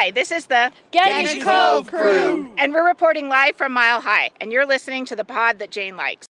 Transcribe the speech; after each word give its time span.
Hi, 0.00 0.10
this 0.10 0.32
is 0.32 0.46
the 0.46 0.72
Getting 0.92 1.42
Cove 1.42 1.88
crew. 1.88 2.50
and 2.56 2.72
we're 2.72 2.88
reporting 2.88 3.28
live 3.28 3.54
from 3.56 3.72
Mile 3.72 4.00
High, 4.00 4.30
and 4.40 4.50
you're 4.50 4.64
listening 4.64 5.04
to 5.04 5.14
the 5.14 5.26
pod 5.26 5.58
that 5.58 5.70
Jane 5.70 5.94
likes. 5.94 6.26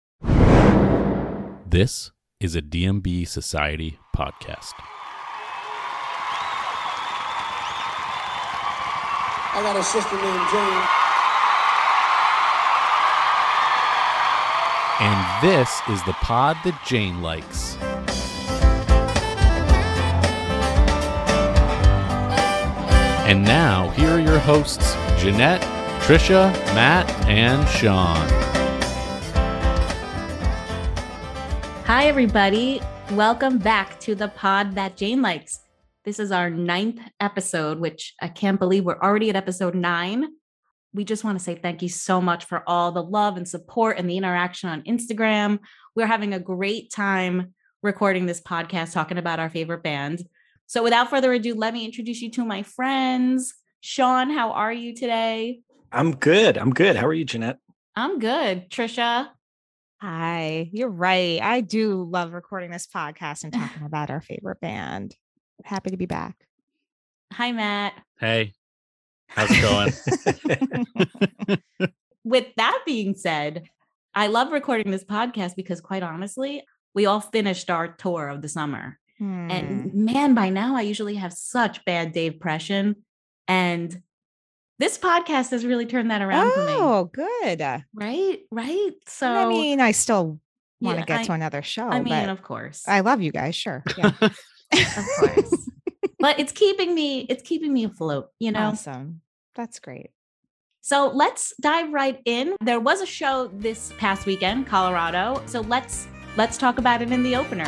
This 1.68 2.10
is 2.40 2.56
a 2.56 2.64
DMB 2.64 3.28
Society 3.28 4.00
podcast. 4.18 4.74
I 9.54 9.62
got 9.62 9.78
a 9.78 9.84
sister 9.84 10.16
named 10.16 10.50
Jane. 10.50 10.84
And 15.00 15.44
this 15.48 15.80
is 15.90 16.04
the 16.06 16.14
pod 16.14 16.58
that 16.64 16.82
Jane 16.88 17.22
likes. 17.22 17.78
And 23.30 23.44
now, 23.44 23.90
here 23.90 24.10
are 24.10 24.20
your 24.20 24.40
hosts 24.40 24.96
Jeanette, 25.22 25.62
Trisha, 26.02 26.52
Matt, 26.74 27.08
and 27.28 27.70
Sean. 27.70 28.28
Hi, 31.86 32.08
everybody. 32.08 32.82
Welcome 33.12 33.60
back 33.60 34.00
to 34.00 34.16
the 34.16 34.30
pod 34.30 34.74
that 34.74 34.98
Jane 34.98 35.22
likes. 35.22 35.60
This 36.06 36.18
is 36.18 36.32
our 36.32 36.50
ninth 36.50 37.02
episode, 37.20 37.80
which 37.80 38.16
I 38.20 38.30
can't 38.30 38.58
believe 38.58 38.84
we're 38.84 38.98
already 38.98 39.30
at 39.30 39.36
episode 39.36 39.76
nine. 39.76 40.26
We 40.96 41.04
just 41.04 41.24
want 41.24 41.38
to 41.38 41.44
say 41.44 41.54
thank 41.54 41.84
you 41.84 41.90
so 41.90 42.20
much 42.20 42.46
for 42.46 42.68
all 42.68 42.92
the 42.92 43.04
love 43.04 43.38
and 43.38 43.48
support 43.48 44.00
and 44.00 44.10
the 44.10 44.18
interaction 44.18 44.70
on 44.70 44.82
Instagram. 44.86 45.60
We're 45.96 46.08
having 46.08 46.34
a 46.34 46.40
great 46.40 46.92
time 46.92 47.54
recording 47.84 48.26
this 48.26 48.42
podcast, 48.42 48.94
talking 48.94 49.20
about 49.20 49.40
our 49.40 49.52
favorite 49.52 49.84
band. 49.84 50.24
So, 50.70 50.84
without 50.84 51.10
further 51.10 51.34
ado, 51.34 51.56
let 51.56 51.74
me 51.74 51.84
introduce 51.84 52.22
you 52.22 52.30
to 52.30 52.46
my 52.46 52.62
friends. 52.62 53.56
Sean, 53.82 54.30
how 54.30 54.52
are 54.52 54.72
you 54.72 54.94
today? 54.94 55.62
I'm 55.92 56.16
good. 56.16 56.60
I'm 56.60 56.70
good. 56.70 56.96
How 56.96 57.08
are 57.08 57.14
you, 57.14 57.26
Jeanette? 57.26 57.58
I'm 57.96 58.20
good. 58.20 58.70
Trisha, 58.70 59.30
Hi, 60.00 60.70
you're 60.72 60.88
right. 60.92 61.42
I 61.42 61.62
do 61.62 62.08
love 62.08 62.34
recording 62.34 62.70
this 62.70 62.86
podcast 62.86 63.44
and 63.44 63.52
talking 63.52 63.82
about 63.86 64.12
our 64.12 64.22
favorite 64.22 64.62
band. 64.62 65.16
Happy 65.66 65.90
to 65.90 65.98
be 65.98 66.06
back. 66.06 66.36
hi, 67.34 67.52
Matt. 67.52 67.94
Hey, 68.20 68.54
how's 69.28 69.50
it 69.52 69.62
going? 71.50 71.90
with 72.24 72.46
that 72.58 72.84
being 72.86 73.16
said, 73.16 73.64
I 74.14 74.28
love 74.28 74.52
recording 74.52 74.92
this 74.92 75.04
podcast 75.04 75.56
because, 75.56 75.82
quite 75.82 76.04
honestly, 76.04 76.64
we 76.94 77.08
all 77.08 77.22
finished 77.22 77.72
our 77.72 77.88
tour 77.88 78.28
of 78.28 78.44
the 78.44 78.50
summer. 78.50 79.00
Hmm. 79.20 79.52
And 79.52 79.94
man, 79.94 80.34
by 80.34 80.50
now 80.50 80.76
I 80.76 80.82
usually 80.82 81.16
have 81.16 81.34
such 81.34 81.84
bad 81.86 82.14
Dave 82.14 82.34
depression. 82.34 82.96
And 83.48 84.02
this 84.80 84.98
podcast 84.98 85.52
has 85.52 85.66
really 85.66 85.86
turned 85.86 86.10
that 86.12 86.22
around 86.22 86.52
for 86.54 86.66
me. 86.66 86.74
oh, 86.76 87.10
good. 87.14 87.62
Right? 87.94 88.40
Right. 88.50 88.92
So, 89.08 89.30
I 89.30 89.48
mean, 89.50 89.82
I 89.82 89.92
still 89.92 90.40
want 90.82 90.96
to 90.98 91.02
Yeah, 91.02 91.06
get 91.06 91.20
I- 91.20 91.24
to 91.26 91.32
another 91.34 91.62
show. 91.62 91.88
I 91.90 92.00
mean, 92.00 92.14
but 92.14 92.30
of 92.30 92.42
course. 92.42 92.88
I 92.88 93.02
love 93.02 93.22
you 93.22 93.32
guys. 93.32 93.56
Sure. 93.56 93.84
Yeah. 93.98 94.12
of 94.22 95.06
course. 95.20 95.70
but 96.20 96.40
it's 96.40 96.52
keeping 96.54 96.96
me, 96.96 97.22
it's 97.30 97.44
keeping 97.44 97.74
me 97.74 97.84
afloat, 97.84 98.30
you 98.40 98.52
know? 98.52 98.68
Awesome. 98.70 99.22
That's 99.56 99.80
great. 99.80 100.12
So 100.82 101.12
let's 101.14 101.54
dive 101.60 101.92
right 101.92 102.20
in. 102.24 102.56
There 102.62 102.80
was 102.80 103.02
a 103.02 103.06
show 103.06 103.50
this 103.54 103.92
past 103.98 104.26
weekend, 104.26 104.66
Colorado. 104.68 105.42
So 105.46 105.60
let's 105.62 106.08
let's 106.38 106.58
talk 106.58 106.78
about 106.80 107.02
it 107.02 107.12
in 107.12 107.22
the 107.22 107.36
opener. 107.36 107.68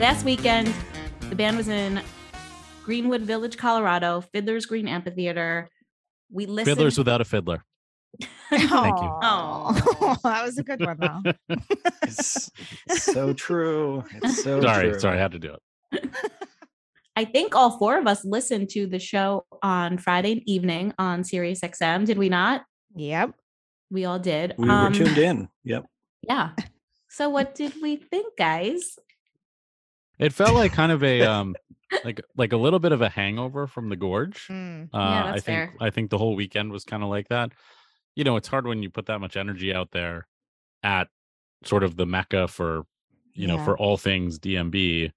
Last 0.00 0.24
weekend, 0.24 0.72
the 1.28 1.34
band 1.36 1.56
was 1.58 1.68
in 1.68 2.00
Greenwood 2.84 3.20
Village, 3.22 3.56
Colorado, 3.58 4.22
Fiddler's 4.32 4.64
Green 4.64 4.88
Amphitheater. 4.88 5.68
We 6.32 6.46
listened. 6.46 6.74
Fiddlers 6.76 6.96
without 6.96 7.20
a 7.20 7.24
fiddler. 7.24 7.62
Thank 8.50 8.62
you. 8.70 8.70
Oh, 9.22 10.16
that 10.24 10.42
was 10.42 10.56
a 10.58 10.62
good 10.62 10.80
one, 10.84 10.96
though. 10.98 11.32
It's, 12.02 12.50
it's 12.88 13.02
so 13.02 13.32
true. 13.34 14.02
It's 14.22 14.42
so 14.42 14.60
Sorry, 14.62 14.90
true. 14.90 14.98
sorry, 15.00 15.18
I 15.18 15.20
had 15.20 15.32
to 15.32 15.38
do 15.38 15.54
it. 15.92 16.10
I 17.14 17.24
think 17.26 17.54
all 17.54 17.76
four 17.78 17.98
of 17.98 18.06
us 18.06 18.24
listened 18.24 18.70
to 18.70 18.86
the 18.86 18.98
show 18.98 19.44
on 19.62 19.98
Friday 19.98 20.42
evening 20.46 20.94
on 20.98 21.24
Sirius 21.24 21.60
XM. 21.60 22.06
Did 22.06 22.16
we 22.18 22.28
not? 22.28 22.62
yep. 22.94 23.32
We 23.90 24.04
all 24.06 24.18
did. 24.20 24.54
We 24.56 24.66
were 24.68 24.72
Um, 24.72 24.92
tuned 24.92 25.18
in. 25.18 25.48
Yep. 25.64 25.84
Yeah. 26.22 26.50
So 27.08 27.28
what 27.28 27.54
did 27.56 27.74
we 27.82 27.96
think, 27.96 28.36
guys? 28.38 28.96
It 30.20 30.32
felt 30.32 30.54
like 30.54 30.72
kind 30.72 30.92
of 30.92 31.02
a 31.02 31.22
um 31.32 31.54
like 32.04 32.20
like 32.36 32.52
a 32.52 32.56
little 32.56 32.78
bit 32.78 32.92
of 32.92 33.02
a 33.02 33.08
hangover 33.08 33.66
from 33.66 33.88
the 33.88 33.96
gorge. 33.96 34.46
Mm. 34.48 34.84
Uh, 34.92 34.98
Yeah, 34.98 35.24
I 35.26 35.32
think 35.32 35.44
fair. 35.44 35.74
I 35.80 35.90
think 35.90 36.10
the 36.10 36.18
whole 36.18 36.36
weekend 36.36 36.70
was 36.72 36.84
kind 36.84 37.02
of 37.02 37.08
like 37.08 37.28
that. 37.28 37.52
You 38.16 38.24
know, 38.24 38.36
it's 38.36 38.48
hard 38.48 38.66
when 38.66 38.82
you 38.82 38.90
put 38.90 39.06
that 39.06 39.20
much 39.20 39.36
energy 39.36 39.72
out 39.74 39.90
there 39.92 40.26
at 40.82 41.08
sort 41.64 41.82
of 41.84 41.96
the 41.96 42.06
mecca 42.06 42.48
for 42.48 42.84
you 43.32 43.46
know 43.46 43.56
Yeah. 43.56 43.64
for 43.64 43.78
all 43.78 43.96
things 43.96 44.38
DMB, 44.38 45.12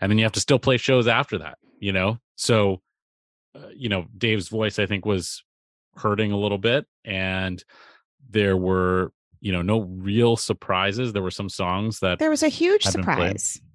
and 0.00 0.10
then 0.10 0.18
you 0.18 0.24
have 0.24 0.32
to 0.32 0.40
still 0.40 0.58
play 0.58 0.76
shows 0.76 1.06
after 1.06 1.38
that. 1.38 1.58
You 1.80 1.92
know, 1.92 2.18
so 2.36 2.80
uh, 3.54 3.68
you 3.74 3.88
know 3.88 4.06
Dave's 4.16 4.48
voice 4.48 4.78
I 4.78 4.86
think 4.86 5.04
was 5.04 5.42
hurting 5.96 6.32
a 6.32 6.36
little 6.38 6.58
bit, 6.58 6.86
and 7.04 7.62
there 8.30 8.56
were 8.56 9.12
you 9.40 9.52
know 9.52 9.62
no 9.62 9.80
real 9.80 10.36
surprises. 10.36 11.12
There 11.12 11.22
were 11.22 11.30
some 11.30 11.48
songs 11.48 12.00
that 12.00 12.18
There 12.18 12.30
was 12.30 12.42
a 12.42 12.48
huge 12.48 12.82
surprise. 12.84 13.58
played. 13.58 13.65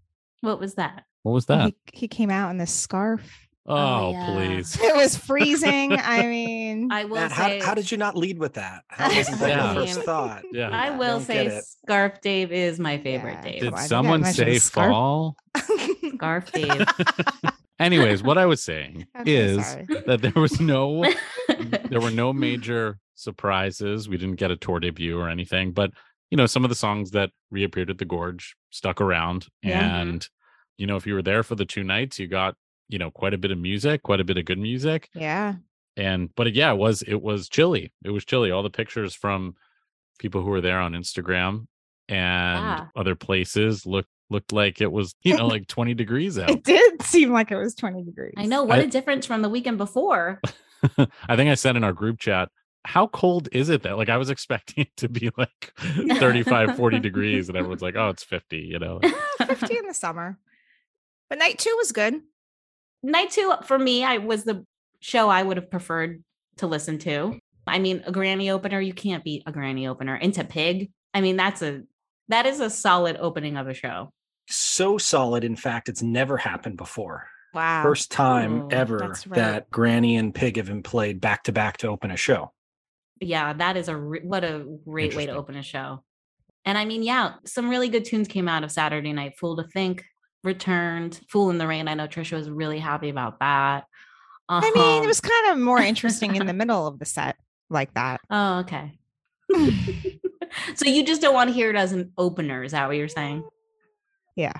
Surprise. 0.41 0.51
What 0.51 0.59
was 0.59 0.73
that? 0.75 1.05
what 1.23 1.31
was 1.33 1.45
that? 1.47 1.67
He, 1.67 1.75
he 2.01 2.07
came 2.07 2.29
out 2.29 2.49
in 2.51 2.57
this 2.57 2.73
scarf. 2.73 3.21
Oh, 3.67 3.75
oh 3.75 4.11
yeah. 4.11 4.25
please. 4.25 4.77
It 4.81 4.95
was 4.95 5.15
freezing. 5.15 5.93
I 5.99 6.23
mean, 6.23 6.91
I 6.91 7.03
will 7.05 7.15
Matt, 7.15 7.31
say 7.31 7.59
how, 7.59 7.65
how 7.67 7.73
did 7.75 7.91
you 7.91 7.97
not 7.97 8.17
lead 8.17 8.39
with 8.39 8.53
that? 8.55 8.81
How 8.87 9.07
wasn't 9.15 9.39
that 9.39 9.49
Yeah. 9.49 9.73
your 9.73 9.85
first 9.85 9.99
I 9.99 10.01
thought? 10.01 10.43
Yeah. 10.51 10.69
I 10.69 10.87
I 10.87 10.89
will 10.97 11.19
don't 11.19 11.25
say. 11.25 11.61
Scarf 11.83 12.21
Dave 12.21 12.51
is 12.51 12.79
my 12.79 12.97
favorite 12.97 13.37
Yeah, 13.43 13.51
Dave. 13.51 13.61
Did 13.61 13.69
Come 13.69 13.73
on, 13.75 13.87
someone 13.87 14.23
say 14.25 14.57
scarf. 14.57 14.89
fall? 14.91 15.35
Scarf 16.15 16.51
Dave. 16.51 16.85
Anyways, 17.79 18.21
what 18.23 18.37
I 18.37 18.45
was 18.47 18.61
saying 18.61 19.07
I'm 19.15 19.27
is 19.27 19.65
sorry. 19.65 19.87
that 20.05 20.21
there 20.21 20.33
was 20.35 20.59
no 20.59 21.03
there 21.89 21.99
were 22.01 22.11
no 22.11 22.31
major 22.33 22.97
surprises. 23.15 24.09
We 24.09 24.17
didn't 24.17 24.35
get 24.35 24.51
a 24.51 24.55
tour 24.55 24.79
debut 24.79 25.19
or 25.19 25.29
anything, 25.29 25.71
but 25.71 25.91
you 26.31 26.37
know, 26.37 26.45
some 26.47 26.63
of 26.63 26.69
the 26.69 26.75
songs 26.75 27.11
that 27.11 27.29
reappeared 27.51 27.89
at 27.91 27.97
the 27.99 28.05
gorge 28.05 28.55
stuck 28.71 28.99
around. 29.01 29.47
Yeah. 29.61 29.99
And, 30.01 30.27
you 30.77 30.87
know, 30.87 30.95
if 30.95 31.05
you 31.05 31.13
were 31.13 31.21
there 31.21 31.43
for 31.43 31.55
the 31.55 31.65
two 31.65 31.83
nights, 31.83 32.17
you 32.17 32.27
got, 32.27 32.55
you 32.89 32.97
know, 32.97 33.11
quite 33.11 33.33
a 33.33 33.37
bit 33.37 33.51
of 33.51 33.57
music, 33.59 34.01
quite 34.03 34.19
a 34.21 34.23
bit 34.23 34.37
of 34.37 34.45
good 34.45 34.57
music. 34.59 35.09
yeah. 35.13 35.55
And 35.97 36.33
but 36.35 36.53
yeah, 36.55 36.71
it 36.71 36.77
was 36.77 37.01
it 37.01 37.21
was 37.21 37.49
chilly. 37.49 37.91
It 38.05 38.11
was 38.11 38.23
chilly. 38.23 38.49
All 38.49 38.63
the 38.63 38.69
pictures 38.69 39.13
from 39.13 39.55
people 40.19 40.41
who 40.41 40.49
were 40.49 40.61
there 40.61 40.79
on 40.79 40.93
Instagram 40.93 41.67
and 42.07 42.63
Yeah. 42.65 42.85
other 42.95 43.13
places 43.15 43.85
looked 43.85 44.07
looked 44.29 44.53
like 44.53 44.79
it 44.79 44.89
was, 44.89 45.13
you 45.23 45.35
know, 45.35 45.47
like 45.47 45.67
20 45.67 45.93
degrees 45.93 46.39
out. 46.39 46.49
It 46.49 46.63
did 46.63 47.01
seem 47.01 47.31
like 47.33 47.51
it 47.51 47.57
was 47.57 47.75
20 47.75 48.03
degrees. 48.03 48.33
I 48.37 48.45
know 48.45 48.63
what 48.63 48.79
I- 48.79 48.83
a 48.83 48.87
difference 48.87 49.25
from 49.25 49.41
the 49.41 49.49
weekend 49.49 49.77
before. 49.77 50.39
I 51.27 51.35
think 51.35 51.51
I 51.51 51.55
said 51.55 51.75
in 51.75 51.83
our 51.83 51.93
group 51.93 52.17
chat, 52.19 52.47
how 52.83 53.07
cold 53.07 53.47
is 53.51 53.69
it 53.69 53.83
that 53.83 53.97
like 53.97 54.09
I 54.09 54.17
was 54.17 54.29
expecting 54.29 54.85
it 54.85 54.97
to 54.97 55.09
be 55.09 55.29
like 55.37 55.73
35, 55.77 56.75
40 56.77 56.99
degrees, 56.99 57.47
and 57.49 57.57
everyone's 57.57 57.81
like, 57.81 57.95
oh, 57.95 58.09
it's 58.09 58.23
50, 58.23 58.57
you 58.57 58.79
know. 58.79 58.99
50 59.45 59.77
in 59.77 59.85
the 59.87 59.93
summer. 59.93 60.37
But 61.29 61.39
night 61.39 61.59
two 61.59 61.73
was 61.77 61.91
good. 61.91 62.15
Night 63.03 63.31
two 63.31 63.51
uh, 63.51 63.61
for 63.61 63.77
me, 63.79 64.03
I 64.03 64.17
was 64.17 64.43
the 64.43 64.65
show 64.99 65.29
I 65.29 65.43
would 65.43 65.57
have 65.57 65.71
preferred 65.71 66.23
to 66.57 66.67
listen 66.67 66.97
to. 66.99 67.39
I 67.67 67.79
mean, 67.79 68.03
a 68.05 68.11
granny 68.11 68.49
opener, 68.49 68.81
you 68.81 68.93
can't 68.93 69.23
beat 69.23 69.43
a 69.45 69.51
granny 69.51 69.87
opener. 69.87 70.15
Into 70.15 70.43
Pig. 70.43 70.91
I 71.13 71.21
mean, 71.21 71.37
that's 71.37 71.61
a 71.61 71.83
that 72.29 72.45
is 72.45 72.59
a 72.59 72.69
solid 72.69 73.17
opening 73.19 73.57
of 73.57 73.67
a 73.67 73.73
show. 73.73 74.11
So 74.47 74.97
solid. 74.97 75.43
In 75.43 75.55
fact, 75.55 75.87
it's 75.89 76.01
never 76.01 76.37
happened 76.37 76.77
before. 76.77 77.27
Wow. 77.53 77.83
First 77.83 78.11
time 78.11 78.63
Oh, 78.63 78.67
ever 78.71 78.97
right. 78.97 79.25
that 79.35 79.69
Granny 79.69 80.15
and 80.15 80.33
Pig 80.33 80.57
have 80.57 80.67
been 80.67 80.83
played 80.83 81.19
back 81.21 81.43
to 81.43 81.51
back 81.51 81.77
to 81.77 81.87
open 81.87 82.09
a 82.11 82.17
show. 82.17 82.51
Yeah, 83.21 83.53
that 83.53 83.77
is 83.77 83.87
a 83.87 83.95
re- 83.95 84.21
what 84.23 84.43
a 84.43 84.65
great 84.85 85.15
way 85.15 85.27
to 85.27 85.31
open 85.33 85.55
a 85.55 85.63
show. 85.63 86.03
And 86.65 86.77
I 86.77 86.85
mean, 86.85 87.03
yeah, 87.03 87.35
some 87.45 87.69
really 87.69 87.87
good 87.89 88.03
tunes 88.05 88.27
came 88.27 88.47
out 88.49 88.63
of 88.63 88.71
Saturday 88.71 89.13
Night. 89.13 89.37
Fool 89.39 89.55
to 89.57 89.63
Think 89.63 90.03
returned. 90.43 91.19
Fool 91.29 91.49
in 91.51 91.57
the 91.57 91.67
Rain. 91.67 91.87
I 91.87 91.93
know 91.93 92.07
Trisha 92.07 92.33
was 92.33 92.49
really 92.49 92.79
happy 92.79 93.09
about 93.09 93.39
that. 93.39 93.85
I 94.49 94.59
mean, 94.75 94.97
Um, 94.99 95.03
it 95.03 95.07
was 95.07 95.21
kind 95.21 95.51
of 95.51 95.59
more 95.59 95.79
interesting 95.79 96.35
in 96.35 96.45
the 96.47 96.53
middle 96.61 96.85
of 96.87 96.99
the 96.99 97.05
set 97.05 97.37
like 97.69 97.93
that. 97.93 98.21
Oh, 98.29 98.59
okay. 98.59 98.91
so 100.75 100.85
you 100.87 101.05
just 101.05 101.21
don't 101.21 101.33
want 101.33 101.49
to 101.49 101.53
hear 101.53 101.69
it 101.69 101.75
as 101.75 101.91
an 101.93 102.11
opener, 102.17 102.63
is 102.63 102.71
that 102.73 102.87
what 102.87 102.97
you're 102.97 103.07
saying? 103.07 103.43
Yeah. 104.35 104.53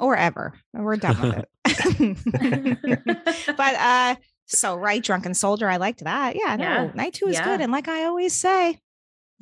or 0.00 0.16
ever. 0.16 0.54
We're 0.74 0.96
done 0.96 1.20
with 1.20 1.44
it. 1.66 3.56
but 3.56 3.74
uh 3.76 4.16
so 4.46 4.74
right, 4.76 5.02
Drunken 5.02 5.34
Soldier, 5.34 5.68
I 5.68 5.76
liked 5.76 6.02
that. 6.04 6.36
Yeah, 6.36 6.56
no, 6.56 6.64
Yeah. 6.64 6.90
night 6.94 7.14
two 7.14 7.26
is 7.28 7.34
Yeah. 7.34 7.44
good. 7.44 7.60
And 7.60 7.70
like 7.72 7.88
I 7.88 8.04
always 8.04 8.32
say, 8.34 8.80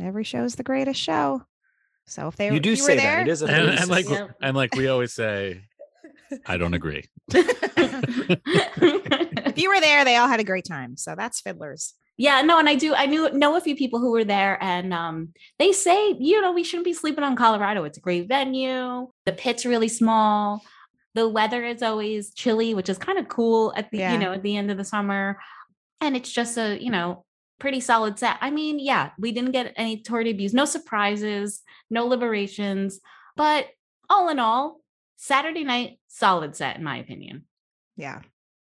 every 0.00 0.24
show 0.24 0.44
is 0.44 0.56
the 0.56 0.62
greatest 0.62 1.00
show. 1.00 1.42
So 2.06 2.28
if 2.28 2.36
they 2.36 2.50
You 2.52 2.60
do 2.60 2.72
if 2.72 2.78
you 2.78 2.84
were 2.84 2.88
say 2.88 2.96
there, 2.96 3.16
that. 3.16 3.28
It 3.28 3.30
is 3.30 3.42
a 3.42 3.46
and, 3.46 3.70
and 3.78 3.88
like 3.90 4.08
Yep. 4.08 4.30
and 4.42 4.56
like 4.56 4.74
we 4.74 4.88
always 4.88 5.12
say, 5.14 5.62
I 6.46 6.56
don't 6.56 6.74
agree. 6.74 7.04
if 8.36 9.58
you 9.58 9.68
were 9.68 9.80
there, 9.80 10.04
they 10.04 10.16
all 10.16 10.28
had 10.28 10.40
a 10.40 10.44
great 10.44 10.64
time. 10.66 10.96
So 10.96 11.14
that's 11.16 11.40
Fiddlers. 11.40 11.94
yeah, 12.16 12.42
no, 12.42 12.58
and 12.58 12.68
I 12.68 12.74
do. 12.74 12.94
I 12.94 13.06
knew 13.06 13.30
know 13.32 13.56
a 13.56 13.60
few 13.60 13.74
people 13.76 14.00
who 14.00 14.10
were 14.12 14.24
there, 14.24 14.58
and 14.62 14.92
um, 14.94 15.30
they 15.58 15.72
say 15.72 16.14
you 16.18 16.40
know 16.40 16.52
we 16.52 16.64
shouldn't 16.64 16.84
be 16.84 16.92
sleeping 16.92 17.24
on 17.24 17.36
Colorado. 17.36 17.84
It's 17.84 17.98
a 17.98 18.00
great 18.02 18.28
venue. 18.28 19.08
The 19.26 19.32
pit's 19.32 19.64
really 19.66 19.88
small. 19.88 20.62
The 21.14 21.28
weather 21.28 21.64
is 21.64 21.82
always 21.82 22.32
chilly, 22.34 22.74
which 22.74 22.88
is 22.88 22.98
kind 22.98 23.18
of 23.18 23.28
cool 23.28 23.72
at 23.76 23.90
the 23.90 23.98
Yeah. 23.98 24.12
you 24.12 24.18
know 24.18 24.32
at 24.32 24.42
the 24.42 24.56
end 24.56 24.70
of 24.70 24.76
the 24.76 24.84
summer, 24.84 25.38
and 26.00 26.16
it's 26.16 26.30
just 26.30 26.56
a 26.58 26.82
you 26.82 26.90
know 26.90 27.24
pretty 27.60 27.80
solid 27.80 28.18
set. 28.18 28.36
I 28.40 28.50
mean, 28.50 28.78
yeah, 28.78 29.10
we 29.18 29.30
didn't 29.32 29.52
get 29.52 29.72
any 29.76 30.02
tour 30.02 30.24
debuts, 30.24 30.52
no 30.52 30.64
surprises, 30.64 31.62
no 31.88 32.06
liberations, 32.06 33.00
but 33.36 33.68
all 34.10 34.28
in 34.28 34.38
all, 34.38 34.80
Saturday 35.16 35.64
night 35.64 35.98
solid 36.08 36.56
set 36.56 36.76
in 36.76 36.82
my 36.84 36.96
opinion. 36.98 37.44
Yeah. 37.96 38.20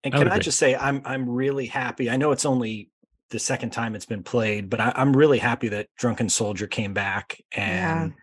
And 0.02 0.12
can 0.12 0.28
I 0.28 0.32
agree. 0.32 0.42
just 0.44 0.58
say 0.58 0.75
I'm 0.75 1.00
I'm 1.04 1.28
really 1.28 1.66
happy. 1.66 2.10
I 2.10 2.16
know 2.16 2.32
it's 2.32 2.44
only 2.44 2.90
the 3.31 3.38
second 3.38 3.70
time 3.70 3.94
it's 3.94 4.04
been 4.06 4.22
played, 4.22 4.69
but 4.69 4.81
I, 4.81 4.92
I'm 4.96 5.16
really 5.16 5.38
happy 5.38 5.69
that 5.69 5.88
Drunken 5.96 6.28
Soldier 6.28 6.66
came 6.66 6.92
back, 6.94 7.40
and 7.52 8.10
Yeah. 8.12 8.16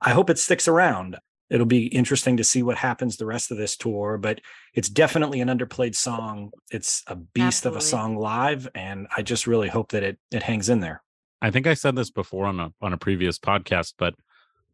I 0.00 0.10
hope 0.10 0.28
it 0.30 0.38
sticks 0.38 0.68
around. 0.68 1.16
It'll 1.54 1.66
be 1.66 1.86
interesting 1.86 2.36
to 2.38 2.44
see 2.44 2.64
what 2.64 2.76
happens 2.76 3.16
the 3.16 3.26
rest 3.26 3.52
of 3.52 3.56
this 3.56 3.76
tour, 3.76 4.18
but 4.18 4.40
it's 4.74 4.88
definitely 4.88 5.40
an 5.40 5.46
underplayed 5.48 5.94
song. 5.94 6.50
It's 6.72 7.04
a 7.06 7.14
beast 7.14 7.64
of 7.64 7.76
a 7.76 7.80
song 7.80 8.16
live, 8.16 8.68
and 8.74 9.06
I 9.16 9.22
just 9.22 9.46
really 9.46 9.68
hope 9.68 9.92
that 9.92 10.02
it 10.02 10.18
it 10.32 10.42
hangs 10.42 10.68
in 10.68 10.80
there. 10.80 11.00
I 11.40 11.52
think 11.52 11.68
I 11.68 11.74
said 11.74 11.94
this 11.94 12.10
before 12.10 12.46
on 12.46 12.58
a 12.58 12.72
on 12.82 12.92
a 12.92 12.98
previous 12.98 13.38
podcast, 13.38 13.94
but 13.98 14.14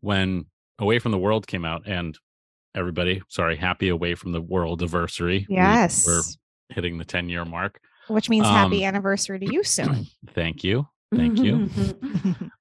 when 0.00 0.46
Away 0.78 0.98
from 1.00 1.12
the 1.12 1.18
World 1.18 1.46
came 1.46 1.66
out, 1.66 1.82
and 1.86 2.18
everybody, 2.74 3.20
sorry, 3.28 3.56
happy 3.56 3.90
Away 3.90 4.14
from 4.14 4.32
the 4.32 4.40
World 4.40 4.80
anniversary. 4.80 5.44
We- 5.50 5.56
Yes. 5.56 6.06
we're 6.06 6.22
hitting 6.74 6.96
the 6.96 7.04
10 7.04 7.28
year 7.28 7.44
mark. 7.44 7.78
Which 8.08 8.30
means 8.30 8.46
happy 8.46 8.84
Um, 8.86 8.88
anniversary 8.88 9.38
to 9.40 9.52
you 9.52 9.62
soon. 9.64 10.06
Thank 10.30 10.64
you. 10.64 10.88
Thank 11.14 11.38
you. 11.38 11.68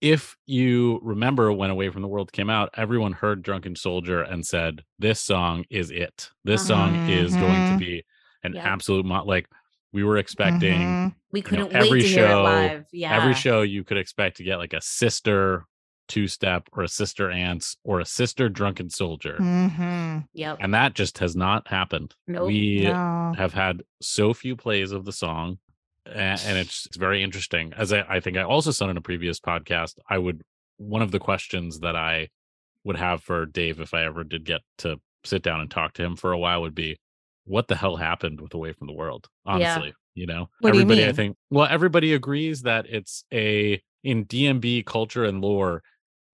If 0.00 0.36
you 0.46 0.98
remember 1.02 1.52
when 1.52 1.70
Away 1.70 1.90
from 1.90 2.00
the 2.02 2.08
World 2.08 2.32
came 2.32 2.48
out, 2.48 2.70
everyone 2.74 3.12
heard 3.12 3.42
Drunken 3.42 3.76
Soldier 3.76 4.22
and 4.22 4.44
said, 4.46 4.82
This 4.98 5.20
song 5.20 5.64
is 5.70 5.90
it. 5.90 6.30
This 6.44 6.66
song 6.66 7.08
is 7.10 7.34
going 7.34 7.52
to 7.68 7.74
Mhm. 7.74 7.78
be 7.78 8.04
an 8.42 8.54
Yeah. 8.54 8.62
absolute 8.72 9.04
mo- 9.04 9.24
like 9.24 9.46
we 9.92 10.02
were 10.04 10.16
expecting 10.16 10.80
Mhm. 10.80 11.14
we 11.32 11.40
you 11.40 11.42
know, 11.42 11.48
couldn't 11.66 11.72
every 11.76 11.90
wait 11.90 12.02
to 12.02 12.08
hear 12.08 12.24
it 12.24 12.28
show- 12.28 12.42
live. 12.42 12.86
Yeah, 12.92 13.14
every 13.14 13.34
show 13.34 13.60
you 13.62 13.84
could 13.84 13.98
expect 13.98 14.38
to 14.38 14.44
get 14.44 14.56
like 14.56 14.72
a 14.72 14.80
sister 14.80 15.66
two 16.08 16.26
step 16.26 16.68
or 16.72 16.82
a 16.82 16.88
sister 16.88 17.30
ants 17.30 17.76
or 17.84 18.00
a 18.00 18.04
sister 18.04 18.48
drunken 18.48 18.88
soldier 18.90 19.36
Mhm. 19.38 20.26
Yep. 20.32 20.56
and 20.60 20.74
that 20.74 20.94
just 20.94 21.18
has 21.18 21.36
not 21.36 21.68
happened 21.68 22.14
Nope. 22.26 22.48
we 22.48 22.82
No. 22.84 23.32
have 23.36 23.52
had 23.52 23.82
so 24.00 24.32
few 24.34 24.56
plays 24.56 24.90
of 24.90 25.04
the 25.04 25.12
song 25.12 25.58
and 26.14 26.58
it's, 26.58 26.86
it's 26.86 26.96
very 26.96 27.22
interesting. 27.22 27.72
As 27.76 27.92
I, 27.92 28.04
I 28.08 28.20
think 28.20 28.36
i 28.36 28.42
also 28.42 28.70
said 28.70 28.90
in 28.90 28.96
a 28.96 29.00
previous 29.00 29.40
podcast 29.40 29.94
i 30.08 30.18
would 30.18 30.42
one 30.78 31.02
of 31.02 31.10
the 31.10 31.18
questions 31.18 31.80
that 31.80 31.96
i 31.96 32.28
would 32.84 32.96
have 32.96 33.22
for 33.22 33.46
dave 33.46 33.80
if 33.80 33.92
i 33.94 34.04
ever 34.04 34.24
did 34.24 34.44
get 34.44 34.60
to 34.78 34.96
sit 35.24 35.42
down 35.42 35.60
and 35.60 35.70
talk 35.70 35.92
to 35.94 36.02
him 36.02 36.16
for 36.16 36.32
a 36.32 36.38
while 36.38 36.62
would 36.62 36.74
be 36.74 36.98
what 37.44 37.68
the 37.68 37.76
hell 37.76 37.96
happened 37.96 38.40
with 38.40 38.54
away 38.54 38.72
from 38.72 38.86
the 38.86 38.92
world? 38.92 39.28
Honestly 39.44 39.92
you 40.14 40.26
know? 40.26 40.48
What 40.60 40.72
do 40.72 40.78
you 40.78 40.82
everybody 40.82 41.06
i 41.06 41.12
think 41.12 41.36
well 41.50 41.68
everybody 41.70 42.14
agrees 42.14 42.62
that 42.62 42.86
it's 42.88 43.24
a 43.32 43.80
in 44.02 44.24
dmb 44.24 44.84
culture 44.86 45.24
and 45.24 45.40
lore 45.40 45.82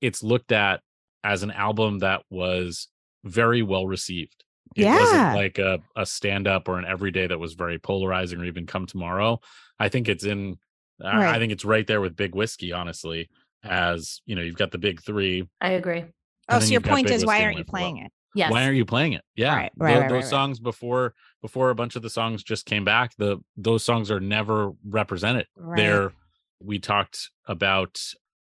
it's 0.01 0.23
looked 0.23 0.53
at 0.53 0.81
as 1.25 1.43
an 1.43 1.51
album 1.51 1.99
that 2.01 2.23
was 2.31 2.89
very 3.25 3.63
well 3.63 3.87
received. 3.87 4.45
It 4.77 4.85
Yeah. 4.85 4.99
wasn't 4.99 5.35
like 5.35 5.59
a, 5.59 5.81
a 5.97 6.07
stand 6.07 6.47
up 6.47 6.69
or 6.69 6.79
an 6.79 6.85
everyday 6.85 7.27
that 7.27 7.39
was 7.39 7.55
very 7.55 7.79
polarizing 7.79 8.41
or 8.41 8.45
even 8.45 8.67
come 8.67 8.87
tomorrow 8.87 9.41
i 9.79 9.89
think 9.89 10.09
it's 10.09 10.25
in 10.25 10.57
I- 11.05 11.37
i 11.37 11.39
think 11.39 11.53
it's 11.53 11.65
right 11.65 11.87
there 11.87 12.01
with 12.01 12.17
big 12.17 12.35
whiskey 12.35 12.73
honestly 12.73 13.29
as 13.65 14.21
you 14.27 14.35
know 14.37 14.43
you've 14.43 14.57
got 14.57 14.71
the 14.71 14.79
big 14.79 15.03
three 15.03 15.47
I 15.61 15.71
agree. 15.71 16.05
Oh, 16.49 16.61
so 16.61 16.71
your 16.71 16.81
point 16.81 17.11
is 17.11 17.27
why 17.27 17.43
aren't 17.43 17.55
you 17.57 17.65
Live 17.65 17.67
Well. 17.73 17.81
playing 17.81 17.97
it? 17.99 18.13
Yes. 18.35 18.51
why 18.53 18.65
aren't 18.65 18.77
you 18.77 18.85
playing 18.85 19.15
it 19.15 19.23
yeah 19.35 19.55
Right, 19.57 19.73
right, 19.77 19.93
right, 19.99 20.03
those 20.03 20.11
right, 20.13 20.13
right. 20.21 20.25
songs 20.25 20.61
before 20.61 21.15
before 21.43 21.71
a 21.71 21.75
bunch 21.75 21.97
of 21.97 22.03
the 22.03 22.11
songs 22.11 22.43
just 22.43 22.67
came 22.67 22.85
back 22.85 23.13
the 23.17 23.39
those 23.57 23.83
songs 23.85 24.11
are 24.11 24.21
never 24.21 24.73
represented 24.89 25.47
Right. 25.57 25.77
they're 25.79 26.13
we 26.61 26.79
talked 26.79 27.31
about 27.47 28.01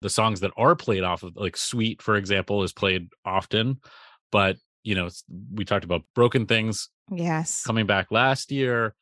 the 0.01 0.09
songs 0.09 0.41
that 0.41 0.51
are 0.57 0.75
played 0.75 1.03
off 1.03 1.23
of 1.23 1.35
like 1.35 1.57
sweet 1.57 2.01
for 2.01 2.15
example 2.17 2.61
is 2.63 2.73
played 2.73 3.07
often 3.25 3.79
but 4.31 4.57
you 4.83 4.93
know 4.95 5.09
we 5.53 5.65
talked 5.65 5.85
about 5.85 6.03
broken 6.15 6.45
things 6.45 6.89
Yes. 7.09 7.63
coming 7.63 7.85
back 7.87 8.11
last 8.11 8.51
year 8.51 8.93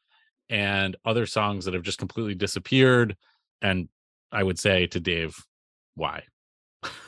and 0.49 0.95
other 1.05 1.25
songs 1.25 1.65
that 1.65 1.73
have 1.73 1.83
just 1.83 1.97
completely 1.99 2.35
disappeared 2.35 3.15
and 3.61 3.87
i 4.31 4.43
would 4.43 4.59
say 4.59 4.85
to 4.87 4.99
dave 4.99 5.35
why 5.95 6.23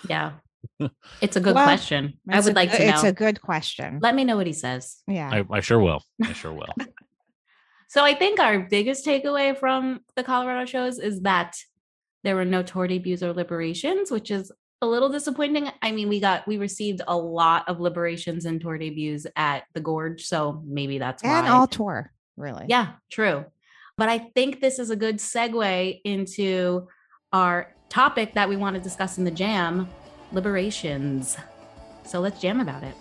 Yeah. 0.07 0.31
It's 1.21 1.35
a 1.35 1.39
good 1.39 1.55
Well, 1.55 1.65
question. 1.65 2.19
I 2.29 2.39
would 2.39 2.53
a 2.53 2.55
like 2.55 2.71
good- 2.71 2.77
to 2.79 2.85
know. 2.87 2.93
It's 2.95 3.03
a 3.03 3.13
good 3.13 3.41
question. 3.41 3.99
Let 4.01 4.15
me 4.15 4.23
know 4.23 4.35
what 4.37 4.47
he 4.47 4.53
says. 4.53 4.97
yeah. 5.07 5.29
I, 5.31 5.57
I 5.57 5.59
sure 5.61 5.79
will 5.79 6.01
i 6.23 6.33
sure 6.33 6.51
will 6.53 6.73
So 7.89 8.03
I 8.03 8.13
think 8.15 8.39
our 8.39 8.59
biggest 8.59 9.05
takeaway 9.05 9.57
from 9.57 10.01
the 10.17 10.23
Colorado 10.23 10.65
shows 10.65 10.99
is 10.99 11.21
that 11.21 11.55
there 12.23 12.35
were 12.35 12.43
no 12.43 12.61
tour 12.63 12.85
debuts 12.87 13.23
or 13.23 13.31
liberations, 13.33 14.11
which 14.11 14.29
is 14.29 14.51
a 14.81 14.85
little 14.87 15.07
disappointing. 15.09 15.69
I 15.81 15.91
mean, 15.93 16.09
we 16.09 16.19
got 16.19 16.45
we 16.47 16.57
received 16.57 17.01
a 17.07 17.15
lot 17.17 17.69
of 17.69 17.79
liberations 17.79 18.43
and 18.45 18.59
tour 18.59 18.77
debuts 18.77 19.25
at 19.37 19.63
the 19.73 19.79
Gorge, 19.79 20.25
so 20.25 20.61
maybe 20.65 20.97
that's 20.97 21.23
why. 21.23 21.39
and 21.39 21.47
all 21.47 21.65
tour, 21.67 22.11
really. 22.37 22.65
Yeah, 22.69 22.93
true. 23.09 23.45
But 23.97 24.09
I 24.09 24.19
think 24.19 24.61
this 24.61 24.79
is 24.79 24.89
a 24.91 24.95
good 24.95 25.17
segue 25.17 26.01
into 26.03 26.87
our 27.33 27.73
topic 27.89 28.33
that 28.35 28.47
we 28.47 28.55
want 28.55 28.75
to 28.75 28.81
discuss 28.81 29.17
in 29.17 29.23
the 29.23 29.31
jam 29.31 29.89
liberations. 30.31 31.37
So 32.05 32.19
let's 32.19 32.39
jam 32.39 32.59
about 32.59 32.83
it. 32.83 32.95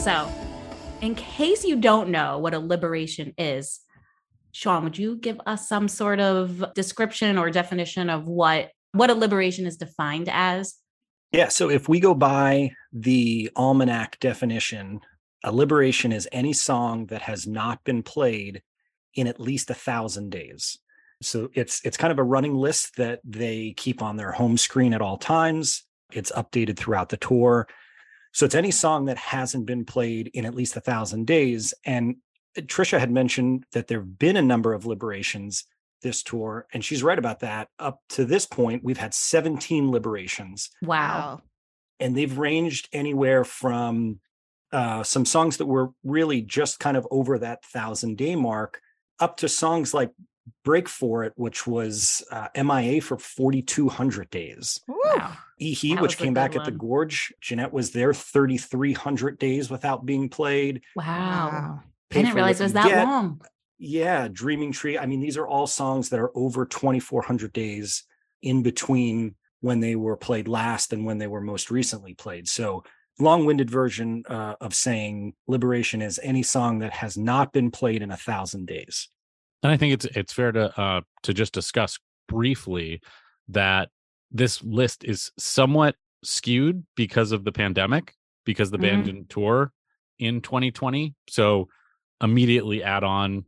So, 0.00 0.32
in 1.02 1.14
case 1.14 1.62
you 1.62 1.76
don't 1.76 2.08
know 2.08 2.38
what 2.38 2.54
a 2.54 2.58
liberation 2.58 3.34
is, 3.36 3.80
Sean, 4.50 4.82
would 4.84 4.96
you 4.96 5.16
give 5.16 5.38
us 5.44 5.68
some 5.68 5.88
sort 5.88 6.20
of 6.20 6.64
description 6.74 7.36
or 7.36 7.50
definition 7.50 8.08
of 8.08 8.26
what 8.26 8.70
what 8.92 9.10
a 9.10 9.14
liberation 9.14 9.66
is 9.66 9.76
defined 9.76 10.30
as? 10.32 10.76
Yeah. 11.32 11.48
So 11.48 11.68
if 11.68 11.86
we 11.86 12.00
go 12.00 12.14
by 12.14 12.70
the 12.94 13.50
almanac 13.56 14.18
definition, 14.20 15.00
a 15.44 15.52
liberation 15.52 16.12
is 16.12 16.26
any 16.32 16.54
song 16.54 17.04
that 17.06 17.20
has 17.20 17.46
not 17.46 17.84
been 17.84 18.02
played 18.02 18.62
in 19.14 19.26
at 19.26 19.38
least 19.38 19.68
a 19.68 19.74
thousand 19.74 20.30
days. 20.30 20.78
So 21.20 21.50
it's 21.52 21.84
it's 21.84 21.98
kind 21.98 22.10
of 22.10 22.18
a 22.18 22.24
running 22.24 22.54
list 22.54 22.96
that 22.96 23.20
they 23.22 23.74
keep 23.76 24.02
on 24.02 24.16
their 24.16 24.32
home 24.32 24.56
screen 24.56 24.94
at 24.94 25.02
all 25.02 25.18
times. 25.18 25.84
It's 26.10 26.32
updated 26.32 26.78
throughout 26.78 27.10
the 27.10 27.18
tour. 27.18 27.68
So 28.32 28.46
it's 28.46 28.54
any 28.54 28.70
song 28.70 29.06
that 29.06 29.16
hasn't 29.18 29.66
been 29.66 29.84
played 29.84 30.30
in 30.34 30.44
at 30.44 30.54
least 30.54 30.76
a 30.76 30.80
thousand 30.80 31.26
days. 31.26 31.74
And 31.84 32.16
Trisha 32.56 32.98
had 32.98 33.10
mentioned 33.10 33.64
that 33.72 33.88
there 33.88 34.00
have 34.00 34.18
been 34.18 34.36
a 34.36 34.42
number 34.42 34.72
of 34.72 34.86
liberations 34.86 35.64
this 36.02 36.22
tour, 36.22 36.66
and 36.72 36.82
she's 36.84 37.02
right 37.02 37.18
about 37.18 37.40
that. 37.40 37.68
Up 37.78 38.00
to 38.10 38.24
this 38.24 38.46
point, 38.46 38.82
we've 38.82 38.96
had 38.98 39.12
17 39.12 39.90
liberations 39.90 40.70
Wow. 40.82 41.42
and 41.98 42.16
they've 42.16 42.38
ranged 42.38 42.88
anywhere 42.92 43.44
from 43.44 44.20
uh, 44.72 45.02
some 45.02 45.24
songs 45.26 45.56
that 45.58 45.66
were 45.66 45.90
really 46.04 46.40
just 46.40 46.78
kind 46.80 46.96
of 46.96 47.06
over 47.10 47.38
that 47.40 47.64
thousand 47.64 48.16
day 48.16 48.34
mark 48.36 48.80
up 49.18 49.36
to 49.38 49.48
songs 49.48 49.92
like 49.92 50.10
break 50.64 50.88
for 50.88 51.24
it 51.24 51.32
which 51.36 51.66
was 51.66 52.22
uh, 52.30 52.48
mia 52.62 53.00
for 53.00 53.18
4200 53.18 54.30
days 54.30 54.80
Wow. 54.88 55.36
ehe 55.60 56.00
which 56.00 56.16
came 56.18 56.34
back 56.34 56.52
good 56.52 56.60
at 56.60 56.64
the 56.64 56.70
gorge 56.72 57.32
jeanette 57.40 57.72
was 57.72 57.90
there 57.92 58.12
3300 58.14 59.38
days 59.38 59.70
without 59.70 60.04
being 60.06 60.28
played 60.28 60.82
Wow. 60.96 61.04
Wow. 61.04 61.80
I 62.12 62.14
didn't 62.14 62.34
realize 62.34 62.60
it 62.60 62.64
was 62.64 62.72
that 62.72 62.88
Get. 62.88 63.04
long. 63.06 63.40
Yeah, 63.78 64.28
Dreaming 64.30 64.72
Tree. 64.72 64.98
I 64.98 65.06
mean, 65.06 65.20
these 65.20 65.36
are 65.38 65.46
all 65.46 65.66
songs 65.66 66.08
that 66.10 66.20
are 66.20 66.36
over 66.36 66.66
2,400 66.66 67.52
days 67.52 68.02
in 68.42 68.62
between 68.62 69.36
when 69.60 69.80
they 69.80 69.94
were 69.94 70.16
played 70.16 70.48
last 70.48 70.92
and 70.92 71.04
when 71.06 71.18
they 71.18 71.26
were 71.28 71.40
most 71.40 71.70
recently 71.70 72.14
played. 72.14 72.48
So, 72.48 72.82
long-winded 73.20 73.70
version 73.70 74.24
uh, 74.28 74.54
of 74.60 74.74
saying 74.74 75.34
"Liberation" 75.46 76.02
is 76.02 76.18
any 76.22 76.42
song 76.42 76.80
that 76.80 76.92
has 76.92 77.16
not 77.16 77.52
been 77.52 77.70
played 77.70 78.02
in 78.02 78.10
a 78.10 78.16
thousand 78.16 78.66
days. 78.66 79.08
And 79.62 79.70
I 79.72 79.76
think 79.76 79.94
it's 79.94 80.04
it's 80.06 80.32
fair 80.32 80.52
to 80.52 80.80
uh 80.80 81.00
to 81.24 81.34
just 81.34 81.52
discuss 81.52 81.98
briefly 82.28 83.00
that 83.48 83.88
this 84.30 84.62
list 84.62 85.04
is 85.04 85.32
somewhat 85.38 85.96
skewed 86.22 86.84
because 86.96 87.32
of 87.32 87.44
the 87.44 87.52
pandemic, 87.52 88.14
because 88.44 88.70
the 88.70 88.78
band 88.78 89.02
Mhm. 89.02 89.06
didn't 89.06 89.28
tour 89.30 89.72
in 90.18 90.40
2020. 90.40 91.14
So 91.28 91.68
immediately 92.22 92.82
add 92.82 93.04
on 93.04 93.44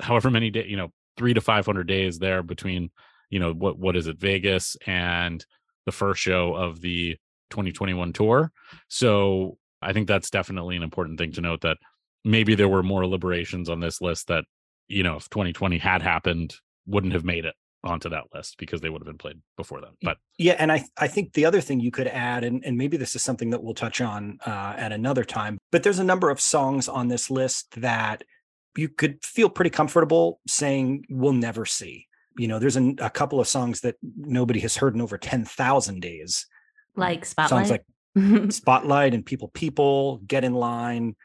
however 0.00 0.30
many 0.30 0.50
days, 0.50 0.68
you 0.68 0.76
know, 0.76 0.92
three 1.16 1.34
to 1.34 1.40
five 1.40 1.64
hundred 1.66 1.86
days 1.86 2.18
there 2.18 2.42
between, 2.42 2.90
you 3.30 3.38
know, 3.38 3.52
what 3.52 3.78
what 3.78 3.96
is 3.96 4.06
it, 4.06 4.18
Vegas 4.18 4.76
and 4.86 5.44
the 5.86 5.92
first 5.92 6.20
show 6.20 6.54
of 6.54 6.80
the 6.80 7.16
2021 7.50 8.12
tour. 8.12 8.52
So 8.88 9.58
I 9.80 9.92
think 9.92 10.08
that's 10.08 10.30
definitely 10.30 10.76
an 10.76 10.82
important 10.82 11.18
thing 11.18 11.32
to 11.32 11.40
note 11.40 11.60
that 11.60 11.78
maybe 12.24 12.56
there 12.56 12.68
were 12.68 12.82
more 12.82 13.06
liberations 13.06 13.68
on 13.70 13.78
this 13.80 14.00
list 14.00 14.26
that 14.26 14.44
you 14.88 15.02
know, 15.02 15.16
if 15.16 15.28
2020 15.30 15.78
had 15.78 16.02
happened, 16.02 16.56
wouldn't 16.86 17.12
have 17.12 17.24
made 17.24 17.44
it 17.44 17.54
onto 17.84 18.08
that 18.08 18.24
list 18.34 18.56
because 18.58 18.80
they 18.80 18.88
would 18.88 19.00
have 19.00 19.06
been 19.06 19.18
played 19.18 19.40
before 19.56 19.80
then. 19.80 19.92
But 20.02 20.18
Yeah, 20.38 20.56
and 20.58 20.72
I 20.72 20.84
I 20.98 21.08
think 21.08 21.32
the 21.32 21.44
other 21.44 21.60
thing 21.60 21.80
you 21.80 21.90
could 21.90 22.08
add, 22.08 22.44
and, 22.44 22.64
and 22.64 22.76
maybe 22.76 22.96
this 22.96 23.14
is 23.14 23.22
something 23.22 23.50
that 23.50 23.62
we'll 23.62 23.74
touch 23.74 24.00
on 24.00 24.38
uh, 24.46 24.74
at 24.76 24.92
another 24.92 25.24
time, 25.24 25.58
but 25.72 25.82
there's 25.82 25.98
a 25.98 26.04
number 26.04 26.30
of 26.30 26.40
songs 26.40 26.88
on 26.88 27.08
this 27.08 27.30
list 27.30 27.80
that 27.80 28.24
you 28.76 28.88
could 28.88 29.24
feel 29.24 29.48
pretty 29.48 29.70
comfortable 29.70 30.40
saying 30.46 31.04
we'll 31.08 31.32
never 31.32 31.64
see. 31.64 32.06
You 32.36 32.48
know, 32.48 32.58
there's 32.58 32.76
an, 32.76 32.96
a 33.00 33.08
couple 33.08 33.40
of 33.40 33.48
songs 33.48 33.80
that 33.80 33.96
nobody 34.02 34.60
has 34.60 34.76
heard 34.76 34.94
in 34.94 35.00
over 35.00 35.16
ten 35.16 35.44
thousand 35.44 36.00
days. 36.00 36.46
like 36.96 37.24
Spotlight. 37.24 37.66
Songs 37.66 37.70
like 37.70 38.52
Spotlight 38.52 39.14
and 39.14 39.24
People 39.24 39.48
People, 39.48 40.18
Get 40.26 40.44
in 40.44 40.54
Line. 40.54 41.16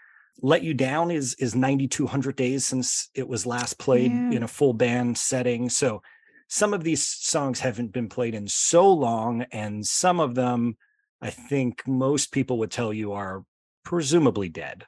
Let 0.41 0.63
You 0.63 0.73
Down 0.73 1.11
is 1.11 1.35
is 1.35 1.55
9200 1.55 2.35
days 2.35 2.65
since 2.65 3.09
it 3.13 3.27
was 3.27 3.45
last 3.45 3.77
played 3.77 4.11
Yeah. 4.11 4.31
in 4.31 4.43
a 4.43 4.47
full 4.47 4.73
band 4.73 5.17
setting. 5.17 5.69
So 5.69 6.01
some 6.47 6.73
of 6.73 6.83
these 6.83 7.07
songs 7.07 7.59
haven't 7.59 7.91
been 7.93 8.09
played 8.09 8.35
in 8.35 8.47
so 8.47 8.91
long 8.91 9.43
and 9.51 9.85
some 9.85 10.19
of 10.19 10.35
them 10.35 10.77
I 11.21 11.29
think 11.29 11.87
most 11.87 12.31
people 12.31 12.57
would 12.59 12.71
tell 12.71 12.91
you 12.91 13.13
are 13.13 13.45
presumably 13.85 14.49
dead. 14.49 14.85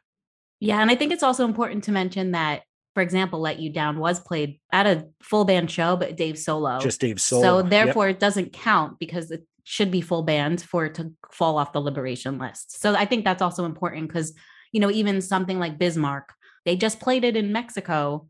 Yeah, 0.59 0.79
and 0.81 0.89
I 0.89 0.95
think 0.95 1.12
it's 1.12 1.21
also 1.23 1.45
important 1.45 1.83
to 1.83 1.91
mention 1.91 2.31
that, 2.31 2.63
for 2.95 3.03
example, 3.03 3.39
"Let 3.39 3.59
You 3.59 3.69
Down" 3.71 4.00
was 4.00 4.19
played 4.19 4.59
at 4.71 4.88
a 4.88 5.07
full 5.21 5.45
band 5.45 5.69
show, 5.69 5.95
but 5.95 6.17
Dave 6.17 6.39
solo. 6.39 6.79
Just 6.79 7.01
Dave 7.01 7.21
Solo. 7.21 7.43
so 7.43 7.57
Yep. 7.59 7.69
therefore, 7.69 8.09
it 8.09 8.19
doesn't 8.19 8.53
count 8.53 8.97
because 8.97 9.29
it 9.29 9.45
should 9.63 9.91
be 9.91 10.01
full 10.01 10.23
band 10.23 10.62
for 10.62 10.85
it 10.85 10.95
to 10.95 11.12
fall 11.31 11.57
off 11.57 11.71
the 11.73 11.81
liberation 11.81 12.39
list. 12.39 12.81
So 12.81 12.95
I 12.95 13.05
think 13.05 13.23
that's 13.25 13.41
also 13.41 13.65
important 13.65 14.07
because 14.07 14.33
you 14.73 14.81
know 14.81 14.91
even 14.91 15.21
something 15.21 15.59
like 15.59 15.79
Bismarck, 15.79 16.33
they 16.65 16.75
just 16.75 16.99
played 16.99 17.23
it 17.23 17.37
in 17.37 17.53
Mexico 17.53 18.27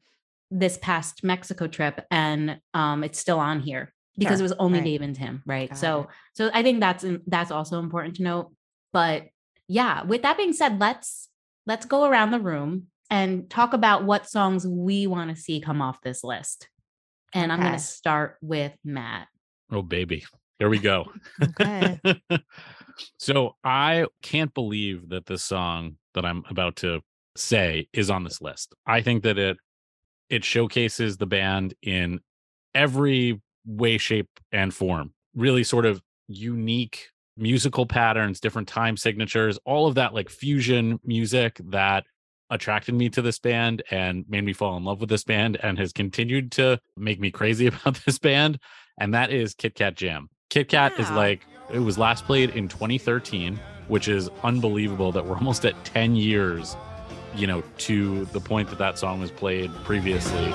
this 0.51 0.77
past 0.77 1.23
Mexico 1.23 1.65
trip, 1.65 2.05
and 2.12 2.59
um, 2.75 3.03
it's 3.03 3.17
still 3.17 3.39
on 3.39 3.59
here 3.59 3.91
because 4.17 4.38
Sure, 4.38 4.41
it 4.41 4.43
was 4.43 4.51
only 4.53 4.79
right. 4.79 4.85
Dave 4.85 5.01
and 5.01 5.15
Tim, 5.15 5.41
right? 5.45 5.69
Got 5.69 5.77
so 5.77 6.01
it. 6.01 6.07
so 6.33 6.51
I 6.53 6.62
think 6.62 6.79
that's 6.79 7.03
that's 7.25 7.50
also 7.50 7.79
important 7.79 8.17
to 8.17 8.23
note. 8.23 8.53
But 8.91 9.27
yeah, 9.67 10.03
with 10.03 10.21
that 10.21 10.38
being 10.38 10.53
said, 10.53 10.79
let's 10.79 11.29
let's 11.65 11.85
go 11.85 12.05
around 12.05 12.31
the 12.31 12.39
room 12.39 12.88
and 13.09 13.50
talk 13.50 13.73
about 13.73 14.03
what 14.03 14.29
songs 14.29 14.67
we 14.67 15.07
want 15.07 15.35
to 15.35 15.41
see 15.41 15.62
come 15.62 15.81
off 15.81 16.01
this 16.01 16.23
list. 16.23 16.67
And 17.33 17.51
I'm 17.51 17.59
going 17.59 17.73
to 17.73 17.79
start 17.79 18.38
with 18.41 18.73
Matt. 18.83 19.27
oh 19.71 19.81
baby, 19.81 20.23
here 20.63 20.70
we 20.70 20.79
go. 20.79 21.12
Okay. 21.43 22.00
so 23.20 23.58
I 23.65 24.05
can't 24.22 24.53
believe 24.53 25.10
that 25.10 25.25
this 25.25 25.43
song 25.43 25.98
that 26.13 26.24
I'm 26.24 26.46
about 26.50 26.77
to 26.77 27.01
say 27.36 27.89
is 27.91 28.10
on 28.10 28.24
this 28.24 28.41
list. 28.41 28.74
I 28.88 29.01
think 29.01 29.24
that 29.24 29.38
it 29.38 29.58
it 30.29 30.46
showcases 30.46 31.17
the 31.17 31.25
band 31.25 31.74
in 31.82 32.22
every 32.74 33.41
way, 33.65 33.98
shape, 33.98 34.29
and 34.53 34.74
form. 34.74 35.13
Really 35.36 35.65
sort 35.65 35.86
of 35.86 36.01
unique 36.29 37.10
musical 37.36 37.86
patterns, 37.86 38.39
different 38.39 38.70
time 38.70 38.96
signatures, 38.96 39.60
all 39.65 39.86
of 39.86 39.96
that 39.96 40.13
like 40.13 40.29
fusion 40.29 40.98
music 41.03 41.60
that 41.72 42.05
attracted 42.50 42.96
me 42.96 43.10
to 43.10 43.22
this 43.22 43.38
band 43.38 43.84
and 43.91 44.24
made 44.29 44.46
me 44.46 44.53
fall 44.53 44.77
in 44.77 44.86
love 44.86 45.01
with 45.01 45.10
this 45.10 45.25
band 45.25 45.58
and 45.62 45.77
has 45.77 45.91
continued 45.91 46.53
to 46.53 46.79
make 46.96 47.20
me 47.20 47.32
crazy 47.32 47.67
about 47.67 48.00
this 48.05 48.17
band. 48.17 48.60
And 48.98 49.13
that 49.13 49.29
is 49.29 49.53
Kit 49.55 49.75
Kat 49.75 49.96
Jam. 49.96 50.29
Kit 50.53 50.69
Kat 50.69 50.93
is 51.00 51.10
like, 51.10 51.48
it 51.74 51.79
was 51.79 51.98
last 51.98 52.25
played 52.25 52.51
in 52.51 52.67
2013, 52.67 53.60
which 53.88 54.07
is 54.07 54.29
unbelievable 54.43 55.12
that 55.12 55.25
we're 55.25 55.36
almost 55.36 55.65
at 55.65 55.83
10 55.83 56.15
years, 56.15 56.77
you 57.36 57.48
know, 57.48 57.63
to 57.79 58.25
the 58.25 58.39
point 58.39 58.69
that 58.69 58.77
that 58.77 59.00
song 59.00 59.19
was 59.19 59.31
played 59.31 59.74
previously. 59.83 60.53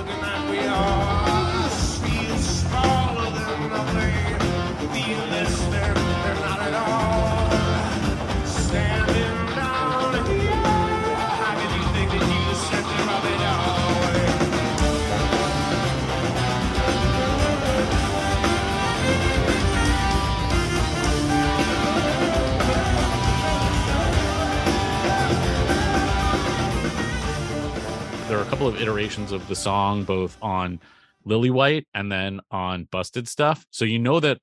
Couple 28.59 28.75
of 28.75 28.81
iterations 28.83 29.31
of 29.31 29.47
the 29.47 29.55
song 29.55 30.03
both 30.03 30.37
on 30.43 30.81
Lillywhite 31.25 31.85
and 31.95 32.11
then 32.11 32.41
on 32.51 32.89
busted 32.91 33.29
stuff 33.29 33.65
so 33.71 33.85
you 33.85 34.01
know 34.01 34.19
that 34.19 34.39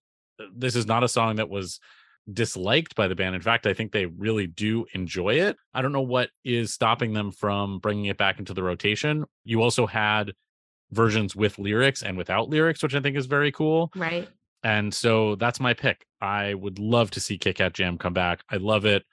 this 0.55 0.77
is 0.77 0.85
not 0.85 1.03
a 1.03 1.09
song 1.09 1.35
that 1.35 1.49
was 1.49 1.81
disliked 2.31 2.95
by 2.95 3.09
the 3.09 3.15
band 3.15 3.35
in 3.35 3.41
fact 3.41 3.67
i 3.67 3.73
think 3.73 3.91
they 3.91 4.05
really 4.05 4.47
do 4.47 4.85
enjoy 4.93 5.33
it 5.33 5.57
i 5.73 5.81
don't 5.81 5.91
know 5.91 6.01
what 6.01 6.29
is 6.45 6.73
stopping 6.73 7.11
them 7.11 7.29
from 7.29 7.79
bringing 7.79 8.05
it 8.05 8.17
back 8.17 8.39
into 8.39 8.53
the 8.53 8.63
rotation 8.63 9.25
you 9.43 9.61
also 9.61 9.85
had 9.85 10.31
versions 10.91 11.35
with 11.35 11.59
lyrics 11.59 12.01
and 12.01 12.17
without 12.17 12.47
lyrics 12.47 12.81
which 12.81 12.95
i 12.95 13.01
think 13.01 13.17
is 13.17 13.25
very 13.25 13.51
cool 13.51 13.91
Right. 13.97 14.29
and 14.63 14.93
so 14.93 15.35
that's 15.35 15.59
my 15.59 15.73
pick. 15.73 16.05
I 16.21 16.53
would 16.53 16.79
love 16.79 17.11
to 17.11 17.19
see 17.19 17.37
Kit 17.37 17.57
Kat 17.57 17.73
Jam 17.73 17.97
come 17.97 18.13
back. 18.13 18.43
I 18.49 18.55
love 18.55 18.85
it. 18.85 19.03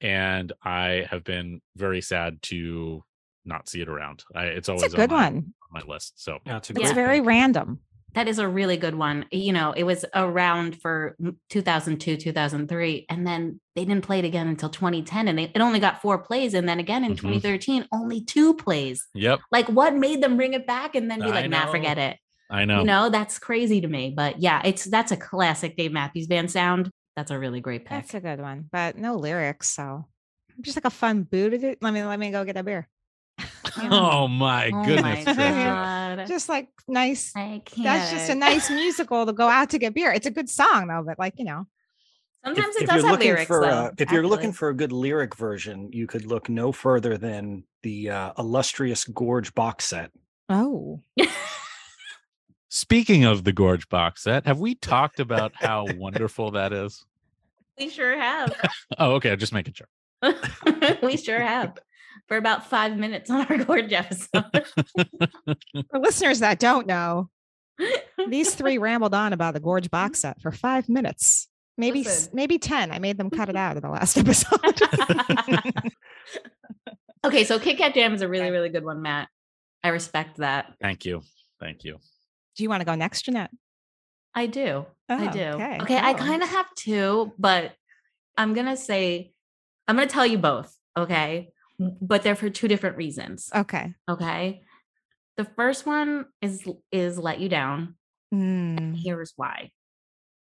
And 0.00 0.52
I 0.64 1.06
have 1.08 1.22
been 1.22 1.60
very 1.76 2.00
sad 2.00 2.42
to 2.42 3.04
not 3.50 3.68
see 3.68 3.82
it 3.82 3.88
around. 3.88 4.24
I, 4.34 4.44
it's 4.44 4.68
always 4.70 4.84
It's 4.84 4.94
a 4.94 4.96
good 4.96 5.10
on 5.12 5.16
my, 5.18 5.24
one. 5.24 5.36
on 5.36 5.86
my 5.86 5.92
list. 5.92 6.22
So 6.22 6.38
Yeah, 6.46 6.56
it's 6.56 6.70
a 6.70 6.80
It's 6.80 6.92
very 6.92 7.18
pick. 7.20 7.26
random. 7.28 7.80
That 8.14 8.26
is 8.26 8.40
a 8.40 8.48
really 8.48 8.76
good 8.76 8.96
one. 8.96 9.26
You 9.30 9.52
know, 9.52 9.70
it 9.72 9.84
was 9.84 10.04
around 10.16 10.80
for 10.80 11.16
2002, 11.50 12.16
2003, 12.16 13.06
and 13.08 13.24
then 13.26 13.60
they 13.76 13.84
didn't 13.84 14.04
play 14.04 14.18
it 14.18 14.24
again 14.24 14.48
until 14.48 14.68
2010. 14.68 15.28
And 15.28 15.38
they, 15.38 15.44
it 15.54 15.60
only 15.60 15.78
got 15.78 16.02
four 16.02 16.18
plays. 16.18 16.54
And 16.54 16.68
then 16.68 16.80
again 16.80 17.04
in 17.04 17.12
Mhm. 17.12 17.18
2013, 17.20 17.86
only 17.92 18.20
two 18.24 18.54
plays. 18.54 19.06
yep, 19.14 19.38
Like, 19.52 19.68
what 19.68 19.94
made 19.94 20.22
them 20.22 20.36
bring 20.36 20.54
it 20.54 20.66
back 20.66 20.96
and 20.96 21.08
then 21.10 21.20
be 21.20 21.26
like, 21.28 21.48
nah, 21.50 21.70
forget 21.70 21.98
it? 21.98 22.16
I 22.50 22.64
know. 22.64 22.80
You 22.80 22.86
know, 22.86 23.10
that's 23.10 23.38
crazy 23.38 23.80
to 23.80 23.86
me. 23.86 24.12
But 24.16 24.40
yeah, 24.42 24.60
it's 24.64 24.84
that's 24.86 25.12
a 25.12 25.16
classic 25.16 25.76
Dave 25.76 25.92
Matthews 25.92 26.26
Band 26.26 26.50
sound. 26.50 26.90
That's 27.14 27.30
a 27.30 27.38
really 27.38 27.60
great 27.60 27.82
pick. 27.84 27.90
That's 27.90 28.14
a 28.14 28.20
good 28.20 28.40
one, 28.40 28.68
but 28.72 28.96
no 28.96 29.14
lyrics. 29.14 29.68
So 29.68 30.06
just 30.60 30.76
like 30.76 30.84
a 30.84 30.90
fun 30.90 31.22
booted. 31.22 31.78
Let 31.80 31.94
me 31.94 32.02
let 32.02 32.18
me 32.18 32.32
go 32.32 32.44
get 32.44 32.56
a 32.56 32.64
beer. 32.64 32.88
You? 33.76 33.88
Oh 33.90 34.28
my 34.28 34.70
oh 34.72 34.84
goodness. 34.84 35.26
my 35.26 35.34
God. 35.34 36.26
just 36.26 36.48
like 36.48 36.68
nice. 36.88 37.32
I 37.36 37.62
can't. 37.64 37.84
That's 37.84 38.10
just 38.10 38.30
a 38.30 38.34
nice 38.34 38.70
musical 38.70 39.26
to 39.26 39.32
go 39.32 39.48
out 39.48 39.70
to 39.70 39.78
get 39.78 39.94
beer. 39.94 40.12
It's 40.12 40.26
a 40.26 40.30
good 40.30 40.48
song 40.50 40.88
though, 40.88 41.02
but 41.04 41.18
like 41.18 41.34
you 41.38 41.44
know, 41.44 41.66
Sometimes 42.44 42.74
if, 42.76 42.82
it 42.82 42.84
if 42.84 42.90
does 42.90 43.02
you're 43.02 43.10
have 43.10 43.20
lyrics, 43.20 43.46
for 43.46 43.60
though. 43.62 43.68
uh, 43.68 43.90
if 43.98 44.10
you're 44.10 44.26
looking 44.26 44.52
for 44.52 44.68
a 44.70 44.74
good 44.74 44.92
lyric 44.92 45.36
version, 45.36 45.90
you 45.92 46.06
could 46.06 46.24
look 46.26 46.48
no 46.48 46.72
further 46.72 47.18
than 47.18 47.64
the 47.82 48.10
uh, 48.10 48.32
illustrious 48.38 49.04
Gorge 49.04 49.54
box 49.54 49.86
set. 49.86 50.10
oh, 50.48 51.02
Speaking 52.68 53.24
of 53.24 53.42
the 53.44 53.52
Gorge 53.52 53.88
box 53.88 54.22
set, 54.22 54.46
have 54.46 54.60
we 54.60 54.74
talked 54.76 55.18
about 55.20 55.52
how 55.54 55.86
wonderful 55.96 56.52
that 56.52 56.72
is? 56.72 57.04
we 57.78 57.88
sure 57.88 58.16
have. 58.18 58.54
Oh, 58.98 59.12
okay. 59.14 59.32
I'm 59.32 59.38
just 59.38 59.52
making 59.52 59.74
sure. 59.74 59.88
we 61.02 61.16
sure 61.16 61.40
have. 61.40 61.78
For 62.28 62.36
about 62.36 62.68
five 62.68 62.96
minutes 62.96 63.30
on 63.30 63.46
our 63.46 63.56
gorge 63.64 63.92
episode. 63.92 64.44
for 65.90 65.98
listeners 65.98 66.40
that 66.40 66.58
don't 66.58 66.86
know, 66.86 67.28
these 68.28 68.54
three 68.54 68.78
rambled 68.86 69.14
on 69.14 69.32
about 69.32 69.54
the 69.54 69.60
Gorge 69.60 69.84
mm-hmm. 69.84 69.96
box 69.96 70.20
set 70.20 70.40
for 70.40 70.52
five 70.52 70.88
minutes, 70.88 71.48
maybe 71.76 72.02
Listen. 72.04 72.30
maybe 72.34 72.58
ten. 72.58 72.90
I 72.92 72.98
made 72.98 73.18
them 73.18 73.30
cut 73.30 73.48
it 73.48 73.54
mm-hmm. 73.56 73.58
out 73.58 73.76
of 73.76 73.82
the 73.82 73.88
last 73.90 74.16
episode. 74.18 74.60
okay, 77.24 77.44
so 77.44 77.58
Kit 77.58 77.78
Kat 77.78 77.94
Jam 77.94 78.14
is 78.14 78.22
a 78.22 78.28
really, 78.28 78.50
really 78.50 78.68
good 78.68 78.84
one, 78.84 79.02
Matt. 79.02 79.28
I 79.82 79.88
respect 79.88 80.38
that. 80.38 80.74
Thank 80.80 81.04
you. 81.04 81.22
Thank 81.58 81.84
you. 81.84 81.98
Do 82.56 82.62
you 82.62 82.68
want 82.68 82.80
to 82.80 82.84
go 82.86 82.94
next, 82.94 83.22
Jeanette? 83.22 83.50
I 84.34 84.46
do. 84.46 84.86
I 85.08 85.28
Oh, 85.28 85.32
do. 85.32 85.40
okay, 85.40 85.78
Okay. 85.80 85.98
I 85.98 86.14
kind 86.14 86.42
of 86.42 86.48
have 86.50 86.66
two, 86.76 87.32
but 87.38 87.72
I'm 88.36 88.54
going 88.54 88.66
to 88.66 88.76
say, 88.76 89.32
I'm 89.88 89.96
going 89.96 90.06
to 90.06 90.12
tell 90.12 90.26
you 90.26 90.38
both. 90.38 90.74
Okay. 90.96 91.50
But 92.00 92.22
they're 92.22 92.36
for 92.36 92.50
two 92.50 92.68
different 92.68 92.96
reasons. 92.96 93.50
Okay. 93.54 93.94
Okay. 94.08 94.62
The 95.36 95.44
first 95.44 95.86
one 95.86 96.26
is 96.42 96.68
is 96.92 97.18
let 97.18 97.40
you 97.40 97.48
down. 97.48 97.96
Mm, 98.34 98.94
Here's 99.02 99.32
why. 99.36 99.70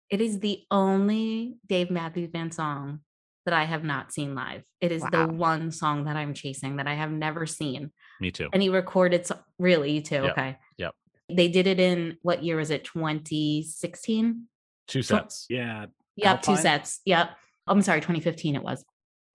It 0.08 0.20
is 0.20 0.40
the 0.40 0.60
only 0.70 1.56
Dave 1.66 1.90
Matthews 1.90 2.30
Band 2.30 2.54
song 2.54 3.00
that 3.44 3.52
I 3.54 3.64
have 3.64 3.84
not 3.84 4.12
seen 4.12 4.34
live. 4.34 4.64
It 4.80 4.90
is 4.92 5.02
the 5.02 5.26
one 5.26 5.70
song 5.70 6.04
that 6.04 6.16
I'm 6.16 6.32
chasing 6.34 6.76
that 6.76 6.86
I 6.88 6.94
have 6.94 7.10
never 7.12 7.44
seen. 7.46 7.92
Me 8.20 8.30
too. 8.30 8.48
And 8.52 8.62
he 8.62 8.68
recorded 8.70 9.26
so- 9.26 9.38
really 9.58 9.92
you 9.92 10.00
too. 10.00 10.22
Yep, 10.22 10.32
Okay. 10.32 10.56
yep. 10.78 10.94
They 11.28 11.48
did 11.48 11.66
it 11.66 11.78
in 11.78 12.16
what 12.22 12.42
year 12.42 12.56
was 12.56 12.70
it? 12.70 12.84
2016? 12.84 14.46
Two 14.88 15.02
sets. 15.02 15.46
Yeah. 15.48 15.86
Yep, 16.16 16.42
two 16.42 16.56
sets. 16.56 17.00
Yep. 17.04 17.30
I'm 17.66 17.82
sorry, 17.82 18.00
2015 18.00 18.56
it 18.56 18.62
was. 18.62 18.84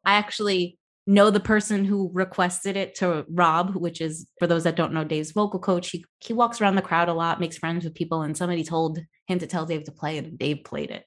I 0.06 0.14
actually 0.16 0.78
know 1.08 1.30
the 1.30 1.40
person 1.40 1.84
who 1.84 2.12
requested 2.14 2.78
it 2.78 2.96
to 2.96 3.26
Rob, 3.30 3.76
which 3.76 4.02
is 4.02 4.28
for 4.40 4.48
those 4.48 4.64
that 4.64 4.76
don't 4.76 4.94
know 4.94 5.04
Dave's 5.04 5.32
vocal 5.32 5.60
coach. 5.60 5.90
He 5.90 6.06
he 6.20 6.34
walks 6.34 6.62
around 6.62 6.76
the 6.76 6.82
crowd 6.82 7.10
a 7.10 7.14
lot, 7.14 7.40
makes 7.40 7.58
friends 7.58 7.84
with 7.84 7.96
people, 7.96 8.22
and 8.22 8.38
somebody 8.38 8.64
told 8.64 9.00
him 9.28 9.40
to 9.40 9.48
tell 9.48 9.66
Dave 9.66 9.86
to 9.86 9.92
play 9.92 10.18
it, 10.18 10.26
and 10.26 10.38
Dave 10.38 10.64
played 10.64 10.92
it. 10.92 11.06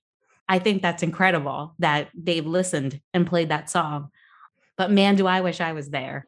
I 0.48 0.58
think 0.58 0.82
that's 0.82 1.02
incredible 1.02 1.74
that 1.78 2.08
Dave 2.22 2.46
listened 2.46 3.00
and 3.14 3.26
played 3.26 3.48
that 3.48 3.70
song. 3.70 4.08
But 4.76 4.90
man, 4.90 5.16
do 5.16 5.26
I 5.26 5.40
wish 5.40 5.60
I 5.60 5.72
was 5.72 5.88
there. 5.88 6.26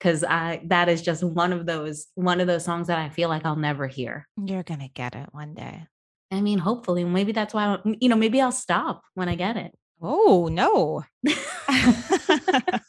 Cause 0.00 0.22
I 0.22 0.60
that 0.66 0.90
is 0.90 1.00
just 1.00 1.22
one 1.22 1.52
of 1.52 1.64
those 1.64 2.08
one 2.14 2.40
of 2.40 2.46
those 2.46 2.64
songs 2.64 2.88
that 2.88 2.98
I 2.98 3.08
feel 3.08 3.30
like 3.30 3.46
I'll 3.46 3.56
never 3.56 3.86
hear. 3.86 4.28
you're 4.36 4.64
gonna 4.64 4.88
get 4.92 5.14
it 5.14 5.28
one 5.32 5.54
day. 5.54 5.86
I 6.30 6.40
mean, 6.40 6.58
hopefully, 6.58 7.04
maybe 7.04 7.32
that's 7.32 7.54
why 7.54 7.78
you 8.00 8.08
know, 8.08 8.16
maybe 8.16 8.40
I'll 8.40 8.52
stop 8.52 9.02
when 9.14 9.28
I 9.28 9.34
get 9.34 9.56
it. 9.56 9.72
Oh 10.00 10.48
no. 10.50 11.04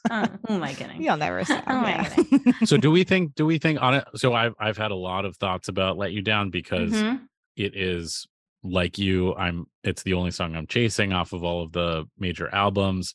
Uh, 0.10 0.28
who 0.48 0.54
am 0.56 0.64
I 0.64 0.74
kidding? 0.74 1.02
You'll 1.02 1.18
never 1.18 1.44
stop. 1.44 1.64
Oh 1.68 1.82
my 1.82 1.92
yeah. 1.92 2.52
so 2.66 2.78
do 2.78 2.92
we 2.92 3.04
think 3.04 3.34
do 3.36 3.46
we 3.46 3.58
think 3.58 3.82
on 3.82 3.96
it 3.96 4.06
so 4.16 4.34
I've 4.34 4.54
I've 4.60 4.78
had 4.78 4.92
a 4.92 4.96
lot 4.96 5.26
of 5.26 5.36
thoughts 5.38 5.68
about 5.68 5.98
let 5.98 6.12
you 6.12 6.22
down 6.22 6.52
because 6.52 6.92
Mhm. 6.94 7.22
it 7.56 7.76
is 7.76 8.28
like 8.64 8.98
you 8.98 9.34
i'm 9.36 9.66
it's 9.84 10.02
the 10.04 10.14
only 10.14 10.32
song 10.32 10.56
i'm 10.56 10.66
chasing 10.68 11.14
off 11.14 11.34
of 11.34 11.44
all 11.44 11.62
of 11.64 11.72
the 11.72 12.04
major 12.18 12.54
albums 12.54 13.14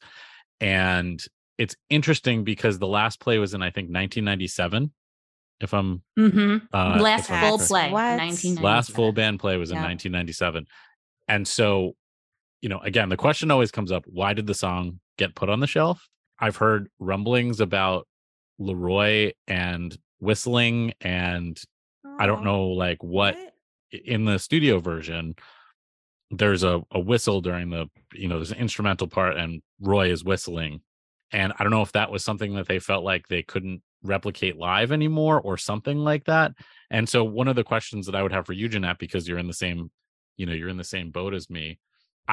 and 0.61 1.25
it's 1.59 1.75
interesting 1.89 2.45
because 2.45 2.79
the 2.79 2.87
last 2.87 3.19
play 3.21 3.39
was 3.39 3.53
in 3.55 3.61
i 3.63 3.67
think 3.71 3.87
1997 3.87 4.93
if 5.61 5.75
i'm 5.75 6.03
mm-hmm. 6.19 6.57
uh 6.73 6.99
Last 7.01 7.25
if 7.25 7.33
I'm 7.33 7.49
full 7.49 7.59
play, 7.59 7.91
What? 7.91 8.19
1997. 8.19 8.63
last 8.63 8.93
full 8.93 9.13
band 9.13 9.41
play 9.41 9.57
was 9.57 9.71
in 9.71 9.77
Yeah. 9.77 9.83
1997 9.85 10.67
and 11.29 11.47
so 11.49 11.95
you 12.61 12.69
know 12.69 12.79
again 12.81 13.09
the 13.09 13.17
question 13.17 13.51
always 13.51 13.71
comes 13.71 13.93
up 13.93 14.05
why 14.07 14.33
did 14.33 14.47
the 14.47 14.55
song 14.55 15.01
get 15.19 15.35
put 15.35 15.49
on 15.49 15.61
the 15.61 15.67
shelf? 15.67 16.09
I've 16.39 16.57
heard 16.57 16.89
rumblings 16.99 17.61
about 17.61 18.07
LeRoi 18.61 19.33
and 19.47 19.97
whistling 20.21 20.93
and 21.01 21.61
i 22.19 22.27
don't 22.27 22.45
know 22.45 22.69
like 22.69 23.03
what 23.03 23.37
in 23.91 24.25
the 24.25 24.39
studio 24.39 24.79
version 24.79 25.35
there's 26.31 26.63
a, 26.63 26.81
a 26.93 27.01
whistle 27.01 27.41
during 27.41 27.71
the 27.71 27.87
you 28.13 28.29
know 28.29 28.37
there's 28.37 28.53
an 28.53 28.59
instrumental 28.59 29.09
part 29.09 29.37
and 29.37 29.63
Roi 29.81 30.11
is 30.11 30.23
whistling 30.23 30.81
and 31.33 31.53
i 31.59 31.65
don't 31.65 31.73
know 31.73 31.83
if 31.83 31.93
that 31.93 32.11
was 32.11 32.23
something 32.23 32.55
that 32.55 32.69
they 32.69 32.79
felt 32.79 33.03
like 33.03 33.27
they 33.27 33.43
couldn't 33.43 33.83
replicate 34.03 34.57
live 34.57 34.93
anymore 34.93 35.41
or 35.41 35.57
something 35.57 35.99
like 35.99 36.25
that 36.25 36.53
and 36.91 37.09
so 37.09 37.25
one 37.25 37.49
of 37.49 37.57
the 37.57 37.65
questions 37.65 38.07
that 38.07 38.15
i 38.15 38.23
would 38.23 38.33
have 38.33 38.47
for 38.47 38.53
you 38.53 38.69
jeanette 38.69 38.99
because 38.99 39.27
you're 39.27 39.39
in 39.39 39.47
the 39.47 39.53
same 39.53 39.91
you 40.37 40.47
know 40.47 40.53
you're 40.53 40.69
in 40.69 40.77
the 40.77 40.85
same 40.85 41.11
boat 41.11 41.35
as 41.35 41.51
me 41.51 41.79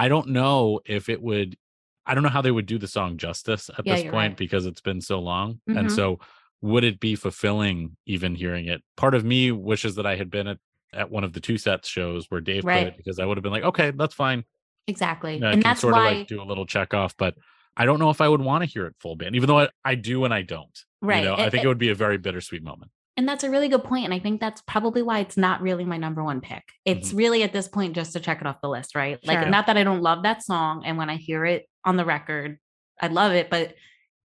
i 0.04 0.08
don't 0.08 0.28
know 0.30 0.80
if 0.86 1.10
it 1.10 1.22
would 1.22 1.58
i 2.06 2.14
don't 2.14 2.24
know 2.24 2.30
how 2.38 2.42
they 2.42 2.52
would 2.58 2.66
do 2.74 2.78
the 2.78 2.88
song 2.88 3.18
justice 3.18 3.70
at 3.78 3.86
Yeah, 3.86 3.96
this 3.96 4.04
point 4.04 4.14
right. 4.14 4.38
because 4.38 4.66
it's 4.66 4.82
been 4.82 5.02
so 5.02 5.20
long 5.20 5.60
and 5.68 5.88
Mhm. 5.88 5.92
so 5.92 6.20
would 6.62 6.84
it 6.84 7.00
be 7.00 7.16
fulfilling 7.16 7.98
even 8.06 8.36
hearing 8.36 8.66
it 8.68 8.82
part 8.96 9.14
of 9.16 9.24
me 9.26 9.52
wishes 9.52 9.96
that 9.96 10.06
i 10.06 10.16
had 10.16 10.30
been 10.30 10.48
at 10.48 10.60
at 10.94 11.12
one 11.12 11.24
of 11.24 11.34
the 11.34 11.40
two 11.42 11.58
sets 11.58 11.88
shows 11.90 12.28
where 12.30 12.40
Dave 12.40 12.64
played 12.64 12.88
it 12.88 12.98
because 12.98 13.20
I 13.20 13.26
would 13.26 13.36
have 13.38 13.44
been 13.44 13.52
like, 13.52 13.64
okay, 13.72 13.92
that's 13.92 14.14
fine. 14.16 14.46
Exactly. 14.88 15.34
I 15.34 15.52
and 15.52 15.56
can 15.56 15.60
that's 15.60 15.82
sort 15.82 15.94
why 15.94 16.12
of 16.12 16.18
like 16.20 16.28
do 16.28 16.42
a 16.42 16.46
little 16.46 16.66
check 16.66 16.94
off, 16.94 17.14
but 17.18 17.36
I 17.76 17.84
don't 17.86 18.00
know 18.00 18.10
if 18.10 18.22
I 18.22 18.30
would 18.30 18.40
want 18.42 18.64
to 18.64 18.70
hear 18.70 18.86
it 18.86 18.96
full 18.98 19.18
band, 19.18 19.36
even 19.36 19.48
though 19.48 19.60
I, 19.60 19.70
I 19.84 19.96
do 19.96 20.24
and 20.24 20.34
I 20.34 20.44
don't. 20.44 20.76
Right. 21.02 21.20
You 21.20 21.26
know, 21.26 21.34
I 21.36 21.44
And- 21.44 21.52
think 21.52 21.66
it 21.66 21.68
would 21.68 21.78
be 21.78 21.90
a 21.90 21.94
very 21.96 22.18
bittersweet 22.18 22.64
moment. 22.64 22.92
And 23.18 23.28
that's 23.28 23.44
a 23.44 23.50
really 23.50 23.68
good 23.68 23.84
point 23.84 24.06
and 24.06 24.14
I 24.14 24.20
think 24.20 24.40
that's 24.40 24.62
probably 24.62 25.02
why 25.02 25.20
it's 25.20 25.36
not 25.36 25.62
really 25.62 25.84
my 25.84 25.98
number 25.98 26.24
one 26.24 26.40
pick. 26.40 26.64
It's 26.86 27.10
mm-hmm. 27.10 27.18
really 27.18 27.44
at 27.44 27.52
this 27.52 27.68
point 27.68 27.96
just 27.96 28.14
to 28.14 28.20
check 28.20 28.40
it 28.40 28.48
off 28.48 28.62
the 28.62 28.70
list, 28.70 28.96
right? 28.96 29.20
Like 29.26 29.40
Sure. 29.40 29.50
not 29.50 29.66
that 29.68 29.76
I 29.76 29.84
don't 29.84 30.02
love 30.02 30.24
that 30.24 30.44
song 30.44 30.84
and 30.86 30.98
when 30.98 31.10
I 31.10 31.16
hear 31.16 31.44
it 31.46 31.68
on 31.84 31.98
the 31.98 32.06
record, 32.06 32.60
I 33.02 33.08
love 33.08 33.34
it, 33.34 33.50
but 33.50 33.76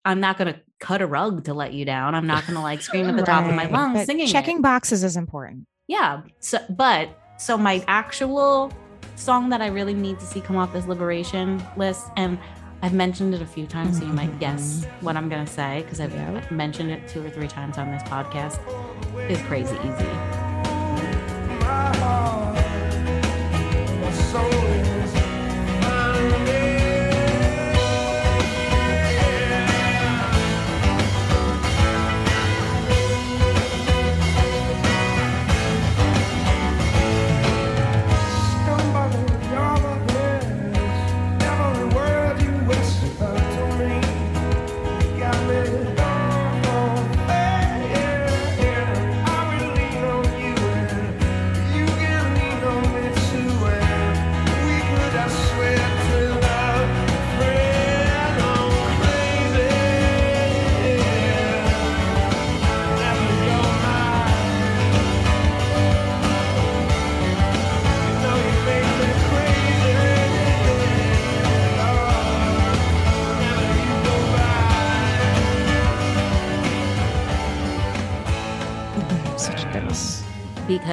I'm 0.06 0.22
not 0.22 0.38
going 0.38 0.54
to 0.54 0.60
cut 0.80 1.02
a 1.02 1.08
rug 1.08 1.44
to 1.46 1.54
let 1.54 1.74
you 1.74 1.84
down. 1.84 2.16
I'm 2.16 2.28
not 2.28 2.46
going 2.46 2.56
to 2.56 2.62
like 2.62 2.82
scream 2.82 3.10
at 3.10 3.18
the 3.18 3.24
top 3.24 3.46
of 3.46 3.54
my 3.54 3.66
lungs 3.66 4.00
but 4.00 4.06
singing 4.06 4.28
it. 4.28 4.32
Checking 4.32 4.62
boxes 4.62 5.04
is 5.04 5.18
important. 5.18 5.66
Yeah. 5.88 6.22
So, 6.40 6.60
but 6.70 7.10
so 7.38 7.58
my 7.58 7.84
actual 7.88 8.72
song 9.16 9.50
that 9.50 9.62
I 9.62 9.68
really 9.68 9.94
need 9.94 10.20
to 10.20 10.26
see 10.26 10.40
come 10.40 10.56
off 10.56 10.72
this 10.74 10.86
liberation 10.86 11.62
list, 11.76 12.08
and 12.16 12.38
I've 12.82 12.94
mentioned 12.94 13.34
it 13.34 13.42
a 13.42 13.46
few 13.46 13.66
times, 13.66 14.00
so 14.00 14.06
you 14.06 14.14
might 14.14 14.30
mm-hmm. 14.30 14.40
guess 14.40 14.86
what 15.02 15.18
I'm 15.18 15.30
gonna 15.30 15.48
say 15.48 15.82
because 15.82 16.00
I've 16.00 16.14
Yeah. 16.14 16.44
mentioned 16.52 16.92
it 16.92 17.08
two 17.08 17.26
or 17.26 17.30
three 17.30 17.48
times 17.48 17.78
on 17.78 17.92
this 17.92 18.04
podcast. 18.04 18.60
Is 19.30 19.42
crazy 19.42 19.76
easy. 19.84 20.08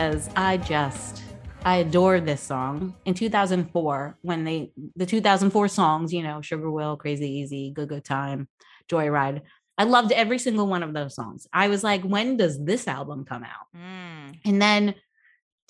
Because 0.04 0.28
I 0.36 0.58
just 0.58 1.22
I 1.64 1.76
adore 1.76 2.20
this 2.20 2.42
song. 2.42 2.94
In 3.06 3.14
2004, 3.14 4.18
when 4.20 4.44
they 4.44 4.70
the 4.96 5.06
2004 5.06 5.68
songs, 5.68 6.12
you 6.12 6.22
know, 6.22 6.42
Sugar 6.42 6.70
Will, 6.70 6.96
Crazy 6.96 7.38
Easy, 7.38 7.70
Good 7.70 7.88
Good 7.88 8.04
Time, 8.04 8.48
Joyride. 8.90 9.40
I 9.78 9.84
loved 9.84 10.12
every 10.12 10.38
single 10.38 10.66
one 10.66 10.82
of 10.82 10.92
those 10.92 11.14
songs. 11.14 11.46
I 11.52 11.68
was 11.68 11.82
like, 11.82 12.02
when 12.02 12.36
does 12.36 12.62
this 12.62 12.86
album 12.86 13.24
come 13.24 13.44
out? 13.44 13.66
Mm. 13.74 14.38
And 14.44 14.62
then 14.62 14.94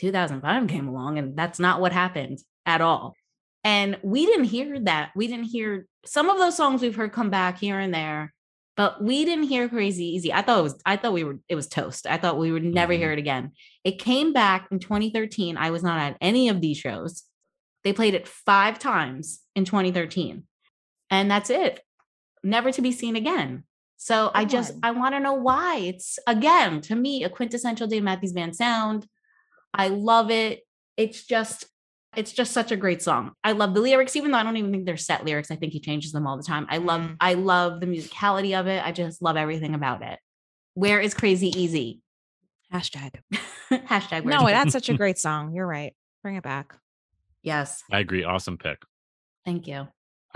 2005 0.00 0.66
came 0.66 0.88
along, 0.88 1.18
and 1.18 1.36
that's 1.36 1.60
not 1.60 1.80
what 1.80 1.92
happened 1.92 2.40
at 2.66 2.80
all. 2.80 3.14
And 3.62 3.98
we 4.02 4.26
didn't 4.26 4.44
hear 4.44 4.80
that. 4.80 5.12
We 5.14 5.28
didn't 5.28 5.46
hear 5.46 5.86
some 6.04 6.28
of 6.28 6.38
those 6.38 6.56
songs 6.56 6.82
we've 6.82 6.96
heard 6.96 7.12
come 7.12 7.30
back 7.30 7.58
here 7.58 7.78
and 7.78 7.94
there, 7.94 8.33
but 8.76 9.02
we 9.02 9.24
didn't 9.24 9.44
hear 9.44 9.68
Crazy 9.68 10.04
Easy. 10.04 10.32
I 10.32 10.42
thought 10.42 10.58
it 10.60 10.62
was, 10.62 10.82
I 10.84 10.96
thought 10.96 11.12
we 11.12 11.24
were, 11.24 11.38
it 11.48 11.54
was 11.54 11.68
toast. 11.68 12.06
I 12.06 12.16
thought 12.16 12.38
we 12.38 12.50
would 12.52 12.64
never 12.64 12.92
Mhm. 12.92 12.98
hear 12.98 13.12
it 13.12 13.18
again. 13.18 13.52
It 13.84 13.98
came 13.98 14.32
back 14.32 14.68
in 14.70 14.78
2013. 14.80 15.56
I 15.56 15.70
was 15.70 15.82
not 15.82 15.98
at 15.98 16.16
any 16.20 16.48
of 16.48 16.60
these 16.60 16.76
shows. 16.78 17.24
They 17.84 17.92
played 17.92 18.14
it 18.14 18.26
five 18.26 18.78
times 18.78 19.40
in 19.54 19.64
2013, 19.64 20.44
and 21.10 21.30
that's 21.30 21.50
it. 21.50 21.80
Never 22.42 22.72
to 22.72 22.82
be 22.82 22.92
seen 22.92 23.14
again. 23.16 23.64
So 23.96 24.30
I 24.34 24.44
just. 24.44 24.72
I 24.82 24.90
want 24.90 25.14
to 25.14 25.20
know 25.20 25.34
why. 25.34 25.76
It's 25.76 26.18
again 26.26 26.80
to 26.82 26.94
me 26.94 27.24
a 27.24 27.30
quintessential 27.30 27.86
Dave 27.86 28.02
Matthews 28.02 28.32
Band 28.32 28.54
sound. 28.56 29.06
I 29.72 29.88
love 29.88 30.30
it. 30.30 30.62
It's 30.96 31.26
just 31.26 31.66
it's 32.16 32.32
just 32.32 32.52
such 32.52 32.70
a 32.72 32.76
great 32.76 33.02
song. 33.02 33.32
I 33.42 33.52
love 33.52 33.74
the 33.74 33.80
lyrics, 33.80 34.16
even 34.16 34.30
though 34.30 34.38
I 34.38 34.42
don't 34.42 34.56
even 34.56 34.70
think 34.72 34.86
they're 34.86 34.96
set 34.96 35.24
lyrics. 35.24 35.50
I 35.50 35.56
think 35.56 35.72
he 35.72 35.80
changes 35.80 36.12
them 36.12 36.26
all 36.26 36.36
the 36.36 36.42
time. 36.42 36.66
I 36.70 36.78
love 36.78 37.00
Mm. 37.02 37.16
I 37.20 37.34
love 37.34 37.80
the 37.80 37.86
musicality 37.86 38.58
of 38.58 38.66
it. 38.66 38.84
I 38.84 38.92
just 38.92 39.22
love 39.22 39.36
everything 39.36 39.74
about 39.74 40.02
it. 40.02 40.18
Where 40.74 41.00
is 41.00 41.14
Crazy 41.14 41.48
Easy? 41.48 42.00
Hashtag. 42.72 43.20
Hashtag 43.70 44.24
No, 44.24 44.46
that's 44.46 44.72
such 44.72 44.88
a 44.88 44.94
great 44.94 45.18
song. 45.18 45.54
You're 45.54 45.66
right. 45.66 45.94
Bring 46.22 46.36
it 46.36 46.42
back. 46.42 46.74
yes. 47.42 47.82
I 47.92 48.00
agree. 48.00 48.24
Awesome 48.24 48.58
pick. 48.58 48.78
Thank 49.44 49.66
you. 49.66 49.86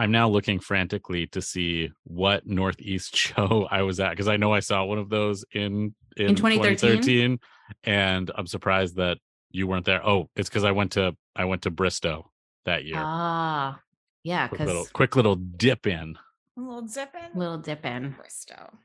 I'm 0.01 0.13
now 0.13 0.29
looking 0.29 0.61
frantically 0.61 1.27
to 1.29 1.43
see 1.43 1.91
what 2.05 2.47
Northeast 2.47 3.17
show 3.17 3.67
I 3.71 3.83
was 3.83 3.99
at 3.99 4.11
because 4.11 4.29
I 4.29 4.37
know 4.37 4.53
I 4.53 4.61
saw 4.61 4.85
one 4.85 4.99
of 4.99 5.09
those 5.09 5.45
in 5.53 5.95
in, 6.17 6.35
2013? 6.37 6.77
2013, 6.77 7.39
and 7.85 8.31
I'm 8.35 8.47
surprised 8.47 8.97
that 8.97 9.19
you 9.51 9.67
weren't 9.67 9.87
there. 9.87 10.07
Oh, 10.07 10.29
it's 10.37 10.49
because 10.49 10.65
I 10.65 10.73
went 10.73 10.93
to 10.93 11.17
I 11.37 11.45
went 11.45 11.63
to 11.63 11.71
Bristow 11.71 12.31
that 12.65 12.85
year. 12.85 12.97
Ah, 12.99 13.81
yeah, 14.23 14.49
quick 14.49 14.61
little 14.61 14.83
because 14.83 14.93
quick 14.93 15.17
little 15.17 15.37
dip 15.37 15.87
in. 15.87 16.17
A 16.57 16.61
little 16.61 16.83
dip 16.83 17.15
in. 17.15 17.39
little 17.39 17.59
dip 17.59 17.85
in. 17.85 18.11
Bristow. 18.11 18.79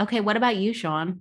Okay, 0.00 0.20
what 0.20 0.36
about 0.36 0.56
you, 0.56 0.72
Sean? 0.72 1.20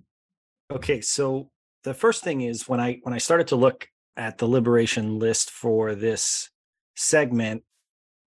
Okay, 0.71 1.01
so 1.01 1.51
the 1.83 1.93
first 1.93 2.23
thing 2.23 2.41
is 2.41 2.67
when 2.67 2.79
I 2.79 2.99
when 3.03 3.13
I 3.13 3.19
started 3.19 3.47
to 3.47 3.55
look 3.55 3.87
at 4.17 4.37
the 4.37 4.47
liberation 4.47 5.19
list 5.19 5.51
for 5.51 5.95
this 5.95 6.49
segment, 6.95 7.63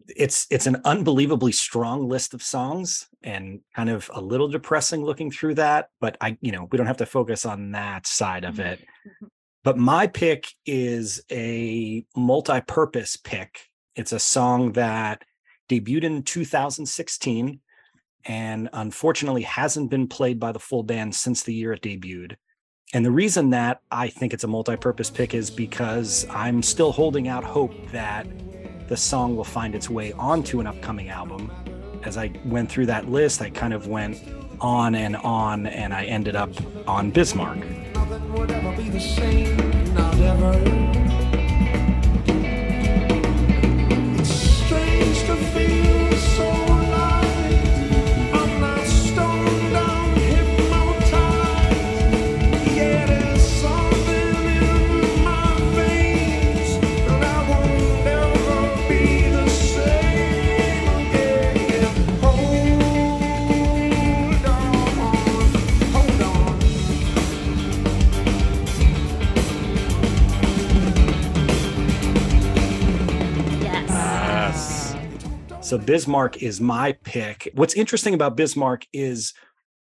it's 0.08 0.46
it's 0.50 0.66
an 0.66 0.80
unbelievably 0.84 1.52
strong 1.52 2.08
list 2.08 2.34
of 2.34 2.42
songs 2.42 3.08
and 3.22 3.60
kind 3.74 3.90
of 3.90 4.10
a 4.14 4.20
little 4.20 4.48
depressing 4.48 5.04
looking 5.04 5.30
through 5.30 5.54
that, 5.54 5.88
but 6.00 6.16
I 6.20 6.38
you 6.40 6.52
know, 6.52 6.68
we 6.70 6.78
don't 6.78 6.86
have 6.86 6.98
to 6.98 7.06
focus 7.06 7.44
on 7.44 7.72
that 7.72 8.06
side 8.06 8.44
of 8.44 8.60
it. 8.60 8.84
But 9.66 9.76
my 9.76 10.06
pick 10.06 10.46
is 10.64 11.24
a 11.28 12.04
multi-purpose 12.14 13.16
pick. 13.16 13.62
It's 13.96 14.12
a 14.12 14.20
song 14.20 14.74
that 14.74 15.24
debuted 15.68 16.04
in 16.04 16.22
2016 16.22 17.58
and 18.26 18.68
unfortunately 18.72 19.42
hasn't 19.42 19.90
been 19.90 20.06
played 20.06 20.38
by 20.38 20.52
the 20.52 20.60
full 20.60 20.84
band 20.84 21.16
since 21.16 21.42
the 21.42 21.52
year 21.52 21.72
it 21.72 21.82
debuted. 21.82 22.36
And 22.94 23.04
the 23.04 23.10
reason 23.10 23.50
that 23.50 23.80
I 23.90 24.06
think 24.06 24.32
it's 24.32 24.44
a 24.44 24.46
multi-purpose 24.46 25.10
pick 25.10 25.34
is 25.34 25.50
because 25.50 26.28
I'm 26.30 26.62
still 26.62 26.92
holding 26.92 27.26
out 27.26 27.42
hope 27.42 27.74
that 27.90 28.28
the 28.86 28.96
song 28.96 29.34
will 29.34 29.42
find 29.42 29.74
its 29.74 29.90
way 29.90 30.12
onto 30.12 30.60
an 30.60 30.68
upcoming 30.68 31.08
album. 31.08 31.50
As 32.04 32.16
I 32.16 32.30
went 32.44 32.70
through 32.70 32.86
that 32.86 33.10
list, 33.10 33.42
I 33.42 33.50
kind 33.50 33.74
of 33.74 33.88
went 33.88 34.22
on 34.60 34.94
and 34.94 35.16
on, 35.16 35.66
and 35.66 35.92
I 35.92 36.04
ended 36.04 36.36
up 36.36 36.50
on 36.86 37.10
Bismarck. 37.10 37.66
Would 38.36 38.50
ever 38.50 38.72
be 38.76 38.90
the 38.90 39.00
same, 39.00 39.56
not 39.94 40.14
ever. 40.20 41.05
So 75.66 75.78
Bismarck 75.78 76.44
is 76.44 76.60
my 76.60 76.92
pick. 76.92 77.50
What's 77.54 77.74
interesting 77.74 78.14
about 78.14 78.36
Bismarck 78.36 78.86
is 78.92 79.34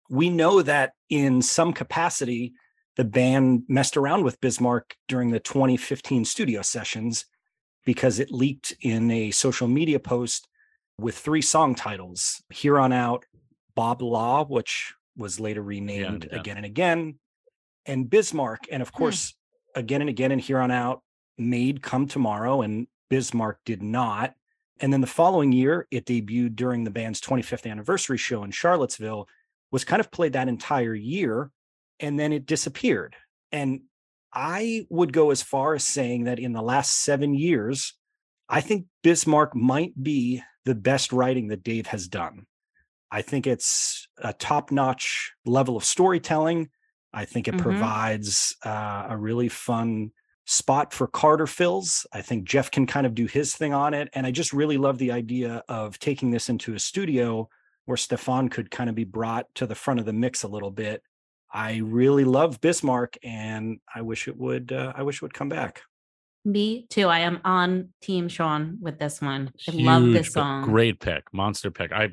we 0.09 0.31
know 0.31 0.63
that 0.63 0.93
in 1.11 1.43
some 1.43 1.73
capacity, 1.73 2.53
the 2.95 3.03
band 3.03 3.65
messed 3.67 3.95
around 3.95 4.23
with 4.23 4.41
Bismarck 4.41 4.95
during 5.07 5.29
the 5.29 5.39
2015 5.39 6.25
studio 6.25 6.63
sessions 6.63 7.27
because 7.85 8.17
it 8.17 8.31
leaked 8.31 8.75
in 8.81 9.11
a 9.11 9.29
social 9.29 9.67
media 9.67 9.99
post 9.99 10.47
with 10.97 11.15
three 11.15 11.43
song 11.43 11.75
titles 11.75 12.41
Here 12.49 12.79
on 12.79 12.91
Out, 12.91 13.23
Bob 13.75 14.01
Law, 14.01 14.43
which 14.43 14.95
was 15.15 15.39
later 15.39 15.61
renamed 15.61 16.27
yeah. 16.31 16.39
again 16.39 16.57
and 16.57 16.65
again, 16.65 17.19
and 17.85 18.09
Bismarck. 18.09 18.65
And 18.71 18.81
of 18.81 18.89
hmm. 18.89 18.97
course, 18.97 19.35
again 19.75 20.01
and 20.01 20.09
again 20.09 20.31
and 20.31 20.41
Here 20.41 20.57
on 20.57 20.71
Out 20.71 21.03
made 21.37 21.83
Come 21.83 22.07
Tomorrow, 22.07 22.63
and 22.63 22.87
Bismarck 23.11 23.59
did 23.65 23.83
not. 23.83 24.33
And 24.79 24.91
then 24.91 25.01
the 25.01 25.07
following 25.07 25.51
year, 25.51 25.87
it 25.89 26.05
debuted 26.05 26.55
during 26.55 26.83
the 26.83 26.91
band's 26.91 27.21
25th 27.21 27.69
anniversary 27.69 28.17
show 28.17 28.43
in 28.43 28.51
Charlottesville, 28.51 29.27
was 29.71 29.85
kind 29.85 29.99
of 29.99 30.11
played 30.11 30.33
that 30.33 30.47
entire 30.49 30.93
year, 30.93 31.51
and 31.99 32.19
then 32.19 32.33
it 32.33 32.45
disappeared. 32.45 33.15
And 33.51 33.81
I 34.33 34.85
would 34.89 35.13
go 35.13 35.31
as 35.31 35.41
far 35.41 35.75
as 35.75 35.85
saying 35.85 36.25
that 36.25 36.39
in 36.39 36.51
the 36.51 36.61
last 36.61 37.03
seven 37.03 37.33
years, 37.33 37.93
I 38.49 38.61
think 38.61 38.87
Bismarck 39.01 39.55
might 39.55 40.01
be 40.01 40.43
the 40.65 40.75
best 40.75 41.13
writing 41.13 41.47
that 41.47 41.63
Dave 41.63 41.87
has 41.87 42.07
done. 42.07 42.45
I 43.09 43.21
think 43.21 43.47
it's 43.47 44.07
a 44.17 44.33
top 44.33 44.71
notch 44.71 45.33
level 45.45 45.77
of 45.77 45.85
storytelling. 45.85 46.69
I 47.13 47.23
think 47.25 47.47
it 47.47 47.55
Mhm. 47.55 47.61
provides 47.61 48.57
uh, 48.65 49.07
a 49.09 49.17
really 49.17 49.47
fun 49.47 50.11
spot 50.45 50.93
for 50.93 51.07
Carter 51.07 51.47
fills. 51.47 52.05
I 52.13 52.21
think 52.21 52.45
Jeff 52.45 52.71
can 52.71 52.85
kind 52.85 53.05
of 53.05 53.15
do 53.15 53.25
his 53.25 53.55
thing 53.55 53.73
on 53.73 53.93
it. 53.93 54.09
And 54.13 54.25
I 54.25 54.31
just 54.31 54.53
really 54.53 54.77
love 54.77 54.97
the 54.97 55.11
idea 55.11 55.63
of 55.67 55.99
taking 55.99 56.31
this 56.31 56.49
into 56.49 56.75
a 56.75 56.79
studio 56.79 57.49
where 57.85 57.97
Stefan 57.97 58.49
could 58.49 58.71
kind 58.71 58.89
of 58.89 58.95
be 58.95 59.03
brought 59.03 59.47
to 59.55 59.67
the 59.67 59.75
front 59.75 59.99
of 59.99 60.05
the 60.05 60.13
mix 60.13 60.43
a 60.43 60.47
little 60.47 60.71
bit. 60.71 61.01
I 61.51 61.77
really 61.83 62.25
love 62.25 62.61
Bismarck 62.61 63.17
and 63.23 63.79
I 63.93 64.01
wish 64.01 64.27
it 64.27 64.37
would 64.37 64.71
uh, 64.71 64.93
I 64.95 65.03
wish 65.03 65.17
it 65.17 65.21
would 65.21 65.33
come 65.33 65.49
back. 65.49 65.81
Me 66.43 66.85
too. 66.89 67.07
I 67.07 67.19
am 67.19 67.39
on 67.43 67.89
Team 68.01 68.27
Sean 68.27 68.77
with 68.79 68.99
this 68.99 69.21
one. 69.21 69.51
I 69.67 69.71
love 69.71 70.11
this 70.11 70.31
song. 70.31 70.63
Great 70.63 70.99
pick, 70.99 71.33
monster 71.33 71.71
pick. 71.71 71.91
I 71.91 72.09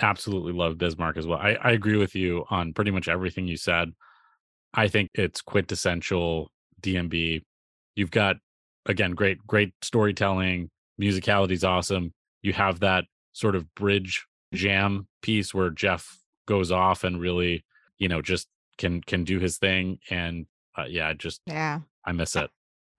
absolutely 0.00 0.52
love 0.52 0.78
Bismarck 0.78 1.16
as 1.16 1.26
well. 1.26 1.38
I, 1.38 1.54
I 1.54 1.72
agree 1.72 1.96
with 1.96 2.14
you 2.14 2.44
on 2.48 2.72
pretty 2.72 2.90
much 2.90 3.08
everything 3.08 3.46
you 3.46 3.56
said. 3.56 3.92
I 4.72 4.88
think 4.88 5.10
it's 5.14 5.42
quintessential 5.42 6.50
DMB. 6.80 7.42
You've 7.96 8.10
got 8.10 8.36
again 8.86 9.12
great 9.12 9.38
great 9.46 9.72
storytelling, 9.82 10.70
musicality's 11.00 11.64
awesome. 11.64 12.12
You 12.42 12.52
have 12.52 12.80
that 12.80 13.04
sort 13.32 13.56
of 13.56 13.72
bridge 13.74 14.24
jam 14.52 15.08
piece 15.22 15.52
where 15.54 15.70
Jeff 15.70 16.18
goes 16.46 16.70
off 16.70 17.04
and 17.04 17.20
really, 17.20 17.64
you 17.98 18.08
know, 18.08 18.22
just 18.22 18.48
can 18.78 19.00
can 19.02 19.24
do 19.24 19.38
his 19.38 19.58
thing 19.58 19.98
and 20.10 20.46
uh, 20.76 20.84
yeah, 20.88 21.12
just 21.12 21.40
Yeah. 21.46 21.80
I 22.04 22.12
miss 22.12 22.36
it. 22.36 22.50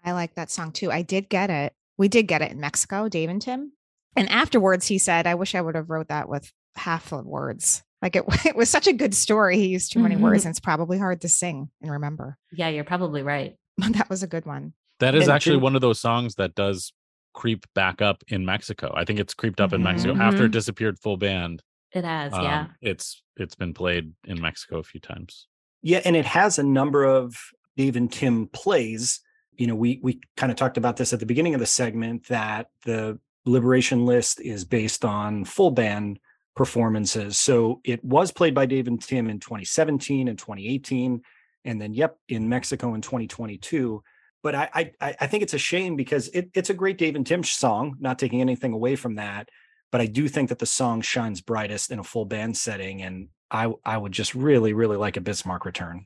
I 0.03 0.13
like 0.13 0.35
that 0.35 0.49
song 0.49 0.71
too. 0.71 0.91
I 0.91 1.01
did 1.01 1.29
get 1.29 1.49
it. 1.49 1.73
We 1.97 2.07
did 2.07 2.27
get 2.27 2.41
it 2.41 2.51
in 2.51 2.59
Mexico, 2.59 3.07
Dave 3.09 3.29
and 3.29 3.41
Tim. 3.41 3.73
And 4.15 4.29
afterwards, 4.29 4.87
he 4.87 4.97
said, 4.97 5.27
"I 5.27 5.35
wish 5.35 5.55
I 5.55 5.61
would 5.61 5.75
have 5.75 5.89
wrote 5.89 6.07
that 6.07 6.29
with 6.29 6.51
half 6.75 7.09
the 7.09 7.17
words. 7.17 7.83
Like 8.01 8.15
it, 8.15 8.23
it 8.45 8.55
was 8.55 8.69
such 8.69 8.87
a 8.87 8.93
good 8.93 9.13
story. 9.13 9.57
He 9.57 9.67
used 9.67 9.91
too 9.91 9.99
many 9.99 10.15
words, 10.15 10.45
and 10.45 10.51
it's 10.51 10.59
probably 10.59 10.97
hard 10.97 11.21
to 11.21 11.29
sing 11.29 11.69
and 11.81 11.91
remember. 11.91 12.37
Yeah, 12.51 12.69
you're 12.69 12.83
probably 12.83 13.23
right. 13.23 13.55
That 13.77 14.09
was 14.09 14.23
a 14.23 14.27
good 14.27 14.45
one. 14.45 14.73
That 14.99 15.15
is 15.15 15.23
And 15.23 15.31
actually 15.33 15.57
Jim- 15.57 15.63
one 15.63 15.75
of 15.75 15.81
those 15.81 15.99
songs 15.99 16.35
that 16.35 16.55
does 16.55 16.93
creep 17.33 17.65
back 17.73 18.01
up 18.01 18.23
in 18.29 18.45
Mexico. 18.45 18.93
I 18.95 19.03
think 19.03 19.19
it's 19.19 19.33
creeped 19.33 19.59
up 19.59 19.73
in 19.73 19.83
Mexico 19.83 20.15
after 20.15 20.43
Mhm. 20.43 20.45
it 20.45 20.51
disappeared 20.51 20.97
full 20.99 21.17
band. 21.17 21.61
It 21.91 22.03
has, 22.05 22.33
um, 22.33 22.43
yeah. 22.43 22.67
it's 22.81 23.21
it's 23.37 23.55
been 23.55 23.73
played 23.73 24.13
in 24.25 24.39
Mexico 24.39 24.77
a 24.77 24.83
few 24.83 25.01
times. 25.01 25.47
Yeah, 25.81 26.01
and 26.05 26.15
it 26.15 26.25
has 26.25 26.57
a 26.57 26.63
number 26.63 27.03
of 27.03 27.35
Dave 27.75 27.97
and 27.97 28.09
Tim 28.11 28.47
plays. 28.47 29.19
You 29.57 29.67
know, 29.67 29.75
we 29.75 29.99
we 30.01 30.21
kind 30.37 30.51
of 30.51 30.57
talked 30.57 30.77
about 30.77 30.95
this 30.97 31.11
at 31.13 31.19
the 31.19 31.25
beginning 31.25 31.53
of 31.53 31.59
the 31.59 31.65
segment 31.65 32.27
that 32.27 32.69
the 32.85 33.19
Liberation 33.45 34.05
list 34.05 34.39
is 34.41 34.63
based 34.65 35.03
on 35.05 35.43
full 35.45 35.71
band 35.71 36.19
performances. 36.55 37.37
So 37.37 37.81
it 37.83 38.03
was 38.03 38.31
played 38.31 38.53
by 38.55 38.65
Dave 38.65 38.87
and 38.87 39.01
Tim 39.01 39.29
in 39.29 39.39
2017 39.39 40.27
and 40.29 40.39
2018, 40.39 41.21
and 41.65 41.81
then 41.81 41.93
yep, 41.93 42.17
in 42.29 42.47
Mexico 42.49 42.93
in 42.93 43.01
2022. 43.01 44.01
But 44.45 44.53
I 44.53 44.93
I, 45.01 45.15
I 45.21 45.25
think 45.25 45.41
it's 45.41 45.55
a 45.55 45.57
shame 45.57 45.95
because 45.95 46.27
it, 46.27 46.51
it's 46.53 46.69
a 46.69 46.75
great 46.75 46.99
Dave 46.99 47.15
and 47.15 47.25
Tim 47.25 47.43
song. 47.43 47.95
Not 47.99 48.19
taking 48.19 48.41
anything 48.41 48.73
away 48.73 48.95
from 48.95 49.15
that, 49.15 49.49
but 49.91 50.01
I 50.01 50.05
do 50.05 50.27
think 50.27 50.49
that 50.49 50.59
the 50.59 50.67
song 50.67 51.01
shines 51.01 51.41
brightest 51.41 51.89
in 51.89 51.97
a 51.97 52.03
full 52.03 52.25
band 52.25 52.55
setting, 52.55 53.01
and 53.01 53.29
I 53.49 53.73
I 53.83 53.97
would 53.97 54.11
just 54.11 54.35
really 54.35 54.73
really 54.73 54.97
like 54.97 55.17
a 55.17 55.21
Bismarck 55.21 55.65
return. 55.65 56.05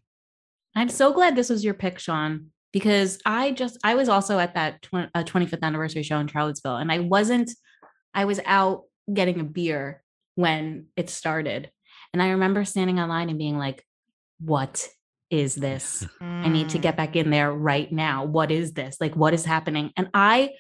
I'm 0.73 0.87
so 0.87 1.11
glad 1.11 1.35
this 1.35 1.49
was 1.49 1.65
your 1.65 1.73
pick, 1.73 1.99
Sean, 1.99 2.51
because 2.71 3.19
I 3.25 3.51
just 3.51 3.77
I 3.83 3.95
was 3.95 4.07
also 4.07 4.39
at 4.39 4.53
that 4.53 4.83
tw- 4.83 5.11
uh, 5.13 5.25
25th 5.25 5.61
anniversary 5.61 6.03
show 6.03 6.19
in 6.19 6.27
Charlottesville, 6.27 6.77
and 6.77 6.93
I 6.93 6.99
wasn't. 6.99 7.51
I 8.13 8.23
was 8.23 8.39
out 8.45 8.83
getting 9.13 9.41
a 9.41 9.43
beer 9.43 10.01
when 10.35 10.85
it 10.95 11.09
started, 11.09 11.71
and 12.13 12.23
I 12.23 12.29
remember 12.29 12.63
standing 12.63 13.01
online 13.01 13.27
and 13.27 13.37
being 13.37 13.57
like, 13.57 13.85
"What 14.39 14.87
is 15.29 15.55
this? 15.55 16.05
I 16.21 16.49
need 16.49 16.69
to 16.69 16.79
Mm. 16.79 16.81
get 16.81 16.97
back 16.97 17.15
in 17.15 17.29
there 17.29 17.51
right 17.51 17.91
now. 17.91 18.25
What 18.25 18.51
is 18.51 18.73
this? 18.73 18.97
Like, 18.99 19.15
what 19.15 19.33
is 19.33 19.45
happening?" 19.45 19.91
And 19.97 20.09
I 20.13 20.51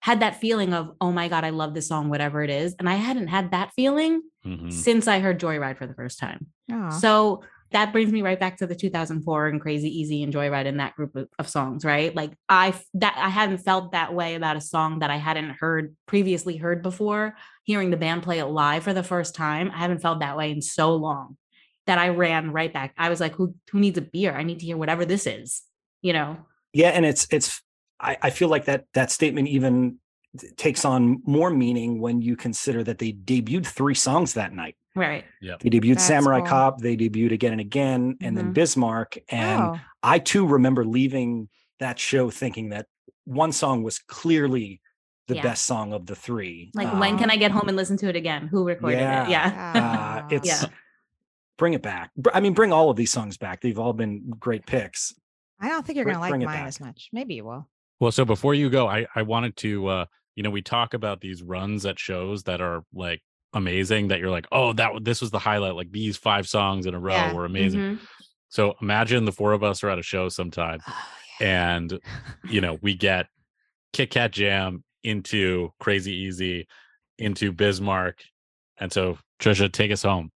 had 0.00 0.20
that 0.20 0.40
feeling 0.40 0.72
of, 0.74 0.92
"Oh 1.00 1.12
my 1.12 1.28
god, 1.28 1.44
I 1.44 1.50
love 1.50 1.74
this 1.74 1.88
song, 1.88 2.08
whatever 2.08 2.42
it 2.42 2.50
is," 2.50 2.74
and 2.78 2.88
I 2.88 2.94
hadn't 2.94 3.28
had 3.28 3.50
that 3.52 3.72
feeling 3.74 4.22
Mhm. 4.44 4.72
since 4.72 5.08
I 5.08 5.20
heard 5.20 5.40
Joyride 5.40 5.78
for 5.78 5.86
the 5.86 5.94
first 5.94 6.18
time. 6.18 6.46
Aw. 6.70 6.90
So 6.90 7.42
that 7.72 7.92
brings 7.92 8.12
me 8.12 8.22
right 8.22 8.38
back 8.38 8.56
to 8.58 8.66
the 8.66 8.76
2004 8.76 9.48
and 9.48 9.60
Crazy 9.60 9.88
Easy 9.88 10.22
and 10.22 10.32
Joyride 10.32 10.66
in 10.66 10.76
that 10.76 10.94
group 10.94 11.16
of, 11.16 11.28
of 11.38 11.48
songs, 11.48 11.84
right? 11.84 12.14
Like 12.14 12.32
I 12.48 12.72
that 12.94 13.14
I 13.16 13.28
hadn't 13.28 13.58
felt 13.58 13.90
that 13.92 14.14
way 14.14 14.36
about 14.36 14.56
a 14.56 14.60
song 14.60 15.00
that 15.00 15.10
I 15.10 15.16
hadn't 15.16 15.56
heard 15.58 15.96
previously 16.06 16.56
heard 16.56 16.82
before. 16.82 17.34
Hearing 17.64 17.90
the 17.90 17.96
band 17.96 18.22
play 18.22 18.38
it 18.38 18.46
live 18.46 18.84
for 18.84 18.92
the 18.94 19.02
first 19.02 19.34
time, 19.34 19.72
I 19.74 19.78
haven't 19.78 20.00
felt 20.00 20.20
that 20.20 20.36
way 20.36 20.52
in 20.52 20.62
so 20.62 20.94
long 20.94 21.36
that 21.86 21.98
I 21.98 22.08
ran 22.08 22.52
right 22.52 22.72
back. 22.72 22.94
I 22.98 23.08
was 23.08 23.20
like, 23.20 23.34
who 23.34 23.54
who 23.70 23.78
needs 23.80 23.98
a 23.98 24.02
beer? 24.02 24.34
I 24.34 24.42
need 24.42 24.60
to 24.60 24.66
hear 24.66 24.76
whatever 24.76 25.04
this 25.04 25.26
is, 25.26 25.62
you 26.02 26.12
know. 26.12 26.36
Yeah, 26.72 26.88
and 26.90 27.04
it's 27.06 27.26
it's 27.30 27.62
I, 28.00 28.16
I 28.22 28.30
feel 28.30 28.48
like 28.48 28.66
that 28.66 28.84
that 28.94 29.10
statement 29.10 29.48
even 29.48 29.98
takes 30.56 30.84
on 30.84 31.22
more 31.24 31.50
meaning 31.50 31.98
when 32.00 32.20
you 32.20 32.36
consider 32.36 32.84
that 32.84 32.98
they 32.98 33.12
debuted 33.12 33.66
three 33.66 33.94
songs 33.94 34.34
that 34.34 34.52
night. 34.52 34.76
Right. 34.94 35.24
Yeah. 35.40 35.56
They 35.60 35.70
debuted 35.70 35.94
That's 35.94 36.04
Samurai 36.04 36.40
cool. 36.40 36.48
Cop, 36.48 36.80
they 36.80 36.96
debuted 36.96 37.32
Again 37.32 37.52
and 37.52 37.60
Again, 37.60 38.16
and 38.20 38.36
then 38.36 38.50
Mhm. 38.50 38.54
Bismarck. 38.54 39.16
And 39.30 39.62
Oh, 39.62 39.80
I 40.02 40.18
too 40.18 40.46
remember 40.46 40.84
leaving 40.84 41.48
that 41.80 41.98
show 41.98 42.28
thinking 42.30 42.70
that 42.70 42.86
one 43.24 43.52
song 43.52 43.82
was 43.82 43.98
clearly 43.98 44.80
the 45.28 45.36
Yeah. 45.36 45.42
best 45.42 45.66
song 45.66 45.92
of 45.92 46.06
the 46.06 46.14
three. 46.14 46.70
Like 46.74 46.92
when 47.00 47.16
can 47.16 47.24
Um, 47.24 47.30
I 47.30 47.36
get 47.36 47.50
home 47.50 47.68
and 47.68 47.76
listen 47.76 47.96
to 47.98 48.08
it 48.08 48.16
again? 48.16 48.46
Who 48.48 48.64
recorded 48.66 48.98
Yeah. 49.00 49.26
it? 49.26 49.30
Yeah. 49.30 50.22
uh, 50.24 50.28
it's 50.34 50.46
Yeah. 50.62 50.68
Bring 51.58 51.74
it 51.74 51.82
back. 51.82 52.10
I 52.34 52.40
mean, 52.40 52.52
bring 52.54 52.72
all 52.72 52.90
of 52.90 52.96
these 52.96 53.12
songs 53.12 53.36
back. 53.36 53.60
They've 53.60 53.78
all 53.78 53.92
been 53.92 54.30
great 54.38 54.66
picks. 54.66 55.14
I 55.60 55.68
don't 55.68 55.86
think 55.86 55.96
you're 55.96 56.04
gonna 56.04 56.20
like 56.20 56.32
mine 56.32 56.40
back. 56.46 56.66
as 56.66 56.80
much. 56.80 57.08
Maybe 57.12 57.34
you 57.34 57.44
will. 57.44 57.68
Well, 58.00 58.12
so 58.12 58.24
before 58.24 58.54
you 58.54 58.68
go, 58.70 58.86
I 58.88 59.06
I 59.14 59.22
wanted 59.22 59.56
to 59.58 59.86
uh 59.86 60.06
you 60.34 60.42
know, 60.42 60.50
we 60.50 60.60
talk 60.60 60.92
about 60.92 61.20
these 61.22 61.42
runs 61.42 61.86
at 61.86 61.98
shows 61.98 62.42
that 62.42 62.60
are 62.60 62.84
like 62.92 63.22
amazing 63.54 64.08
that 64.08 64.18
you're 64.20 64.30
like, 64.30 64.46
"Oh, 64.52 64.74
that 64.74 64.92
this 65.02 65.22
was 65.22 65.30
the 65.30 65.38
highlight 65.38 65.74
like 65.76 65.90
these 65.90 66.18
five 66.18 66.46
songs 66.46 66.84
in 66.84 66.94
a 66.94 66.98
row 67.00 67.14
Yeah. 67.14 67.32
were 67.32 67.46
amazing." 67.46 67.80
Mhm. 67.80 67.98
So 68.50 68.74
imagine 68.82 69.24
the 69.24 69.32
four 69.32 69.52
of 69.54 69.62
us 69.64 69.82
are 69.82 69.88
at 69.88 69.98
a 69.98 70.02
show 70.02 70.28
sometime 70.28 70.80
Oh, 70.86 71.08
and 71.40 71.98
you 72.50 72.60
know, 72.60 72.78
we 72.82 72.94
get 72.94 73.28
Kit 73.94 74.10
Kat 74.10 74.30
Jam 74.32 74.84
into 75.02 75.72
Crazy 75.80 76.12
Easy 76.12 76.66
into 77.18 77.50
Bismarck. 77.50 78.22
And 78.78 78.92
so 78.92 79.16
Trisha, 79.40 79.72
take 79.72 79.90
us 79.90 80.02
home. 80.02 80.30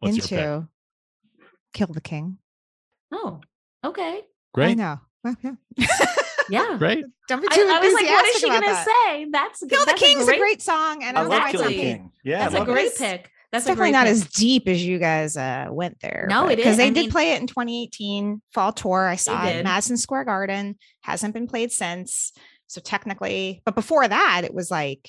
What's 0.00 0.16
your 0.16 0.24
pick? 0.24 0.32
Into 0.38 0.68
Kill 1.72 1.86
the 1.88 2.00
King. 2.00 2.38
Oh, 3.12 3.40
okay. 3.84 4.20
Great. 4.52 4.64
I 4.64 4.66
Great. 4.74 4.78
know. 4.78 5.00
Well, 5.24 5.36
yeah. 5.42 5.86
Yeah. 6.50 6.76
Great. 6.78 7.04
Don't 7.28 7.40
be 7.40 7.48
too 7.48 7.66
I 7.68 7.80
was 7.80 7.94
like, 7.94 8.06
what 8.06 8.26
is 8.26 8.36
she 8.40 8.48
gonna 8.48 8.84
say? 8.84 9.26
That's 9.30 9.60
Kill 9.60 9.80
the 9.80 9.86
that's 9.86 10.00
King 10.02 10.18
is 10.18 10.26
great, 10.26 10.36
a 10.36 10.40
great 10.40 10.62
song, 10.62 11.02
and 11.02 11.16
I 11.16 11.22
that's 11.24 11.30
love 11.30 11.42
it's 11.44 11.52
Kill 11.52 11.68
the 11.70 11.74
King. 11.74 12.12
Yeah, 12.22 12.38
That's 12.40 12.54
a 12.54 12.58
love 12.58 12.68
it. 12.68 12.72
great 12.72 12.86
It's- 12.86 12.98
pick. 12.98 13.30
That's 13.50 13.66
definitely 13.66 13.92
not 13.92 14.06
pick. 14.06 14.12
as 14.14 14.26
deep 14.30 14.66
as 14.66 14.84
you 14.84 14.98
guys 14.98 15.36
uh, 15.36 15.68
went 15.70 16.00
there. 16.00 16.26
No, 16.28 16.48
it 16.48 16.58
is 16.58 16.64
because 16.64 16.76
they 16.76 16.86
I 16.86 16.90
did 16.90 16.96
mean- 17.02 17.10
play 17.10 17.30
it 17.34 17.40
in 17.40 17.46
2018 17.46 18.42
fall 18.52 18.72
tour. 18.72 19.06
I 19.06 19.14
saw 19.14 19.44
it 19.46 19.50
did. 19.52 19.58
in 19.58 19.64
Madison 19.64 19.96
Square 19.96 20.24
Garden. 20.24 20.76
Hasn't 21.02 21.34
been 21.34 21.46
played 21.46 21.70
since. 21.70 22.32
So 22.66 22.80
technically, 22.80 23.62
but 23.64 23.76
before 23.76 24.06
that, 24.08 24.42
it 24.44 24.52
was 24.52 24.70
like 24.72 25.08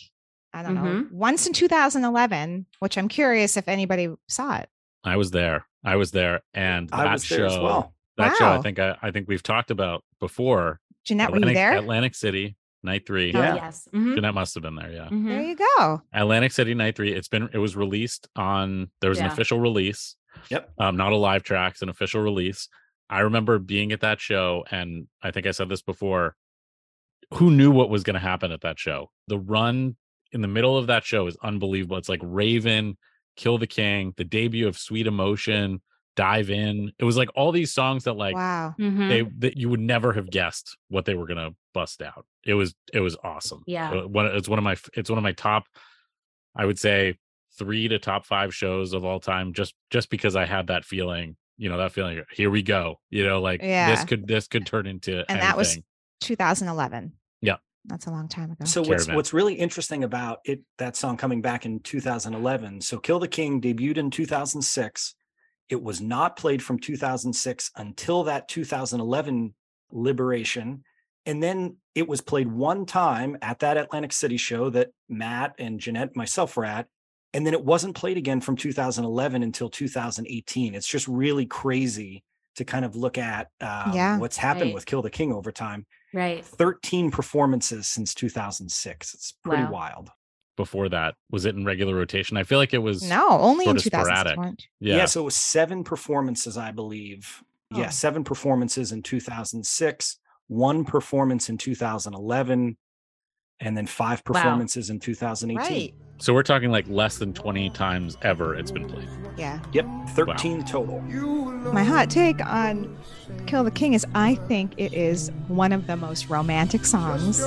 I 0.53 0.61
don't 0.63 0.75
know, 0.75 0.81
Mm-hmm. 0.83 1.17
once 1.17 1.47
in 1.47 1.53
2011. 1.53 2.67
Which 2.79 2.97
I'm 2.99 3.07
curious 3.07 3.57
if 3.57 3.67
anybody 3.67 4.09
saw 4.29 4.57
it. 4.57 4.69
I 5.05 5.17
was 5.17 5.31
there. 5.31 5.65
I 5.83 5.95
was 5.95 6.11
there. 6.11 6.41
And 6.53 6.89
that 6.89 7.07
I 7.07 7.13
was 7.13 7.27
there 7.29 7.37
show, 7.39 7.45
as 7.45 7.59
well. 7.59 7.93
that 8.17 8.35
show 8.37 8.49
I 8.49 8.61
think 8.61 8.79
I, 8.79 8.97
I 9.01 9.11
think 9.11 9.27
we've 9.27 9.43
talked 9.43 9.71
about 9.71 10.03
before. 10.19 10.79
Jeanette, 11.05 11.31
were 11.31 11.39
you 11.39 11.53
there? 11.53 11.77
Atlantic 11.77 12.15
City, 12.15 12.55
night 12.83 13.05
three. 13.05 13.31
Oh, 13.33 13.39
Yeah. 13.39 13.55
yes. 13.55 13.87
Mhm, 13.93 14.15
Jeanette 14.15 14.33
must 14.33 14.55
have 14.55 14.63
been 14.63 14.75
there, 14.75 14.91
yeah. 14.91 15.07
mhm. 15.09 15.27
There 15.27 15.41
you 15.43 15.55
go. 15.55 16.01
Atlantic 16.11 16.51
City 16.51 16.73
Night 16.73 16.95
Three. 16.95 17.13
It's 17.13 17.27
been 17.27 17.47
it 17.53 17.59
was 17.59 17.75
released 17.75 18.27
on 18.35 18.89
there 19.01 19.09
was 19.11 19.19
an 19.19 19.27
official 19.27 19.59
release. 19.59 20.15
Yep. 20.49 20.71
Um, 20.79 20.97
not 20.97 21.11
a 21.13 21.15
live 21.15 21.43
track, 21.43 21.73
it's 21.73 21.81
an 21.83 21.89
official 21.89 22.21
release. 22.21 22.67
I 23.09 23.19
remember 23.21 23.59
being 23.59 23.91
at 23.91 24.01
that 24.01 24.19
show, 24.19 24.65
and 24.71 25.07
I 25.21 25.29
think 25.31 25.45
I 25.45 25.51
said 25.51 25.69
this 25.69 25.83
before. 25.83 26.35
Who 27.35 27.51
knew 27.51 27.71
what 27.71 27.89
was 27.89 28.03
going 28.03 28.13
to 28.15 28.19
happen 28.19 28.51
at 28.51 28.61
that 28.61 28.79
show? 28.79 29.09
The 29.27 29.37
run 29.39 29.95
in 30.31 30.41
the 30.41 30.47
middle 30.47 30.77
of 30.77 30.87
that 30.87 31.05
show 31.05 31.25
is 31.27 31.37
unbelievable. 31.43 31.97
It's 31.97 32.09
like 32.09 32.19
Raven, 32.23 32.97
Kill 33.35 33.57
the 33.57 33.67
King, 33.67 34.13
the 34.17 34.23
debut 34.23 34.67
of 34.67 34.77
Sweet 34.77 35.07
Emotion, 35.07 35.81
Dive 36.15 36.49
In. 36.49 36.91
It 36.97 37.03
was 37.03 37.17
like 37.17 37.29
all 37.35 37.51
these 37.51 37.73
songs 37.73 38.05
that 38.05 38.13
like 38.13 38.35
wow. 38.35 38.73
Mhm. 38.79 39.09
they 39.09 39.21
that 39.39 39.57
you 39.57 39.69
would 39.69 39.79
never 39.79 40.13
have 40.13 40.29
guessed 40.29 40.77
what 40.87 41.05
they 41.05 41.13
were 41.13 41.27
gonna 41.27 41.51
bust 41.73 42.01
out. 42.01 42.25
It 42.45 42.53
was 42.53 42.73
it 42.93 43.01
was 43.01 43.17
awesome. 43.23 43.63
Yeah. 43.67 43.91
Uh, 43.91 44.07
it's 44.35 44.47
one 44.47 44.59
of 44.59 44.63
my 44.63 44.77
it's 44.93 45.09
one 45.09 45.17
of 45.17 45.23
my 45.23 45.33
top, 45.33 45.65
I 46.55 46.65
would 46.65 46.79
say 46.79 47.17
three 47.57 47.87
to 47.87 47.99
top 47.99 48.25
five 48.25 48.53
shows 48.53 48.93
of 48.93 49.03
all 49.03 49.19
time. 49.19 49.53
Just 49.53 49.73
just 49.89 50.09
because 50.09 50.35
I 50.35 50.45
had 50.45 50.67
that 50.67 50.85
feeling, 50.85 51.35
you 51.57 51.69
know, 51.69 51.77
that 51.77 51.91
feeling. 51.91 52.21
Here 52.31 52.49
we 52.49 52.63
go. 52.63 52.99
You 53.09 53.25
know, 53.27 53.41
like 53.41 53.61
yeah. 53.61 53.89
this 53.93 54.05
could 54.05 54.27
this 54.27 54.47
could 54.47 54.65
turn 54.65 54.87
into 54.87 55.25
And 55.29 55.41
that 55.41 55.57
was 55.57 55.77
2011. 56.21 57.13
Yeah. 57.41 57.57
That's 57.87 58.07
a 58.07 58.11
long 58.11 58.27
time 58.27 58.51
ago. 58.51 58.65
So 58.65 58.81
what's 58.81 58.89
Caravan. 59.05 59.15
what's 59.15 59.33
really 59.33 59.53
interesting 59.55 60.03
about 60.03 60.39
it 60.45 60.61
that 60.77 60.95
song 60.95 61.17
coming 61.17 61.41
back 61.41 61.65
in 61.65 61.79
2011. 61.79 62.81
So 62.81 62.99
Kill 62.99 63.19
the 63.19 63.27
King 63.27 63.61
debuted 63.61 63.97
in 63.97 64.09
2006. 64.11 65.15
It 65.69 65.81
was 65.81 66.01
not 66.01 66.35
played 66.37 66.61
from 66.63 66.79
2006 66.79 67.71
until 67.75 68.23
that 68.23 68.47
2011 68.47 69.53
liberation. 69.91 70.83
And 71.25 71.41
then 71.41 71.77
it 71.95 72.07
was 72.07 72.21
played 72.21 72.51
one 72.51 72.85
time 72.85 73.37
at 73.41 73.59
that 73.59 73.77
Atlantic 73.77 74.13
City 74.13 74.37
show 74.37 74.69
that 74.71 74.89
Matt 75.09 75.53
and 75.57 75.79
Jeanette 75.79 76.09
and 76.09 76.15
myself 76.15 76.55
were 76.55 76.65
at. 76.65 76.87
And 77.33 77.45
then 77.45 77.53
it 77.53 77.65
wasn't 77.65 77.95
played 77.95 78.17
again 78.17 78.41
from 78.41 78.55
2011 78.55 79.41
until 79.43 79.69
2018. 79.69 80.75
It's 80.75 80.87
just 80.87 81.07
really 81.07 81.45
crazy 81.45 82.23
to 82.55 82.63
kind 82.63 82.85
of 82.85 82.95
look 82.95 83.17
at 83.17 83.47
uh, 83.59 83.91
Yeah. 83.93 84.17
what's 84.19 84.37
happened 84.37 84.65
Right. 84.67 84.73
with 84.75 84.85
Kill 84.85 85.01
the 85.01 85.09
King 85.09 85.33
over 85.33 85.51
time. 85.51 85.85
Right. 86.13 86.45
13 86.45 87.11
performances 87.11 87.87
since 87.87 88.13
2006. 88.13 89.13
It's 89.13 89.31
pretty 89.43 89.63
Wow. 89.63 89.71
wild. 89.71 90.09
Before 90.57 90.87
that, 90.87 91.15
was 91.29 91.43
it 91.45 91.55
in 91.55 91.65
regular 91.65 91.93
rotation? 91.93 92.37
I 92.37 92.43
feel 92.43 92.59
like 92.59 92.73
it 92.73 92.77
was. 92.77 93.03
no, 93.03 93.27
only 93.29 93.65
in 93.65 93.77
sort 93.77 93.93
of 93.93 94.01
sporadic. 94.05 94.35
2006. 94.35 94.67
Yeah. 94.79 94.95
Yeah. 94.97 95.05
so 95.05 95.21
it 95.21 95.25
was 95.25 95.35
seven 95.35 95.83
performances, 95.83 96.57
I 96.57 96.71
believe. 96.71 97.43
Yeah, 97.71 97.87
Oh. 97.87 97.89
seven 97.89 98.23
performances 98.23 98.91
in 98.93 99.03
2006, 99.03 100.17
one 100.47 100.85
performance 100.85 101.49
in 101.49 101.57
2011, 101.57 102.77
and 103.59 103.77
then 103.77 103.87
five 103.87 104.21
Wow. 104.27 104.33
performances 104.33 104.89
in 104.89 104.99
2018. 104.99 105.57
Right. 105.57 105.93
So 106.17 106.33
we're 106.33 106.43
talking 106.43 106.71
like 106.71 106.87
less 106.87 107.17
than 107.17 107.33
twenty 107.33 107.69
times 107.69 108.17
ever 108.21 108.55
it's 108.55 108.71
been 108.71 108.85
played. 108.87 109.09
Yeah. 109.37 109.59
Yep, 109.73 109.85
13 110.11 110.63
total. 110.63 111.01
My 111.73 111.83
hot 111.83 112.09
take 112.09 112.45
on 112.45 112.97
Kill 113.47 113.65
the 113.65 113.71
King 113.71 113.93
is 113.93 114.05
I 114.15 114.35
think 114.35 114.73
it 114.77 114.93
is 114.93 115.29
one 115.49 115.73
of 115.73 115.87
the 115.87 115.97
most 115.97 116.29
romantic 116.29 116.85
songs. 116.85 117.45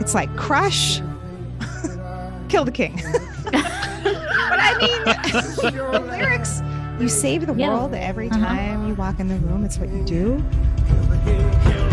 It's 0.00 0.12
like 0.14 0.34
Crush, 0.36 0.98
Kill 2.48 2.64
the 2.64 2.72
King. 2.72 3.00
but 3.44 3.54
I 3.54 4.76
mean, 4.80 5.04
the 5.72 6.00
lyrics 6.10 6.62
you 7.00 7.08
save 7.08 7.46
the 7.46 7.54
Yeah. 7.54 7.68
world 7.68 7.94
every 7.94 8.28
Uh-huh. 8.28 8.38
time 8.44 8.88
you 8.88 8.94
walk 8.94 9.20
in 9.20 9.28
the 9.28 9.36
room. 9.36 9.64
It's 9.64 9.78
what 9.78 9.88
you 9.90 10.02
do. 10.04 11.83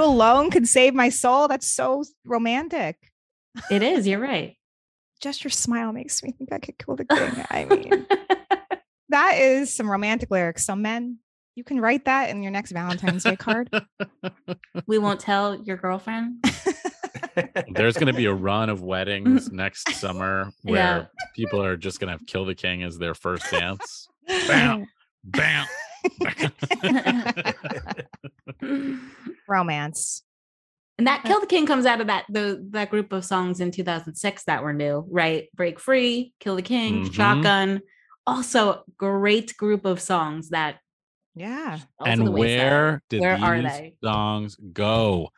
You 0.00 0.06
alone 0.06 0.50
could 0.50 0.66
save 0.66 0.94
my 0.94 1.10
soul. 1.10 1.46
That's 1.46 1.68
so 1.70 2.02
romantic. 2.24 2.96
It 3.70 3.82
is. 3.82 4.06
You're 4.06 4.18
right. 4.18 4.56
Just 5.20 5.44
your 5.44 5.50
smile 5.50 5.92
makes 5.92 6.22
me 6.22 6.32
think 6.32 6.50
I 6.54 6.58
could 6.58 6.78
kill 6.78 6.96
the 6.96 7.04
king. 7.04 7.44
I 7.50 7.66
mean, 7.66 8.06
that 9.10 9.36
is 9.36 9.70
some 9.74 9.90
romantic 9.90 10.30
lyrics. 10.30 10.64
So, 10.64 10.74
men, 10.74 11.18
you 11.54 11.64
can 11.64 11.78
write 11.82 12.06
that 12.06 12.30
in 12.30 12.42
your 12.42 12.50
next 12.50 12.72
Valentine's 12.72 13.24
Day 13.24 13.36
card. 13.36 13.68
we 14.86 14.96
won't 14.96 15.20
tell 15.20 15.54
your 15.62 15.76
girlfriend. 15.76 16.42
There's 17.74 17.94
going 17.98 18.06
to 18.10 18.16
be 18.16 18.24
a 18.24 18.32
run 18.32 18.70
of 18.70 18.82
weddings 18.82 19.50
next 19.52 19.92
summer 19.96 20.50
where 20.62 20.76
Yeah. 20.78 21.04
people 21.36 21.62
are 21.62 21.76
just 21.76 22.00
going 22.00 22.08
to 22.08 22.12
have 22.12 22.26
Kill 22.26 22.46
the 22.46 22.54
King 22.54 22.82
as 22.84 22.96
their 22.96 23.12
first 23.14 23.50
dance. 23.50 24.08
Bam, 24.26 24.86
bam. 25.24 25.66
Romance. 29.48 30.22
And 30.98 31.06
that 31.06 31.24
Kill 31.24 31.40
the 31.40 31.46
King 31.46 31.66
comes 31.66 31.86
out 31.86 32.00
of 32.02 32.08
that 32.08 32.26
the 32.28 32.66
that 32.70 32.90
group 32.90 33.12
of 33.12 33.24
songs 33.24 33.60
in 33.60 33.70
2006 33.70 34.44
that 34.44 34.62
were 34.62 34.74
new, 34.74 35.06
right? 35.10 35.48
Break 35.54 35.80
Free, 35.80 36.34
Kill 36.40 36.56
the 36.56 36.62
King, 36.62 37.04
Mhm. 37.06 37.12
Shotgun. 37.14 37.80
Also, 38.26 38.84
great 38.98 39.56
group 39.56 39.86
of 39.86 39.98
songs 40.00 40.50
that 40.50 40.78
Yeah. 41.34 41.78
and 42.04 42.26
the 42.26 42.30
wayside. 42.30 42.58
where 42.58 43.02
did 43.08 43.20
Where 43.22 43.36
these 43.36 43.44
are 43.44 43.62
they? 43.62 43.94
songs 44.04 44.56
go? 44.72 45.30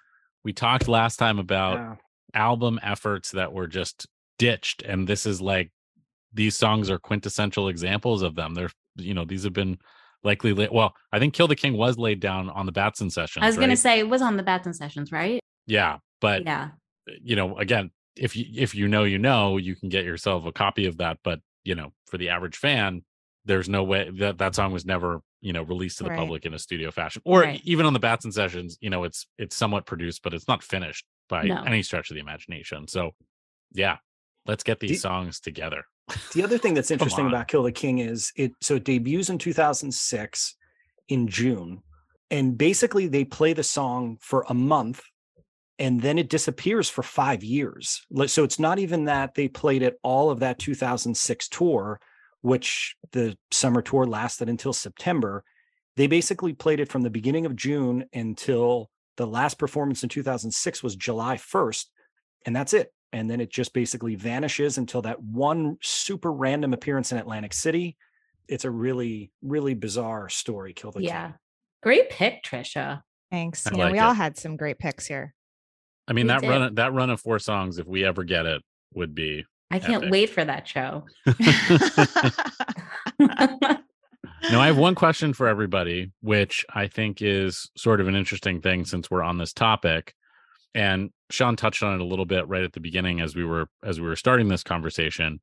We 0.43 0.53
talked 0.53 0.89
last 0.89 1.17
time 1.19 1.39
about 1.39 1.75
Yeah. 1.79 1.95
album 2.35 2.81
efforts 2.83 3.31
that 3.31 3.53
were 3.53 3.69
just 3.69 4.07
ditched 4.39 4.83
and 4.83 5.07
this 5.07 5.27
is 5.27 5.41
like 5.41 5.71
these 6.33 6.57
songs 6.57 6.91
are 6.91 6.99
quintessential 6.99 7.69
examples 7.69 8.23
of 8.23 8.35
them 8.35 8.55
they're 8.55 8.71
you 8.97 9.13
know 9.15 9.25
these 9.27 9.45
have 9.45 9.53
been 9.53 9.79
likely 10.25 10.53
la- 10.53 10.67
well 10.73 10.95
i 11.13 11.19
think 11.19 11.35
kill 11.35 11.49
the 11.49 11.57
king 11.57 11.77
was 11.77 11.99
laid 11.99 12.21
down 12.21 12.49
on 12.51 12.67
the 12.67 12.73
batson 12.73 13.11
sessions 13.11 13.43
I 13.43 13.47
was 13.47 13.57
gonna 13.57 13.77
say 13.77 13.99
it 13.99 14.09
was 14.09 14.23
on 14.23 14.37
the 14.37 14.43
Batson 14.43 14.73
sessions, 14.75 15.11
right? 15.13 15.41
yeah 15.67 15.99
but 16.21 16.45
yeah. 16.45 16.71
Eh, 17.09 17.15
you 17.23 17.37
know 17.37 17.57
again 17.59 17.91
if 18.17 18.37
you 18.37 18.45
if 18.57 18.75
you 18.75 18.87
know 18.89 19.05
you 19.05 19.19
know 19.19 19.57
you 19.57 19.75
can 19.75 19.89
get 19.89 20.05
yourself 20.05 20.45
a 20.45 20.53
copy 20.53 20.87
of 20.87 20.99
that 20.99 21.19
but 21.25 21.41
you 21.65 21.75
know 21.75 21.93
for 22.07 22.19
the 22.19 22.29
average 22.29 22.57
fan 22.57 23.03
there's 23.45 23.69
no 23.69 23.83
way 23.83 24.09
that 24.19 24.39
that 24.39 24.55
song 24.55 24.73
was 24.73 24.85
never 24.87 25.21
you 25.41 25.53
know 25.53 25.63
released 25.63 25.99
to 25.99 26.05
the 26.05 26.11
Right. 26.11 26.19
public 26.19 26.45
in 26.47 26.55
a 26.55 26.59
studio 26.59 26.91
fashion 26.93 27.23
or 27.25 27.41
Right. 27.41 27.61
even 27.65 27.87
on 27.87 27.93
the 27.93 27.99
batson 27.99 28.31
sessions 28.33 28.79
you 28.81 28.91
know 28.91 29.03
it's 29.05 29.27
it's 29.39 29.57
somewhat 29.57 29.87
produced 29.87 30.23
but 30.23 30.33
it's 30.35 30.47
not 30.47 30.63
finished 30.63 31.05
by 31.29 31.45
No. 31.45 31.63
any 31.63 31.83
stretch 31.83 32.11
of 32.11 32.15
the 32.15 32.21
imagination 32.21 32.87
so 32.87 33.13
yeah 33.73 33.97
let's 34.47 34.63
get 34.63 34.79
these 34.81 34.91
Do- 34.93 34.97
songs 34.99 35.41
together 35.41 35.85
The 36.35 36.43
other 36.43 36.59
thing 36.59 36.75
that's 36.75 36.91
interesting 36.93 37.27
about 37.27 37.49
Kill 37.49 37.63
the 37.63 37.73
King 37.73 37.99
is 37.99 38.33
it 38.37 38.53
so 38.61 38.77
it 38.77 38.85
debuts 38.85 39.29
in 39.29 39.39
2006 39.39 40.57
in 41.09 41.29
June 41.29 41.83
and 42.31 42.57
basically 42.57 43.07
they 43.07 43.25
play 43.25 43.53
the 43.53 43.63
song 43.63 44.19
for 44.21 44.45
a 44.49 44.55
month 44.55 45.03
and 45.79 46.01
then 46.01 46.19
it 46.19 46.29
disappears 46.29 46.89
for 46.89 47.03
5 47.03 47.43
years. 47.43 48.03
So 48.27 48.45
it's 48.45 48.59
not 48.59 48.79
even 48.79 49.07
that 49.07 49.35
they 49.35 49.49
played 49.49 49.83
it 49.83 49.99
all 50.03 50.31
of 50.31 50.41
that 50.41 50.59
2006 50.59 51.49
tour 51.49 52.01
which 52.43 52.97
the 53.13 53.37
summer 53.53 53.81
tour 53.83 54.05
lasted 54.05 54.49
until 54.49 54.73
September. 54.73 55.45
They 55.97 56.09
basically 56.09 56.53
played 56.53 56.81
it 56.81 56.89
from 56.89 57.03
the 57.03 57.11
beginning 57.11 57.47
of 57.47 57.55
June 57.55 58.07
until 58.13 58.91
the 59.17 59.27
last 59.27 59.59
performance 59.59 60.03
in 60.03 60.09
2006 60.09 60.83
was 60.83 60.97
July 60.97 61.37
1st 61.37 61.87
and 62.45 62.57
that's 62.57 62.73
it. 62.73 62.93
And 63.13 63.31
then 63.31 63.41
it 63.41 63.51
just 63.51 63.75
basically 63.75 64.15
vanishes 64.15 64.79
until 64.79 65.03
that 65.03 65.23
one 65.23 65.77
super 65.83 66.33
random 66.33 66.73
appearance 66.73 67.13
in 67.13 67.19
Atlantic 67.19 67.53
City. 67.53 67.97
It's 68.49 68.65
a 68.65 68.71
really, 68.71 69.31
really 69.43 69.75
bizarre 69.75 70.29
story. 70.29 70.73
Kill 70.73 70.93
the 70.93 71.03
Yeah. 71.03 71.27
King. 71.29 71.35
Great 71.83 72.11
pick, 72.11 72.43
Trisha. 72.45 73.03
Thanks. 73.31 73.67
I 73.67 73.73
Yeah, 73.77 73.85
like 73.85 73.93
we 73.93 73.99
it. 73.99 74.03
all 74.03 74.15
had 74.15 74.39
some 74.39 74.57
great 74.57 74.79
picks 74.79 75.07
here. 75.07 75.35
i 76.09 76.13
mean 76.13 76.27
We 76.27 76.29
that 76.29 76.41
did. 76.41 76.51
run 76.51 76.75
that 76.77 76.93
run 76.93 77.11
of 77.11 77.21
four 77.21 77.39
songs 77.39 77.79
if 77.79 77.87
we 77.87 78.05
ever 78.05 78.25
get 78.25 78.47
it 78.47 78.63
would 78.95 79.15
be 79.15 79.45
I 79.71 79.79
can't 79.79 80.03
Epic. 80.05 80.13
wait 80.13 80.31
for 80.31 80.45
that 80.45 80.67
show. 80.69 81.05
Now, 84.51 84.61
I 84.61 84.67
have 84.67 84.77
one 84.77 84.97
question 84.97 85.33
for 85.35 85.47
everybody, 85.47 86.11
which 86.21 86.67
I 86.75 86.89
think 86.89 87.23
is 87.23 87.71
sort 87.77 88.01
of 88.01 88.09
an 88.09 88.17
interesting 88.17 88.61
thing 88.61 88.85
since 88.85 89.09
we're 89.09 89.23
on 89.23 89.39
this 89.39 89.53
topic. 89.53 90.15
And 90.75 91.11
Shawn 91.31 91.57
touched 91.57 91.83
on 91.83 91.95
it 91.95 92.01
a 92.01 92.07
little 92.07 92.25
bit 92.25 92.49
right 92.49 92.65
at 92.65 92.73
the 92.73 92.81
beginning 92.81 93.21
as 93.21 93.35
we 93.35 93.45
were 93.45 93.67
as 93.85 94.01
we 94.01 94.07
were 94.07 94.17
starting 94.17 94.49
this 94.49 94.63
conversation. 94.63 95.41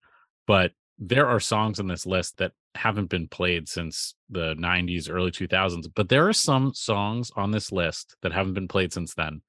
But 0.47 0.71
there 0.97 1.27
are 1.27 1.39
songs 1.39 1.79
on 1.79 1.87
this 1.87 2.05
list 2.05 2.37
that 2.37 2.51
haven't 2.75 3.09
been 3.09 3.27
played 3.27 3.69
since 3.69 4.15
the 4.29 4.53
90s, 4.55 5.09
early 5.09 5.31
2000s. 5.31 5.87
But 5.95 6.09
there 6.09 6.27
are 6.27 6.33
some 6.33 6.73
songs 6.73 7.31
on 7.35 7.51
this 7.51 7.71
list 7.71 8.15
that 8.21 8.33
haven't 8.33 8.53
been 8.53 8.67
played 8.67 8.91
since 8.91 9.13
then 9.13 9.41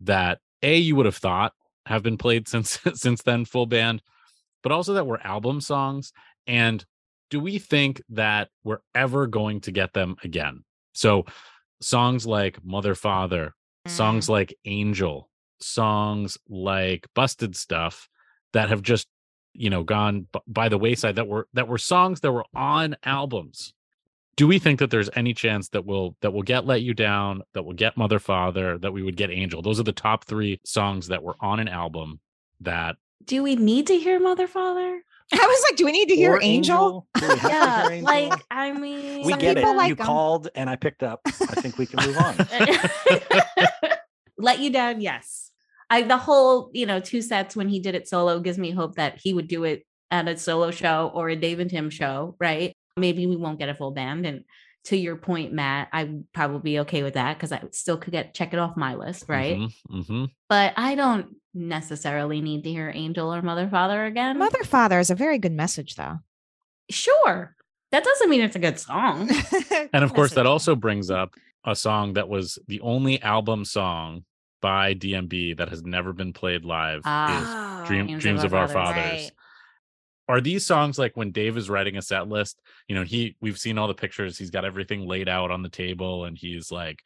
that 0.00 0.38
A, 0.62 0.76
you 0.76 0.96
would 0.96 1.06
have 1.06 1.16
thought 1.16 1.52
have 1.86 2.02
been 2.02 2.18
played 2.18 2.48
since 2.48 2.78
since 2.94 3.22
then, 3.22 3.44
full 3.44 3.66
band, 3.66 4.02
but 4.62 4.72
also 4.72 4.94
that 4.94 5.06
were 5.06 5.24
album 5.24 5.60
songs. 5.60 6.12
And 6.46 6.84
do 7.30 7.40
we 7.40 7.58
think 7.58 8.02
that 8.10 8.48
we're 8.64 8.80
ever 8.94 9.26
going 9.26 9.60
to 9.62 9.72
get 9.72 9.92
them 9.92 10.16
again? 10.22 10.64
So 10.92 11.24
songs 11.80 12.26
like 12.26 12.64
Mother 12.64 12.94
Father, 12.94 13.54
songs 13.86 14.26
mm. 14.26 14.30
like 14.30 14.54
Angel, 14.64 15.28
songs 15.60 16.38
like 16.48 17.06
Busted 17.14 17.56
Stuff 17.56 18.08
that 18.52 18.68
have 18.68 18.82
just, 18.82 19.08
you 19.52 19.70
know, 19.70 19.82
gone 19.82 20.26
b- 20.32 20.40
by 20.46 20.68
the 20.68 20.78
wayside 20.78 21.16
that 21.16 21.28
were 21.28 21.48
that 21.54 21.68
were 21.68 21.78
songs 21.78 22.20
that 22.20 22.32
were 22.32 22.44
on 22.54 22.96
albums. 23.04 23.74
Do 24.36 24.46
we 24.46 24.58
think 24.58 24.78
that 24.78 24.90
there's 24.90 25.10
any 25.14 25.34
chance 25.34 25.68
that 25.70 25.84
we'll 25.84 26.16
that 26.22 26.32
we'll 26.32 26.42
get 26.42 26.66
Let 26.66 26.82
You 26.82 26.94
Down, 26.94 27.42
that 27.54 27.64
we'll 27.64 27.76
get 27.76 27.96
Mother 27.96 28.18
Father, 28.18 28.78
that 28.78 28.92
we 28.92 29.02
would 29.02 29.16
get 29.16 29.30
Angel? 29.30 29.62
Those 29.62 29.80
are 29.80 29.84
the 29.84 29.92
top 29.92 30.24
3 30.24 30.60
songs 30.64 31.08
that 31.08 31.22
were 31.22 31.36
on 31.40 31.60
an 31.60 31.68
album 31.68 32.20
that 32.60 32.96
Do 33.24 33.42
we 33.42 33.56
need 33.56 33.86
to 33.88 33.98
hear 33.98 34.18
Mother 34.18 34.46
Father? 34.46 35.02
I 35.32 35.46
was 35.46 35.62
like, 35.70 35.76
do 35.76 35.84
we 35.84 35.92
need 35.92 36.08
to 36.08 36.16
hear 36.16 36.34
Or 36.34 36.42
Angel? 36.42 37.06
Do 37.14 37.28
we 37.28 37.34
have 37.36 37.40
to 37.42 37.48
Yeah, 37.48 37.82
hear 37.84 37.92
Angel? 37.92 38.04
like 38.06 38.44
I 38.50 38.72
mean, 38.72 39.26
we 39.26 39.32
get 39.34 39.56
it. 39.56 39.60
people 39.60 39.76
like 39.76 39.88
you 39.88 39.96
'em. 39.98 40.06
called 40.06 40.48
and 40.54 40.68
I 40.68 40.76
picked 40.76 41.02
up. 41.02 41.20
I 41.26 41.30
think 41.60 41.78
we 41.78 41.86
can 41.86 42.04
move 42.06 42.18
on. 42.18 42.36
Let 44.38 44.60
you 44.60 44.70
down, 44.70 45.00
yes. 45.00 45.50
I 45.90 46.02
the 46.02 46.16
whole, 46.16 46.70
you 46.72 46.86
know, 46.86 47.00
two 47.00 47.20
sets 47.22 47.56
when 47.56 47.68
he 47.68 47.80
did 47.80 47.94
it 47.94 48.08
solo 48.08 48.40
gives 48.40 48.58
me 48.58 48.70
hope 48.70 48.94
that 48.96 49.20
he 49.22 49.34
would 49.34 49.48
do 49.48 49.64
it 49.64 49.84
at 50.10 50.28
a 50.28 50.36
solo 50.38 50.70
show 50.70 51.10
or 51.14 51.28
a 51.28 51.36
Dave 51.36 51.60
and 51.60 51.70
Tim 51.70 51.90
show, 51.90 52.36
right? 52.40 52.74
Maybe 52.96 53.26
we 53.26 53.36
won't 53.36 53.58
get 53.58 53.68
a 53.68 53.74
full 53.74 53.90
band. 53.92 54.26
And 54.26 54.44
to 54.84 54.96
your 54.96 55.16
point, 55.16 55.52
Matt, 55.52 55.88
I 55.92 56.04
would 56.04 56.24
probably 56.32 56.60
be 56.72 56.78
okay 56.80 57.02
with 57.02 57.14
that 57.14 57.36
because 57.36 57.52
I 57.52 57.62
still 57.72 57.96
could 57.98 58.12
get 58.12 58.34
check 58.34 58.52
it 58.52 58.58
off 58.58 58.76
my 58.76 58.94
list, 58.94 59.24
right? 59.28 59.60
hmm 59.88 60.24
But 60.48 60.72
I 60.76 60.94
don't 60.94 61.36
necessarily 61.54 62.40
need 62.40 62.64
to 62.64 62.70
hear 62.70 62.90
Angel 62.94 63.32
or 63.34 63.42
Mother 63.42 63.68
Father 63.68 64.04
again. 64.06 64.38
Mother 64.38 64.64
Father 64.64 64.98
is 64.98 65.10
a 65.10 65.14
very 65.14 65.38
good 65.38 65.52
message, 65.52 65.96
though. 65.96 66.18
sure. 66.90 67.54
That 67.92 68.04
doesn't 68.04 68.30
mean 68.30 68.40
it's 68.40 68.54
a 68.56 68.60
good 68.60 68.78
song. 68.78 69.28
And 69.92 70.04
of 70.04 70.14
course, 70.14 70.34
that 70.34 70.46
also 70.46 70.76
brings 70.76 71.10
up 71.10 71.34
a 71.64 71.74
song 71.74 72.12
that 72.12 72.28
was 72.28 72.58
the 72.68 72.80
only 72.80 73.20
album 73.22 73.64
song 73.64 74.24
by 74.62 74.94
DMB 74.94 75.56
that 75.56 75.68
has 75.70 75.82
never 75.82 76.12
been 76.12 76.32
played 76.32 76.64
live. 76.64 77.02
Ah. 77.04 77.82
is 77.82 77.88
Dream, 77.88 78.06
Dreams 78.06 78.22
Dreams 78.22 78.44
of 78.44 78.54
Our 78.54 78.68
Fathers. 78.68 78.96
Right. 79.04 79.30
Are 80.30 80.40
these 80.40 80.64
songs 80.64 80.98
like 80.98 81.16
when 81.16 81.32
Dave 81.32 81.56
is 81.56 81.68
writing 81.68 81.96
a 81.96 82.02
set 82.02 82.28
list? 82.28 82.60
You 82.88 82.94
know, 82.94 83.02
he 83.02 83.36
we've 83.40 83.58
seen 83.58 83.78
all 83.78 83.88
the 83.88 83.94
pictures. 83.94 84.38
He's 84.38 84.50
got 84.50 84.64
everything 84.64 85.06
laid 85.06 85.28
out 85.28 85.50
on 85.50 85.62
the 85.62 85.68
table, 85.68 86.24
and 86.24 86.38
he's 86.38 86.70
like, 86.70 87.00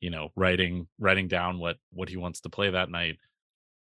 you 0.00 0.08
know, 0.10 0.30
writing 0.34 0.88
writing 0.98 1.28
down 1.28 1.58
what 1.58 1.76
what 1.92 2.08
he 2.08 2.16
wants 2.16 2.40
to 2.40 2.48
play 2.48 2.70
that 2.70 2.90
night. 2.90 3.18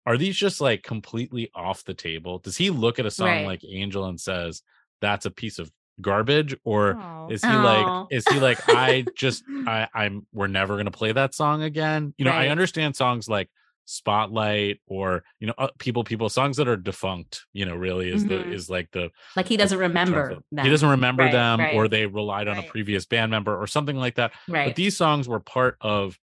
Are 0.06 0.16
these 0.16 0.36
just 0.36 0.60
like 0.60 0.82
completely 0.82 1.50
off 1.54 1.84
the 1.84 1.94
table? 1.94 2.38
Does 2.38 2.56
he 2.56 2.70
look 2.70 2.98
at 2.98 3.06
a 3.06 3.10
song 3.10 3.26
Right. 3.28 3.46
like 3.46 3.64
Angel 3.68 4.06
and 4.06 4.20
says 4.20 4.62
that's 5.00 5.26
a 5.26 5.30
piece 5.30 5.58
of 5.58 5.70
garbage, 6.00 6.56
or 6.64 6.96
Oh. 6.98 7.28
is 7.30 7.42
he 7.42 7.48
Aw. 7.50 7.62
like 7.62 8.06
is 8.12 8.24
he 8.28 8.38
like 8.38 8.58
i 8.68 9.04
just 9.16 9.42
i 9.66 9.88
i'm 9.94 10.26
we're 10.32 10.46
never 10.46 10.76
gonna 10.76 10.90
play 10.90 11.10
that 11.12 11.34
song 11.34 11.62
again 11.62 12.14
you 12.18 12.24
know 12.24 12.30
i 12.30 12.48
understand 12.48 12.94
songs 12.94 13.28
like 13.28 13.48
spotlight 13.86 14.80
or 14.86 15.24
you 15.40 15.46
know 15.46 15.54
uh, 15.58 15.68
people 15.78 16.04
people 16.04 16.28
songs 16.28 16.56
that 16.58 16.68
are 16.68 16.76
defunct 16.76 17.46
you 17.52 17.64
know 17.64 17.74
really 17.74 18.10
is 18.10 18.24
Mhm. 18.24 18.28
the 18.28 18.50
is 18.52 18.68
like 18.68 18.90
the 18.92 19.10
Like 19.36 19.46
he 19.48 19.56
doesn't 19.56 19.78
remember. 19.78 20.28
he 20.28 20.34
them. 20.56 20.66
doesn't 20.70 20.88
remember 20.88 21.22
Right, 21.24 21.32
them 21.32 21.60
or 21.74 21.88
they 21.88 22.06
relied 22.06 22.48
on 22.48 22.58
a 22.58 22.62
previous 22.64 23.06
band 23.06 23.30
member 23.30 23.56
or 23.60 23.66
something 23.66 23.96
like 23.96 24.16
that 24.16 24.32
Right. 24.48 24.66
but 24.68 24.76
these 24.76 24.96
songs 24.96 25.28
were 25.28 25.40
part 25.40 25.76
of 25.80 26.18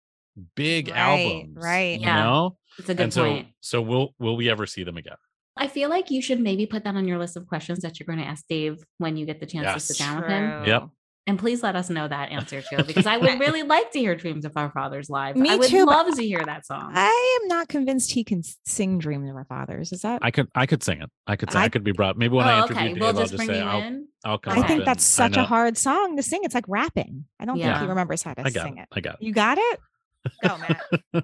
big 0.55 0.89
Right, 0.89 0.97
albums 0.97 1.57
right. 1.57 1.99
you 1.99 2.05
Yeah. 2.05 2.23
know 2.23 2.57
it's 2.77 2.89
a 2.89 2.93
good 2.95 3.03
and 3.03 3.13
so 3.13 3.23
point. 3.25 3.47
so 3.61 3.81
will 3.81 4.13
will 4.19 4.35
we 4.35 4.49
ever 4.49 4.65
see 4.65 4.83
them 4.83 4.97
again 4.97 5.17
I 5.55 5.67
feel 5.67 5.87
like 5.89 6.09
you 6.09 6.19
should 6.21 6.39
maybe 6.39 6.65
put 6.65 6.83
that 6.83 6.95
on 6.95 7.07
your 7.07 7.19
list 7.19 7.37
of 7.37 7.45
questions 7.47 7.81
that 7.81 7.99
you're 7.99 8.07
going 8.07 8.17
to 8.17 8.25
ask 8.25 8.43
Dave 8.47 8.83
when 8.97 9.17
you 9.17 9.25
get 9.27 9.39
the 9.39 9.45
chance 9.45 9.71
to 9.73 9.79
sit 9.79 9.99
Yes. 9.99 10.07
down 10.09 10.21
with 10.21 10.29
him. 10.31 10.65
Yep. 10.65 10.89
And 11.25 11.39
please 11.39 11.63
let 11.63 11.75
us 11.75 11.89
know 11.89 12.05
that 12.05 12.31
answer 12.31 12.61
too, 12.61 12.83
because 12.87 13.05
I 13.05 13.15
would 13.17 13.39
really 13.39 13.63
like 13.63 13.91
to 13.91 13.99
hear 13.99 14.13
Dreams 14.15 14.43
of 14.43 14.57
Our 14.57 14.69
Fathers 14.71 15.09
live. 15.09 15.37
Me 15.37 15.49
I 15.49 15.55
would 15.55 15.69
too, 15.69 15.85
but 15.85 16.07
love 16.07 16.15
to 16.15 16.21
hear 16.23 16.43
that 16.45 16.65
song. 16.65 16.91
I 16.93 17.39
am 17.41 17.47
not 17.47 17.69
convinced 17.69 18.11
he 18.11 18.23
can 18.23 18.43
sing 18.65 18.99
"Dreams 18.99 19.29
of 19.29 19.35
Our 19.35 19.45
Fathers." 19.45 19.93
Is 19.93 20.01
that? 20.01 20.19
i 20.21 20.31
could 20.31 20.49
i 20.55 20.65
could 20.65 20.83
sing 20.83 21.01
it 21.01 21.09
i 21.27 21.35
could 21.35 21.51
sing, 21.51 21.61
I, 21.61 21.65
I- 21.65 21.69
could 21.69 21.83
be 21.83 21.91
brought 21.91 22.17
maybe 22.17 22.35
when 22.35 22.47
i 22.47 22.59
oh, 22.59 22.63
interview 22.63 22.75
okay. 22.75 22.87
dave 22.93 22.99
We'll 22.99 23.07
i'll 23.07 23.13
just 23.13 23.31
just 23.31 23.37
bring 23.37 23.47
say 23.47 23.59
you 23.59 23.65
I'll, 23.65 23.81
in. 23.81 24.07
I'll 24.25 24.37
come 24.37 24.53
I 24.53 24.67
think 24.67 24.79
and 24.79 24.87
that's 24.87 25.03
such 25.03 25.37
a 25.37 25.43
hard 25.43 25.77
song 25.77 26.17
to 26.17 26.23
sing. 26.23 26.41
It's 26.43 26.55
like 26.55 26.65
rapping. 26.67 27.25
I 27.39 27.45
don't 27.45 27.57
think 27.59 27.77
he 27.77 27.85
remembers 27.85 28.23
how 28.23 28.33
to 28.33 28.51
sing 28.51 28.77
it 28.77 28.81
it. 28.81 28.87
i 28.91 28.99
got 28.99 29.15
it 29.15 29.21
You 29.21 29.33
got 29.33 29.57
it? 29.57 29.79
Go, 30.47 30.57
Matt. 30.57 30.81
no 31.13 31.21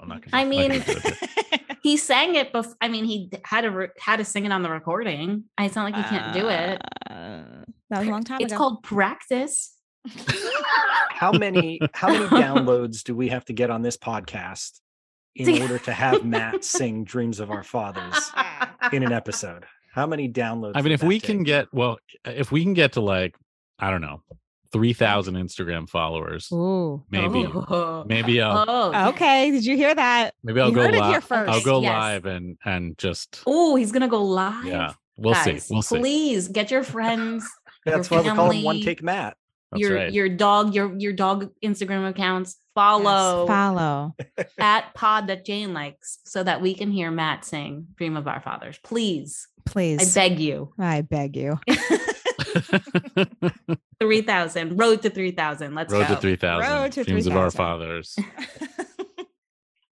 i'm 0.00 0.08
not 0.08 0.22
gonna 0.22 0.30
I 0.32 0.44
mean, 0.44 0.70
gonna 0.70 0.84
do 0.84 0.92
it 0.92 1.02
here. 1.18 1.56
He 1.82 1.96
sang 1.96 2.34
it 2.34 2.52
before. 2.52 2.74
I 2.82 2.88
mean, 2.88 3.06
he 3.06 3.30
had 3.42 3.62
to 3.62 3.70
re- 3.70 3.88
had 3.98 4.16
to 4.16 4.24
sing 4.24 4.44
it 4.44 4.52
on 4.52 4.62
the 4.62 4.70
recording. 4.70 5.44
It's 5.58 5.74
not 5.74 5.84
like 5.84 5.96
he 5.96 6.02
can't 6.02 6.34
do 6.34 6.48
it. 6.48 6.78
Uh, 7.08 7.59
that 7.90 7.98
was 8.00 8.08
a 8.08 8.10
long 8.10 8.24
time 8.24 8.36
ago. 8.36 8.44
It's 8.44 8.52
ago. 8.52 8.58
called 8.58 8.82
practice. 8.82 9.74
How 11.10 11.32
many 11.32 11.78
how 11.92 12.08
many 12.08 12.24
downloads 12.42 13.02
do 13.04 13.14
we 13.14 13.28
have 13.28 13.44
to 13.46 13.52
get 13.52 13.70
on 13.70 13.82
this 13.82 13.96
podcast 13.96 14.80
in 15.36 15.60
order 15.62 15.78
to 15.78 15.92
have 15.92 16.24
Matt 16.24 16.64
sing 16.64 17.04
Dreams 17.04 17.40
of 17.40 17.50
Our 17.50 17.62
Fathers 17.62 18.32
in 18.92 19.02
an 19.02 19.12
episode? 19.12 19.64
How 19.92 20.06
many 20.06 20.28
downloads? 20.28 20.72
I 20.76 20.82
mean, 20.82 20.92
if 20.92 21.00
that 21.00 21.06
we 21.06 21.20
can 21.20 21.42
get 21.42 21.66
well, 21.72 21.98
if 22.24 22.50
we 22.50 22.62
can 22.62 22.74
get 22.74 22.92
to 22.92 23.00
like, 23.00 23.34
I 23.78 23.90
don't 23.90 24.00
know, 24.00 24.22
three 24.72 24.92
thousand 24.94 25.34
Instagram 25.34 25.88
followers, 25.88 26.48
Ooh. 26.52 27.02
maybe, 27.10 27.46
Oh. 27.46 28.04
maybe 28.06 28.40
I'll 28.40 28.64
Oh, 28.66 29.08
Okay. 29.10 29.50
Did 29.50 29.66
you 29.66 29.76
hear 29.76 29.94
that? 29.94 30.34
maybe 30.42 30.60
I'll 30.60 30.70
you 30.70 30.74
go 30.76 30.82
heard 30.82 30.94
it 30.94 31.02
here 31.02 31.12
live. 31.14 31.24
first. 31.24 31.50
I'll 31.52 31.62
go 31.62 31.82
Yes. 31.82 31.90
live 31.92 32.24
and 32.26 32.56
and 32.64 32.96
just 32.96 33.42
Oh, 33.46 33.76
he's 33.76 33.92
gonna 33.92 34.08
go 34.08 34.22
live. 34.24 34.64
yeah, 34.64 34.92
we'll 35.16 35.34
Guys, 35.34 35.64
see, 35.66 35.74
we'll 35.74 35.82
see. 35.82 35.98
Please 35.98 36.48
get 36.48 36.70
your 36.70 36.84
friends. 36.84 37.44
That's 37.84 38.10
your 38.10 38.22
why 38.22 38.30
we 38.30 38.36
call 38.36 38.50
him 38.50 38.64
One. 38.64 38.80
Take 38.80 39.02
Matt. 39.02 39.36
That's 39.72 39.80
your 39.80 39.94
right. 39.94 40.12
your 40.12 40.28
dog 40.28 40.74
your 40.74 40.96
your 40.98 41.12
dog 41.12 41.50
Instagram 41.62 42.08
accounts. 42.08 42.56
Follow 42.74 43.46
Follow. 43.46 44.14
at 44.58 44.92
pod 44.94 45.28
that 45.28 45.44
Jane 45.44 45.72
likes 45.72 46.18
so 46.24 46.42
that 46.42 46.60
we 46.60 46.74
can 46.74 46.90
hear 46.90 47.10
Matt 47.10 47.44
sing 47.44 47.86
"Dream 47.96 48.16
of 48.16 48.26
Our 48.26 48.40
Fathers." 48.40 48.78
Please, 48.82 49.46
please, 49.64 50.16
I 50.16 50.28
beg 50.28 50.40
you. 50.40 50.72
I 50.78 51.02
beg 51.02 51.36
you. 51.36 51.58
Three 54.00 54.22
thousand. 54.22 54.76
Road 54.78 55.02
to 55.02 55.10
three 55.10 55.30
thousand. 55.30 55.74
Let's 55.74 55.92
Road 55.92 56.08
go. 56.08 56.14
to 56.14 56.20
three 56.20 56.36
thousand. 56.36 56.72
Road 56.72 56.92
to 56.92 57.04
Dreams 57.04 57.26
of 57.26 57.36
our 57.36 57.50
fathers. 57.50 58.16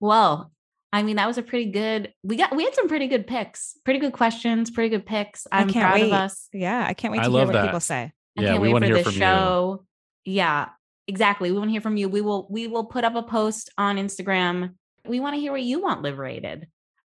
Well, 0.01 0.53
I 0.93 1.03
mean, 1.03 1.16
that 1.16 1.26
was 1.26 1.36
a 1.39 1.43
pretty 1.43 1.70
good. 1.70 2.12
We 2.22 2.36
got 2.36 2.55
we 2.57 2.64
had 2.64 2.74
some 2.74 2.89
pretty 2.89 3.09
good 3.09 3.26
picks, 3.26 3.76
pretty 3.84 4.01
good 4.01 4.12
questions, 4.12 4.70
pretty 4.70 4.89
good 4.89 5.05
picks. 5.05 5.47
I 5.53 5.61
I'm 5.61 5.68
can't 5.70 5.84
proud 5.84 6.01
wait. 6.01 6.07
of 6.07 6.12
us. 6.12 6.49
yeah, 6.53 6.84
I 6.86 6.95
can't 6.95 7.12
wait 7.12 7.20
I 7.20 7.24
to 7.24 7.30
hear 7.30 7.39
love 7.39 7.49
what 7.49 7.53
that. 7.55 7.66
people 7.66 7.80
say. 7.80 8.12
I 8.39 8.43
Yeah, 8.43 8.49
can't 8.51 8.62
we 8.62 8.68
wait 8.68 8.72
wanna 8.72 8.86
for 8.86 8.95
hear 8.95 8.97
the 8.99 9.05
from 9.05 9.12
you. 9.12 9.18
show. 9.18 9.84
Yeah, 10.24 10.68
exactly. 11.07 11.51
We 11.51 11.59
want 11.59 11.68
to 11.68 11.72
hear 11.72 11.80
from 11.80 11.97
you. 11.97 12.09
We 12.09 12.20
will 12.22 12.47
we 12.51 12.66
will 12.68 12.84
put 12.84 13.05
up 13.05 13.14
a 13.14 13.22
post 13.22 13.70
on 13.76 13.97
Instagram. 13.97 14.74
We 15.07 15.20
want 15.20 15.34
to 15.34 15.41
hear 15.41 15.53
what 15.53 15.62
you 15.62 15.80
want 15.82 16.03
liberated. 16.03 16.68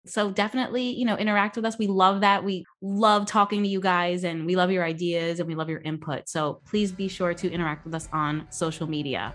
So 0.06 0.30
definitely, 0.30 0.90
you 0.94 1.04
know, 1.04 1.16
interact 1.16 1.56
with 1.56 1.64
us. 1.64 1.76
We 1.78 1.88
love 1.88 2.20
that. 2.20 2.44
We 2.44 2.64
love 2.80 3.26
talking 3.26 3.62
to 3.64 3.68
you 3.68 3.80
guys 3.80 4.22
and 4.22 4.46
we 4.46 4.54
love 4.54 4.70
your 4.70 4.84
ideas 4.84 5.40
and 5.40 5.48
we 5.48 5.54
love 5.56 5.68
your 5.68 5.80
input. 5.80 6.28
So 6.28 6.60
please 6.64 6.92
be 6.92 7.08
sure 7.08 7.34
to 7.34 7.50
interact 7.50 7.84
with 7.84 7.92
us 7.94 8.08
on 8.12 8.46
social 8.50 8.86
media. 8.86 9.34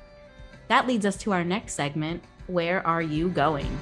That 0.70 0.88
leads 0.88 1.06
us 1.06 1.18
to 1.18 1.34
our 1.34 1.44
next 1.44 1.74
segment. 1.74 2.24
Where 2.48 2.86
are 2.88 3.02
you 3.02 3.28
going? 3.30 3.78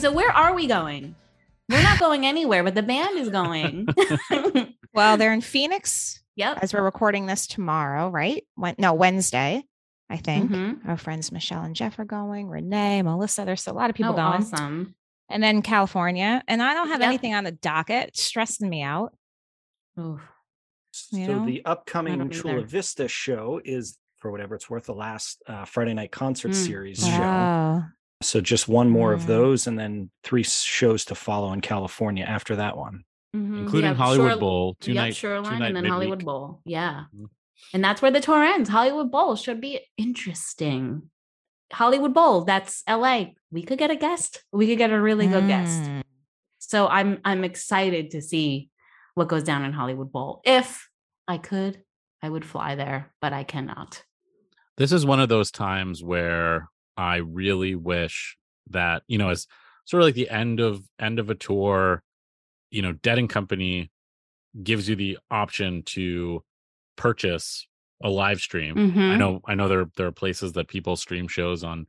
So 0.00 0.12
where 0.12 0.30
are 0.30 0.54
we 0.54 0.66
going? 0.66 1.14
We're 1.68 1.82
not 1.82 2.00
going 2.00 2.26
anywhere, 2.26 2.64
but 2.64 2.74
the 2.74 2.82
band 2.82 3.18
is 3.18 3.28
going. 3.28 3.86
Well, 4.92 5.16
they're 5.16 5.32
in 5.32 5.40
Phoenix 5.40 6.20
yep. 6.34 6.58
as 6.62 6.74
we're 6.74 6.82
recording 6.82 7.26
this 7.26 7.46
tomorrow, 7.46 8.08
right? 8.08 8.44
When, 8.56 8.74
no, 8.76 8.92
Wednesday, 8.92 9.62
I 10.10 10.16
think. 10.16 10.50
Mhm. 10.50 10.88
Our 10.88 10.96
friends 10.96 11.30
Michelle 11.30 11.62
and 11.62 11.76
Jeff 11.76 11.96
are 12.00 12.04
going, 12.04 12.48
Renee, 12.48 13.00
Melissa. 13.02 13.44
There's 13.44 13.68
a 13.68 13.72
lot 13.72 13.88
of 13.88 13.94
people 13.94 14.14
Oh, 14.14 14.16
going. 14.16 14.42
Awesome. 14.42 14.96
And 15.28 15.40
then 15.44 15.62
California. 15.62 16.42
And 16.48 16.60
I 16.60 16.74
don't 16.74 16.88
have 16.88 17.02
Yep. 17.02 17.06
anything 17.08 17.34
on 17.34 17.44
the 17.44 17.52
docket. 17.52 18.08
It's 18.08 18.20
stressing 18.20 18.68
me 18.68 18.82
out. 18.82 19.14
Oof. 19.96 20.20
You 21.12 21.26
so 21.26 21.32
know? 21.38 21.46
the 21.46 21.64
upcoming 21.64 22.28
Chula 22.30 22.54
either. 22.56 22.66
Vista 22.66 23.06
show 23.06 23.60
is, 23.64 23.96
for 24.16 24.32
whatever 24.32 24.56
it's 24.56 24.68
worth, 24.68 24.86
the 24.86 24.92
last 24.94 25.40
uh, 25.46 25.66
Friday 25.66 25.94
night 25.94 26.10
concert 26.10 26.50
Mm. 26.50 26.54
series 26.66 27.06
show. 27.06 27.84
So 28.22 28.40
just 28.40 28.68
one 28.68 28.90
more 28.90 29.12
of 29.12 29.22
Mm. 29.22 29.26
those, 29.26 29.66
and 29.66 29.78
then 29.78 30.10
three 30.22 30.42
shows 30.42 31.04
to 31.06 31.14
follow 31.14 31.52
in 31.52 31.60
California 31.60 32.24
after 32.24 32.56
that 32.56 32.76
one. 32.76 33.04
Mhm. 33.34 33.60
Including 33.60 33.90
Yeah, 33.90 33.96
Hollywood 33.96 34.32
Shore- 34.32 34.40
Bowl, 34.40 34.76
two 34.80 34.92
yep, 34.92 35.04
night- 35.04 35.16
Shoreline, 35.16 35.52
two-night 35.52 35.66
and 35.68 35.76
then 35.76 35.84
Hollywood. 35.86 36.24
Bowl. 36.24 36.60
Yeah, 36.64 37.04
Mhm. 37.16 37.26
and 37.72 37.82
that's 37.84 38.02
where 38.02 38.10
the 38.10 38.20
tour 38.20 38.42
ends. 38.42 38.68
Hollywood 38.68 39.10
Bowl 39.10 39.36
should 39.36 39.60
be 39.60 39.80
interesting. 39.96 41.10
Hollywood 41.72 42.12
Bowl, 42.12 42.44
that's 42.44 42.82
LA. 42.88 43.36
We 43.52 43.62
could 43.62 43.78
get 43.78 43.90
a 43.92 43.96
guest. 43.96 44.42
We 44.52 44.66
could 44.66 44.78
get 44.78 44.90
a 44.90 45.00
really 45.00 45.28
good 45.28 45.46
guest. 45.46 45.82
Mm. 45.82 46.02
So 46.58 46.88
I'm 46.88 47.20
I'm 47.24 47.44
excited 47.44 48.10
to 48.10 48.20
see 48.20 48.68
what 49.14 49.28
goes 49.28 49.44
down 49.44 49.64
in 49.64 49.72
Hollywood 49.72 50.10
Bowl. 50.12 50.40
If 50.44 50.88
I 51.28 51.38
could, 51.38 51.84
I 52.22 52.28
would 52.28 52.44
fly 52.44 52.74
there, 52.74 53.14
but 53.20 53.32
I 53.32 53.44
cannot. 53.44 54.04
this 54.76 54.92
is 54.92 55.04
one 55.06 55.20
of 55.20 55.28
those 55.28 55.50
times 55.50 56.02
where 56.02 56.68
I 57.00 57.16
really 57.16 57.74
wish 57.74 58.36
that 58.68 59.02
you 59.08 59.18
know, 59.18 59.30
as 59.30 59.46
sort 59.86 60.02
of 60.02 60.06
like 60.06 60.14
the 60.14 60.28
end 60.30 60.60
of 60.60 60.82
end 60.98 61.18
of 61.18 61.30
a 61.30 61.34
tour, 61.34 62.02
you 62.70 62.82
know, 62.82 62.92
Dead 62.92 63.18
and 63.18 63.28
Company 63.30 63.90
gives 64.62 64.88
you 64.88 64.96
the 64.96 65.18
option 65.30 65.82
to 65.84 66.44
purchase 66.96 67.66
a 68.02 68.10
live 68.10 68.40
stream. 68.40 68.76
I 68.76 68.80
Mhm. 68.82 69.18
know, 69.18 69.40
I 69.46 69.54
know 69.54 69.68
there 69.68 69.86
there 69.96 70.06
are 70.08 70.12
places 70.12 70.52
that 70.52 70.68
people 70.68 70.96
stream 70.96 71.28
shows 71.28 71.64
on 71.64 71.86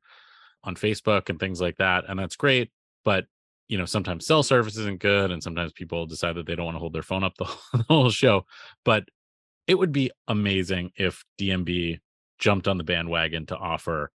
on 0.64 0.76
Facebook 0.76 1.30
and 1.30 1.40
things 1.40 1.60
like 1.62 1.78
that, 1.78 2.06
and 2.08 2.20
that's 2.20 2.36
great. 2.36 2.72
But 3.04 3.26
you 3.68 3.78
know, 3.78 3.86
sometimes 3.86 4.26
cell 4.28 4.44
service 4.44 4.78
isn't 4.78 5.00
good, 5.00 5.32
and 5.32 5.42
sometimes 5.44 5.72
people 5.74 6.06
decide 6.06 6.36
that 6.36 6.46
they 6.46 6.56
don't 6.56 6.66
want 6.66 6.76
to 6.76 6.80
hold 6.80 6.94
their 6.94 7.04
phone 7.04 7.24
up 7.24 7.36
the, 7.38 7.46
the 7.74 7.86
whole 7.90 8.10
show. 8.12 8.46
But 8.86 9.06
it 9.68 9.76
would 9.76 9.92
be 9.92 10.12
amazing 10.28 10.92
if 10.98 11.24
DMB 11.40 12.00
jumped 12.40 12.68
on 12.68 12.78
the 12.78 12.84
bandwagon 12.84 13.46
to 13.48 13.58
offer 13.58 14.12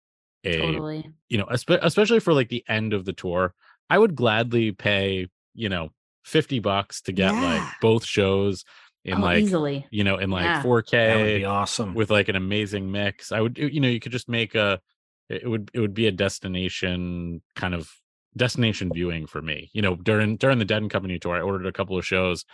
a 0.47 0.61
Totally. 0.61 1.11
you 1.29 1.39
know 1.39 1.47
especially 1.51 2.21
for 2.21 2.33
like 2.33 2.49
the 2.49 2.65
end 2.69 2.93
of 2.93 3.05
the 3.05 3.13
tour 3.13 3.55
i 3.91 3.99
would 3.99 4.15
gladly 4.15 4.73
pay 4.73 5.29
you 5.55 5.69
know 5.69 5.91
50 6.25 6.59
bucks 6.61 7.03
to 7.03 7.13
get 7.13 7.33
Yeah. 7.35 7.43
like 7.43 7.73
both 7.81 8.05
shows 8.05 8.65
in 9.05 9.19
oh, 9.19 9.21
like 9.21 9.43
easily. 9.45 9.87
you 9.91 10.05
know 10.05 10.17
in 10.17 10.31
like 10.31 10.45
Yeah. 10.45 10.63
That 10.63 10.67
would 10.69 10.85
4k 10.87 11.37
be 11.39 11.45
awesome. 11.45 11.95
with 11.95 12.11
like 12.11 12.29
an 12.29 12.37
amazing 12.37 12.91
mix 12.91 13.33
i 13.33 13.41
would 13.41 13.57
you 13.59 13.81
know 13.81 13.89
you 13.89 14.01
could 14.01 14.13
just 14.13 14.29
make 14.29 14.55
a 14.55 14.81
it 15.29 15.49
would 15.49 15.71
it 15.75 15.81
would 15.81 15.95
be 15.95 16.07
a 16.07 16.13
destination 16.13 17.43
kind 17.57 17.75
of 17.75 17.91
destination 18.37 18.91
viewing 18.93 19.27
for 19.27 19.41
me 19.41 19.71
you 19.73 19.81
know 19.83 19.95
during 19.97 20.37
during 20.37 20.59
the 20.59 20.65
dead 20.65 20.83
and 20.83 20.91
company 20.91 21.19
tour 21.19 21.37
i 21.37 21.41
ordered 21.41 21.67
a 21.67 21.73
couple 21.73 21.97
of 21.97 22.05
shows 22.07 22.45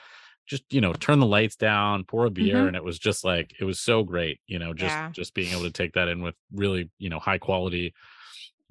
just 0.52 0.64
you 0.70 0.80
know 0.82 0.92
turn 0.92 1.18
the 1.18 1.26
lights 1.36 1.56
down 1.56 2.04
pour 2.04 2.26
a 2.26 2.30
beer 2.30 2.56
Mhm. 2.64 2.68
and 2.68 2.76
it 2.76 2.84
was 2.84 2.98
just 2.98 3.24
like 3.24 3.48
it 3.58 3.64
was 3.64 3.80
so 3.80 4.02
great 4.02 4.38
you 4.46 4.58
know 4.58 4.72
just 4.74 4.94
Yeah. 4.94 5.10
just 5.10 5.32
being 5.34 5.50
able 5.52 5.62
to 5.62 5.70
take 5.70 5.92
that 5.94 6.08
in 6.08 6.22
with 6.22 6.34
really 6.52 6.90
you 6.98 7.08
know 7.08 7.18
high 7.18 7.38
quality 7.38 7.94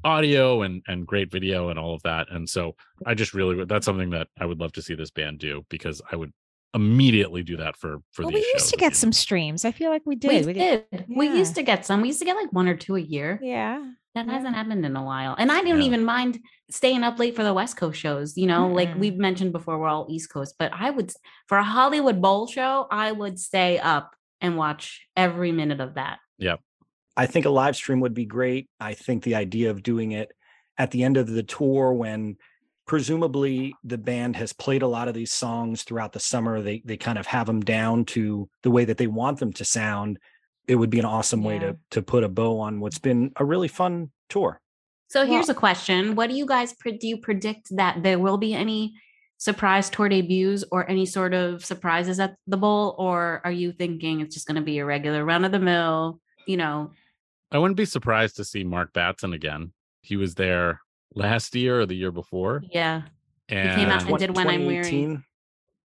audio 0.04 0.62
and 0.62 0.84
and 0.88 1.06
great 1.06 1.32
video 1.32 1.70
and 1.70 1.78
all 1.80 1.94
of 1.94 2.02
that 2.04 2.28
and 2.32 2.48
so 2.50 2.76
i 3.06 3.14
just 3.14 3.34
really 3.34 3.56
would 3.56 3.68
that's 3.70 3.86
something 3.86 4.10
that 4.12 4.28
i 4.40 4.46
would 4.46 4.60
love 4.60 4.72
to 4.74 4.82
see 4.82 4.96
this 4.96 5.12
band 5.12 5.38
do 5.40 5.64
because 5.70 6.02
i 6.12 6.16
would 6.16 6.32
immediately 6.74 7.44
do 7.44 7.58
that 7.58 7.76
for 7.76 7.92
for 8.12 8.22
well, 8.24 8.32
these 8.32 8.44
we 8.46 8.52
used 8.54 8.66
shows 8.66 8.72
to 8.72 8.78
get 8.78 8.96
some 8.96 9.12
streams. 9.12 9.66
I 9.66 9.72
feel 9.74 9.90
like 9.92 10.04
we 10.06 10.16
did. 10.16 10.46
We 10.46 10.54
We 10.54 10.60
did. 10.60 11.06
We 11.10 11.26
Yeah. 11.28 11.36
used 11.36 11.56
to 11.56 11.64
get 11.64 11.86
some. 11.86 12.00
We 12.02 12.08
used 12.08 12.20
to 12.20 12.26
get 12.26 12.38
like 12.38 12.54
one 12.54 12.70
or 12.70 12.78
two 12.78 12.96
a 12.96 13.02
year. 13.02 13.42
Yeah. 13.44 13.84
That 14.16 14.28
Yeah. 14.28 14.34
hasn't 14.34 14.56
happened 14.56 14.86
in 14.86 14.96
a 14.96 15.04
while. 15.04 15.36
And 15.38 15.52
I 15.52 15.62
don't 15.62 15.80
Yeah. 15.80 15.86
even 15.86 16.04
mind 16.04 16.40
staying 16.70 17.04
up 17.04 17.18
late 17.18 17.36
for 17.36 17.44
the 17.44 17.54
West 17.54 17.78
Coast 17.78 18.00
shows. 18.00 18.38
You 18.38 18.48
know, 18.48 18.68
like 18.68 18.90
Mm-mm. 18.90 19.00
we've 19.00 19.18
mentioned 19.18 19.52
before, 19.54 19.80
we're 19.80 19.88
all 19.88 20.08
East 20.10 20.30
Coast, 20.30 20.56
but 20.60 20.72
I 20.74 20.90
would, 20.90 21.14
for 21.48 21.58
a 21.58 21.64
Hollywood 21.64 22.22
Bowl 22.22 22.48
show, 22.48 22.88
I 22.92 23.12
would 23.12 23.40
stay 23.40 23.80
up 23.80 24.16
and 24.42 24.58
watch 24.58 25.08
every 25.16 25.52
minute 25.52 25.80
of 25.80 25.94
that. 25.96 26.20
Yeah. 26.38 26.58
I 27.16 27.26
think 27.26 27.46
a 27.46 27.50
live 27.50 27.76
stream 27.76 28.00
would 28.02 28.14
be 28.14 28.26
great. 28.26 28.70
I 28.80 28.94
think 28.94 29.24
the 29.24 29.36
idea 29.36 29.70
of 29.70 29.84
doing 29.84 30.12
it 30.12 30.32
at 30.78 30.92
the 30.92 31.04
end 31.04 31.18
of 31.18 31.28
the 31.28 31.44
tour 31.44 31.94
when 31.94 32.38
presumably 32.88 33.74
the 33.84 33.98
band 33.98 34.36
has 34.36 34.52
played 34.52 34.82
a 34.82 34.88
lot 34.88 35.08
of 35.08 35.14
these 35.14 35.32
songs 35.32 35.84
throughout 35.84 36.12
the 36.14 36.20
summer, 36.20 36.62
they 36.62 36.82
they 36.84 36.98
kind 36.98 37.18
of 37.18 37.28
have 37.28 37.46
them 37.46 37.62
down 37.62 38.04
to 38.06 38.50
the 38.64 38.72
way 38.72 38.84
that 38.86 38.98
they 38.98 39.08
want 39.08 39.40
them 39.40 39.54
to 39.54 39.64
sound. 39.64 40.20
It 40.72 40.76
would 40.76 40.90
be 40.90 41.00
an 41.00 41.06
awesome 41.06 41.44
way 41.44 41.56
Yeah. 41.56 41.72
to 41.72 41.78
to 41.92 42.02
put 42.02 42.24
a 42.24 42.30
bow 42.30 42.60
on 42.60 42.80
what's 42.80 43.00
been 43.00 43.32
a 43.36 43.44
really 43.44 43.68
fun 43.68 44.12
tour. 44.30 44.60
So 45.10 45.26
here's 45.26 45.50
a 45.50 45.54
question. 45.54 46.16
What 46.16 46.30
do 46.30 46.36
you 46.38 46.46
guys, 46.46 46.72
pre- 46.74 46.98
do 46.98 47.06
you 47.06 47.18
predict 47.18 47.76
that 47.76 48.02
there 48.02 48.18
will 48.18 48.38
be 48.38 48.54
any 48.54 48.94
surprise 49.38 49.90
tour 49.90 50.08
debuts 50.08 50.64
or 50.72 50.90
any 50.90 51.06
sort 51.06 51.34
of 51.34 51.66
surprises 51.66 52.18
at 52.22 52.36
the 52.48 52.56
bowl? 52.56 52.96
Or 52.98 53.42
are 53.44 53.52
you 53.52 53.74
thinking 53.74 54.22
it's 54.22 54.34
just 54.34 54.48
going 54.48 54.56
to 54.56 54.62
be 54.62 54.78
a 54.80 54.86
regular 54.86 55.26
run 55.26 55.44
of 55.44 55.52
the 55.52 55.60
mill, 55.60 56.22
you 56.48 56.56
know, 56.56 56.92
I 57.52 57.58
wouldn't 57.58 57.76
be 57.76 57.84
surprised 57.84 58.38
to 58.38 58.46
see 58.46 58.64
Mark 58.64 58.94
Batson 58.94 59.34
again. 59.34 59.74
He 60.02 60.16
was 60.16 60.36
there 60.36 60.80
last 61.14 61.54
year 61.56 61.82
or 61.82 61.86
the 61.86 61.96
year 61.96 62.12
before. 62.14 62.64
yeah, 62.72 63.02
And 63.50 63.70
he 63.72 63.76
came 63.76 63.90
out 63.90 64.08
and 64.08 64.18
did 64.18 64.34
When 64.38 64.48
I'm 64.48 64.66
Weary. 64.66 64.84
2018? 64.86 65.24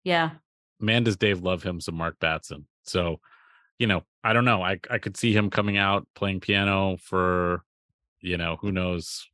yeah. 0.04 0.32
man, 0.80 1.04
does 1.04 1.18
Dave 1.18 1.44
love 1.44 1.62
him 1.62 1.80
some 1.80 1.94
Mark 1.94 2.18
Batson. 2.20 2.66
So, 2.82 3.20
you 3.78 3.86
know, 3.86 4.02
I 4.24 4.34
don't 4.34 4.46
know. 4.46 4.62
I 4.62 4.80
I 4.90 4.98
could 5.00 5.18
see 5.18 5.34
him 5.34 5.50
coming 5.50 5.78
out 5.78 6.08
playing 6.16 6.40
piano 6.42 6.98
for, 7.02 7.64
you 8.22 8.38
know, 8.38 8.58
who 8.62 8.72
knows 8.72 9.28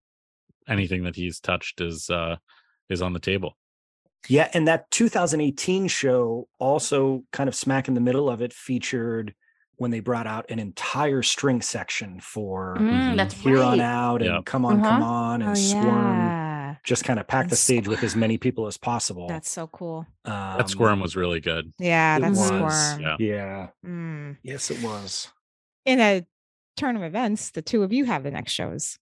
anything 0.68 1.04
that 1.04 1.16
he's 1.16 1.40
touched 1.40 1.82
is 1.82 2.10
uh 2.10 2.38
is 2.90 3.02
on 3.02 3.14
the 3.14 3.20
table. 3.20 3.58
Yeah, 4.30 4.50
and 4.54 4.68
that 4.68 4.90
2018 4.92 5.88
show 5.88 6.48
also 6.60 7.24
kind 7.32 7.48
of 7.48 7.56
smack 7.56 7.88
in 7.88 7.94
the 7.94 8.02
middle 8.02 8.30
of 8.30 8.42
it 8.42 8.52
featured 8.54 9.34
when 9.76 9.92
they 9.92 10.00
brought 10.00 10.26
out 10.28 10.50
an 10.50 10.58
entire 10.60 11.22
string 11.22 11.62
section 11.62 12.20
for 12.20 12.78
Mm, 12.80 12.90
Mhm. 13.14 13.16
that's 13.16 13.36
Here 13.36 13.62
on. 13.62 13.80
Out 13.80 14.22
and 14.24 14.34
Yep. 14.36 14.46
Come 14.46 14.66
On, 14.66 14.82
Come 14.82 15.02
Uh-huh. 15.04 15.12
On 15.12 15.42
and 15.44 15.52
Oh, 15.52 15.54
Squirm. 15.54 15.84
yeah. 15.86 16.47
Just 16.84 17.04
kind 17.04 17.20
of 17.20 17.28
pack 17.28 17.44
And 17.44 17.50
the 17.52 17.56
stage 17.56 17.88
with 17.88 18.04
as 18.04 18.16
many 18.16 18.38
people 18.38 18.68
as 18.68 18.78
possible. 18.78 19.28
That's 19.28 19.50
so 19.50 19.68
cool. 19.68 20.06
That 20.26 20.62
Um, 20.62 20.68
squirm 20.68 21.00
was 21.00 21.16
really 21.16 21.40
good. 21.40 21.74
Yeah, 21.80 22.18
it 22.18 22.22
that's 22.22 22.38
was, 22.40 22.48
squirm. 22.48 23.02
Yeah. 23.02 23.16
Yeah. 23.20 23.68
Mm. 23.86 24.38
Yes, 24.44 24.72
it 24.72 24.82
was. 24.84 25.30
In 25.86 26.00
a 26.00 26.26
turn 26.76 26.96
of 26.96 27.04
events, 27.04 27.52
the 27.52 27.62
two 27.62 27.84
of 27.84 27.92
you 27.94 28.06
have 28.06 28.24
the 28.24 28.32
next 28.32 28.52
shows. 28.52 28.98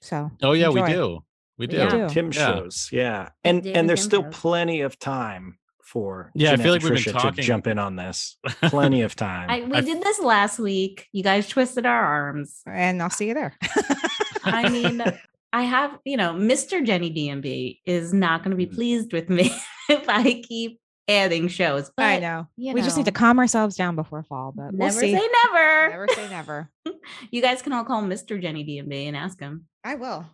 So 0.00 0.30
Oh 0.42 0.52
yeah, 0.52 0.68
we 0.68 0.82
do. 0.82 1.20
We 1.58 1.66
We 1.66 1.66
do. 1.68 1.76
Yeah. 1.78 2.08
Tim 2.08 2.26
Yeah. 2.26 2.32
shows. 2.54 2.88
Yeah. 2.92 3.30
And 3.44 3.62
Dave 3.62 3.70
and 3.72 3.76
and 3.80 3.88
there's 3.88 4.00
Tim 4.02 4.08
still 4.08 4.22
shows. 4.24 4.34
plenty 4.34 4.80
of 4.82 4.98
time 4.98 5.58
for 5.82 6.32
Yeah, 6.34 6.52
I 6.52 6.56
feel 6.56 6.72
like 6.72 6.82
and 6.82 6.90
we've 6.90 7.04
been 7.04 7.12
talking- 7.14 7.34
to 7.34 7.42
jump 7.42 7.66
in 7.68 7.78
on 7.78 7.96
this. 7.96 8.36
Plenty 8.64 9.02
of 9.02 9.14
time. 9.16 9.48
I, 9.48 9.60
we 9.62 9.76
I- 9.76 9.80
did 9.82 10.02
this 10.02 10.18
last 10.20 10.58
week. 10.58 11.06
You 11.12 11.22
guys 11.22 11.46
twisted 11.48 11.86
our 11.86 12.04
arms. 12.04 12.60
And 12.66 13.00
I'll 13.02 13.08
see 13.10 13.28
you 13.28 13.34
there. 13.34 13.54
I 14.44 14.68
mean, 14.68 15.02
I 15.56 15.62
have, 15.62 15.98
you 16.04 16.16
know, 16.18 16.34
Mr. 16.34 16.84
Jenny 16.84 17.10
DMB 17.10 17.78
is 17.86 18.12
not 18.12 18.42
going 18.44 18.50
to 18.50 18.56
be 18.56 18.66
Mm. 18.66 18.74
pleased 18.74 19.12
with 19.12 19.30
me 19.30 19.50
if 19.88 20.08
I 20.08 20.42
keep 20.46 20.80
adding 21.08 21.48
shows. 21.48 21.90
But 21.96 22.04
I 22.04 22.18
know. 22.18 22.46
you 22.56 22.74
We 22.74 22.82
just 22.82 22.96
need 22.96 23.06
to 23.06 23.12
calm 23.12 23.38
ourselves 23.38 23.76
down 23.76 23.96
before 23.96 24.22
fall, 24.24 24.52
but 24.54 24.72
we'll 24.72 24.88
never 24.88 25.00
see. 25.00 25.16
say 25.16 25.28
never. 25.44 25.90
Never 25.90 26.06
say 26.14 26.28
never. 26.28 26.70
You 27.30 27.40
guys 27.40 27.62
can 27.62 27.72
all 27.72 27.84
call 27.84 28.02
Mr. 28.02 28.40
Jenny 28.40 28.64
DMB 28.64 29.06
and 29.08 29.16
ask 29.16 29.38
him. 29.40 29.66
I 29.84 29.94
will. 29.94 30.26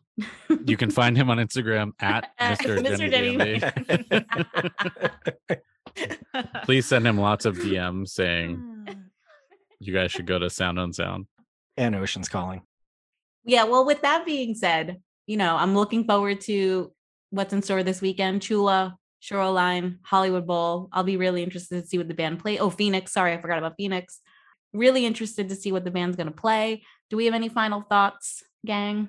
You 0.64 0.76
can 0.76 0.90
find 0.90 1.16
him 1.16 1.30
on 1.30 1.38
Instagram 1.38 1.92
at 2.00 2.30
At 2.38 2.58
Mr. 2.60 2.78
Mr. 2.78 3.10
Jenny 3.10 3.36
Jenny. 3.36 3.60
DMB. 3.60 5.60
Please 6.64 6.86
send 6.86 7.06
him 7.06 7.18
lots 7.18 7.44
of 7.44 7.56
DMs 7.58 8.08
saying 8.08 8.86
you 9.80 9.92
guys 9.92 10.10
should 10.12 10.26
go 10.26 10.38
to 10.38 10.48
Sound 10.50 10.78
on 10.78 10.92
Sound. 10.92 11.26
and 11.76 11.94
Ocean's 11.94 12.28
Calling. 12.28 12.62
Yeah, 13.44 13.64
well, 13.64 13.84
with 13.84 14.02
that 14.02 14.24
being 14.24 14.54
said, 14.54 15.02
you 15.26 15.36
know, 15.36 15.56
I'm 15.56 15.74
looking 15.74 16.04
forward 16.04 16.40
to 16.42 16.92
what's 17.30 17.52
in 17.52 17.62
store 17.62 17.82
this 17.82 18.00
weekend. 18.00 18.42
Chula, 18.42 18.96
Shoreline, 19.20 19.98
Hollywood 20.02 20.46
Bowl. 20.46 20.88
I'll 20.92 21.04
be 21.04 21.16
really 21.16 21.42
interested 21.42 21.80
to 21.80 21.88
see 21.88 21.98
what 21.98 22.08
the 22.08 22.14
band 22.14 22.40
play. 22.40 22.58
Oh, 22.58 22.70
Phoenix. 22.70 23.12
Sorry, 23.12 23.32
I 23.32 23.40
forgot 23.40 23.58
about 23.58 23.74
Phoenix. 23.76 24.20
Really 24.72 25.06
interested 25.06 25.48
to 25.48 25.54
see 25.54 25.70
what 25.70 25.84
the 25.84 25.90
band's 25.90 26.16
going 26.16 26.26
to 26.26 26.32
play. 26.32 26.82
Do 27.10 27.16
we 27.16 27.26
have 27.26 27.34
any 27.34 27.48
final 27.48 27.82
thoughts, 27.82 28.42
gang? 28.66 29.08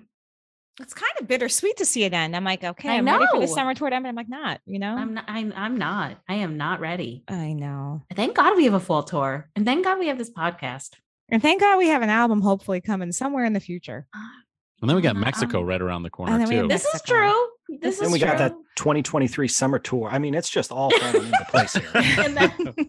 It's 0.82 0.93
kind 0.93 1.11
of 1.20 1.28
bittersweet 1.28 1.78
to 1.78 1.86
see 1.86 2.03
it 2.03 2.14
end. 2.14 2.36
I'm 2.36 2.43
like, 2.43 2.64
okay, 2.64 2.89
I 2.89 2.97
I'm 2.97 3.05
ready 3.05 3.26
for 3.32 3.39
the 3.39 3.47
summer 3.47 3.76
tour 3.76 3.89
to 3.89 3.95
end, 3.95 4.03
but 4.03 4.09
I'm 4.09 4.16
like, 4.16 4.30
not, 4.30 4.59
you 4.66 4.80
know? 4.80 4.95
I'm 4.95 5.14
not. 5.14 5.26
I'm, 5.28 5.53
I'm 5.55 5.78
not. 5.78 6.18
I 6.28 6.36
am 6.36 6.57
not 6.57 6.80
ready. 6.80 7.24
I 7.28 7.53
know. 7.53 8.03
Thank 8.14 8.36
God 8.36 8.57
we 8.57 8.66
have 8.66 8.74
a 8.74 8.80
fall 8.80 9.03
tour, 9.03 9.49
and 9.55 9.66
thank 9.66 9.86
God 9.86 9.99
we 9.99 10.07
have 10.07 10.18
this 10.18 10.32
podcast. 10.32 10.89
And 11.30 11.41
thank 11.41 11.61
God 11.61 11.78
we 11.78 11.88
have 11.88 12.01
an 12.01 12.09
album 12.09 12.41
hopefully 12.41 12.82
coming 12.82 13.11
somewhere 13.11 13.45
in 13.45 13.53
the 13.53 13.59
future. 13.59 14.07
Ah. 14.16 14.32
And 14.84 14.89
then 14.89 14.97
we 14.97 15.01
got 15.01 15.15
Um, 15.15 15.21
Mexico 15.21 15.61
um, 15.61 15.65
right 15.65 15.81
around 15.81 16.03
the 16.03 16.09
corner 16.09 16.38
then 16.38 16.49
we 16.49 16.55
have 16.55 16.63
too. 16.65 16.67
Mex- 16.67 16.84
This 16.84 16.93
is 16.95 17.01
true. 17.03 17.47
This 17.81 17.99
and 17.99 18.07
is 18.07 18.13
we 18.13 18.19
true. 18.19 18.27
got 18.27 18.38
that 18.38 18.51
2023 18.75 19.47
summer 19.47 19.79
tour. 19.79 20.09
I 20.11 20.19
mean, 20.19 20.36
it's 20.36 20.49
just 20.49 20.73
all 20.73 20.91
falling 20.91 21.25
into 21.27 21.45
place 21.49 21.73
here. 21.73 21.89
And 21.95 22.36
then- 22.36 22.51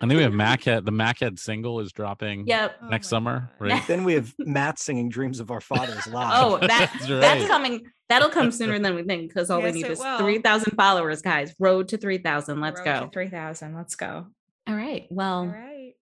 I 0.00 0.06
think 0.06 0.18
we 0.18 0.22
have 0.24 0.32
Machead. 0.34 0.84
The 0.84 0.92
Machead 0.92 1.38
single 1.38 1.80
is 1.80 1.90
dropping 1.90 2.46
yep. 2.46 2.76
next 2.90 3.08
summer, 3.08 3.50
right? 3.58 3.82
then 3.86 4.04
we 4.04 4.12
have 4.12 4.34
Matt 4.38 4.78
singing 4.78 5.08
"Dreams 5.08 5.40
of 5.40 5.50
Our 5.50 5.62
Fathers" 5.62 6.06
live. 6.12 6.30
Oh, 6.34 6.58
that 6.58 6.68
That's 6.68 7.06
that's 7.08 7.40
right. 7.40 7.48
coming. 7.48 7.86
That'll 8.10 8.28
come 8.28 8.50
sooner 8.50 8.78
than 8.78 8.94
we 8.96 9.04
think 9.04 9.28
because 9.30 9.48
all 9.48 9.60
Yes, 9.62 9.72
we 9.72 9.80
need 9.82 9.90
is 9.90 9.98
will. 10.00 10.18
three 10.18 10.40
thousand 10.40 10.74
followers, 10.76 11.22
guys. 11.22 11.54
Road 11.58 11.88
to 11.88 11.96
three 11.96 12.18
thousand. 12.18 12.60
Let's 12.60 12.82
go. 12.82 13.08
Three 13.14 13.30
thousand. 13.30 13.74
Let's 13.74 13.94
go. 13.94 14.26
All 14.66 14.74
right. 14.74 15.06
Well, 15.08 15.38
All 15.38 15.46
right. 15.46 15.94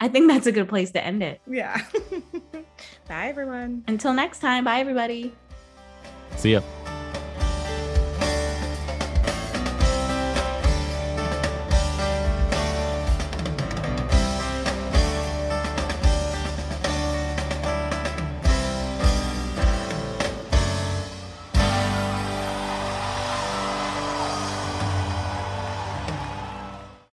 I 0.00 0.06
think 0.06 0.30
that's 0.30 0.46
a 0.46 0.52
good 0.52 0.68
place 0.68 0.92
to 0.92 1.04
end 1.04 1.24
it. 1.24 1.40
Yeah. 1.48 1.82
Bye, 3.08 3.28
everyone. 3.28 3.84
Until 3.86 4.12
next 4.12 4.40
time. 4.40 4.64
Bye, 4.64 4.80
everybody. 4.80 5.32
See 6.36 6.52
ya. 6.52 6.60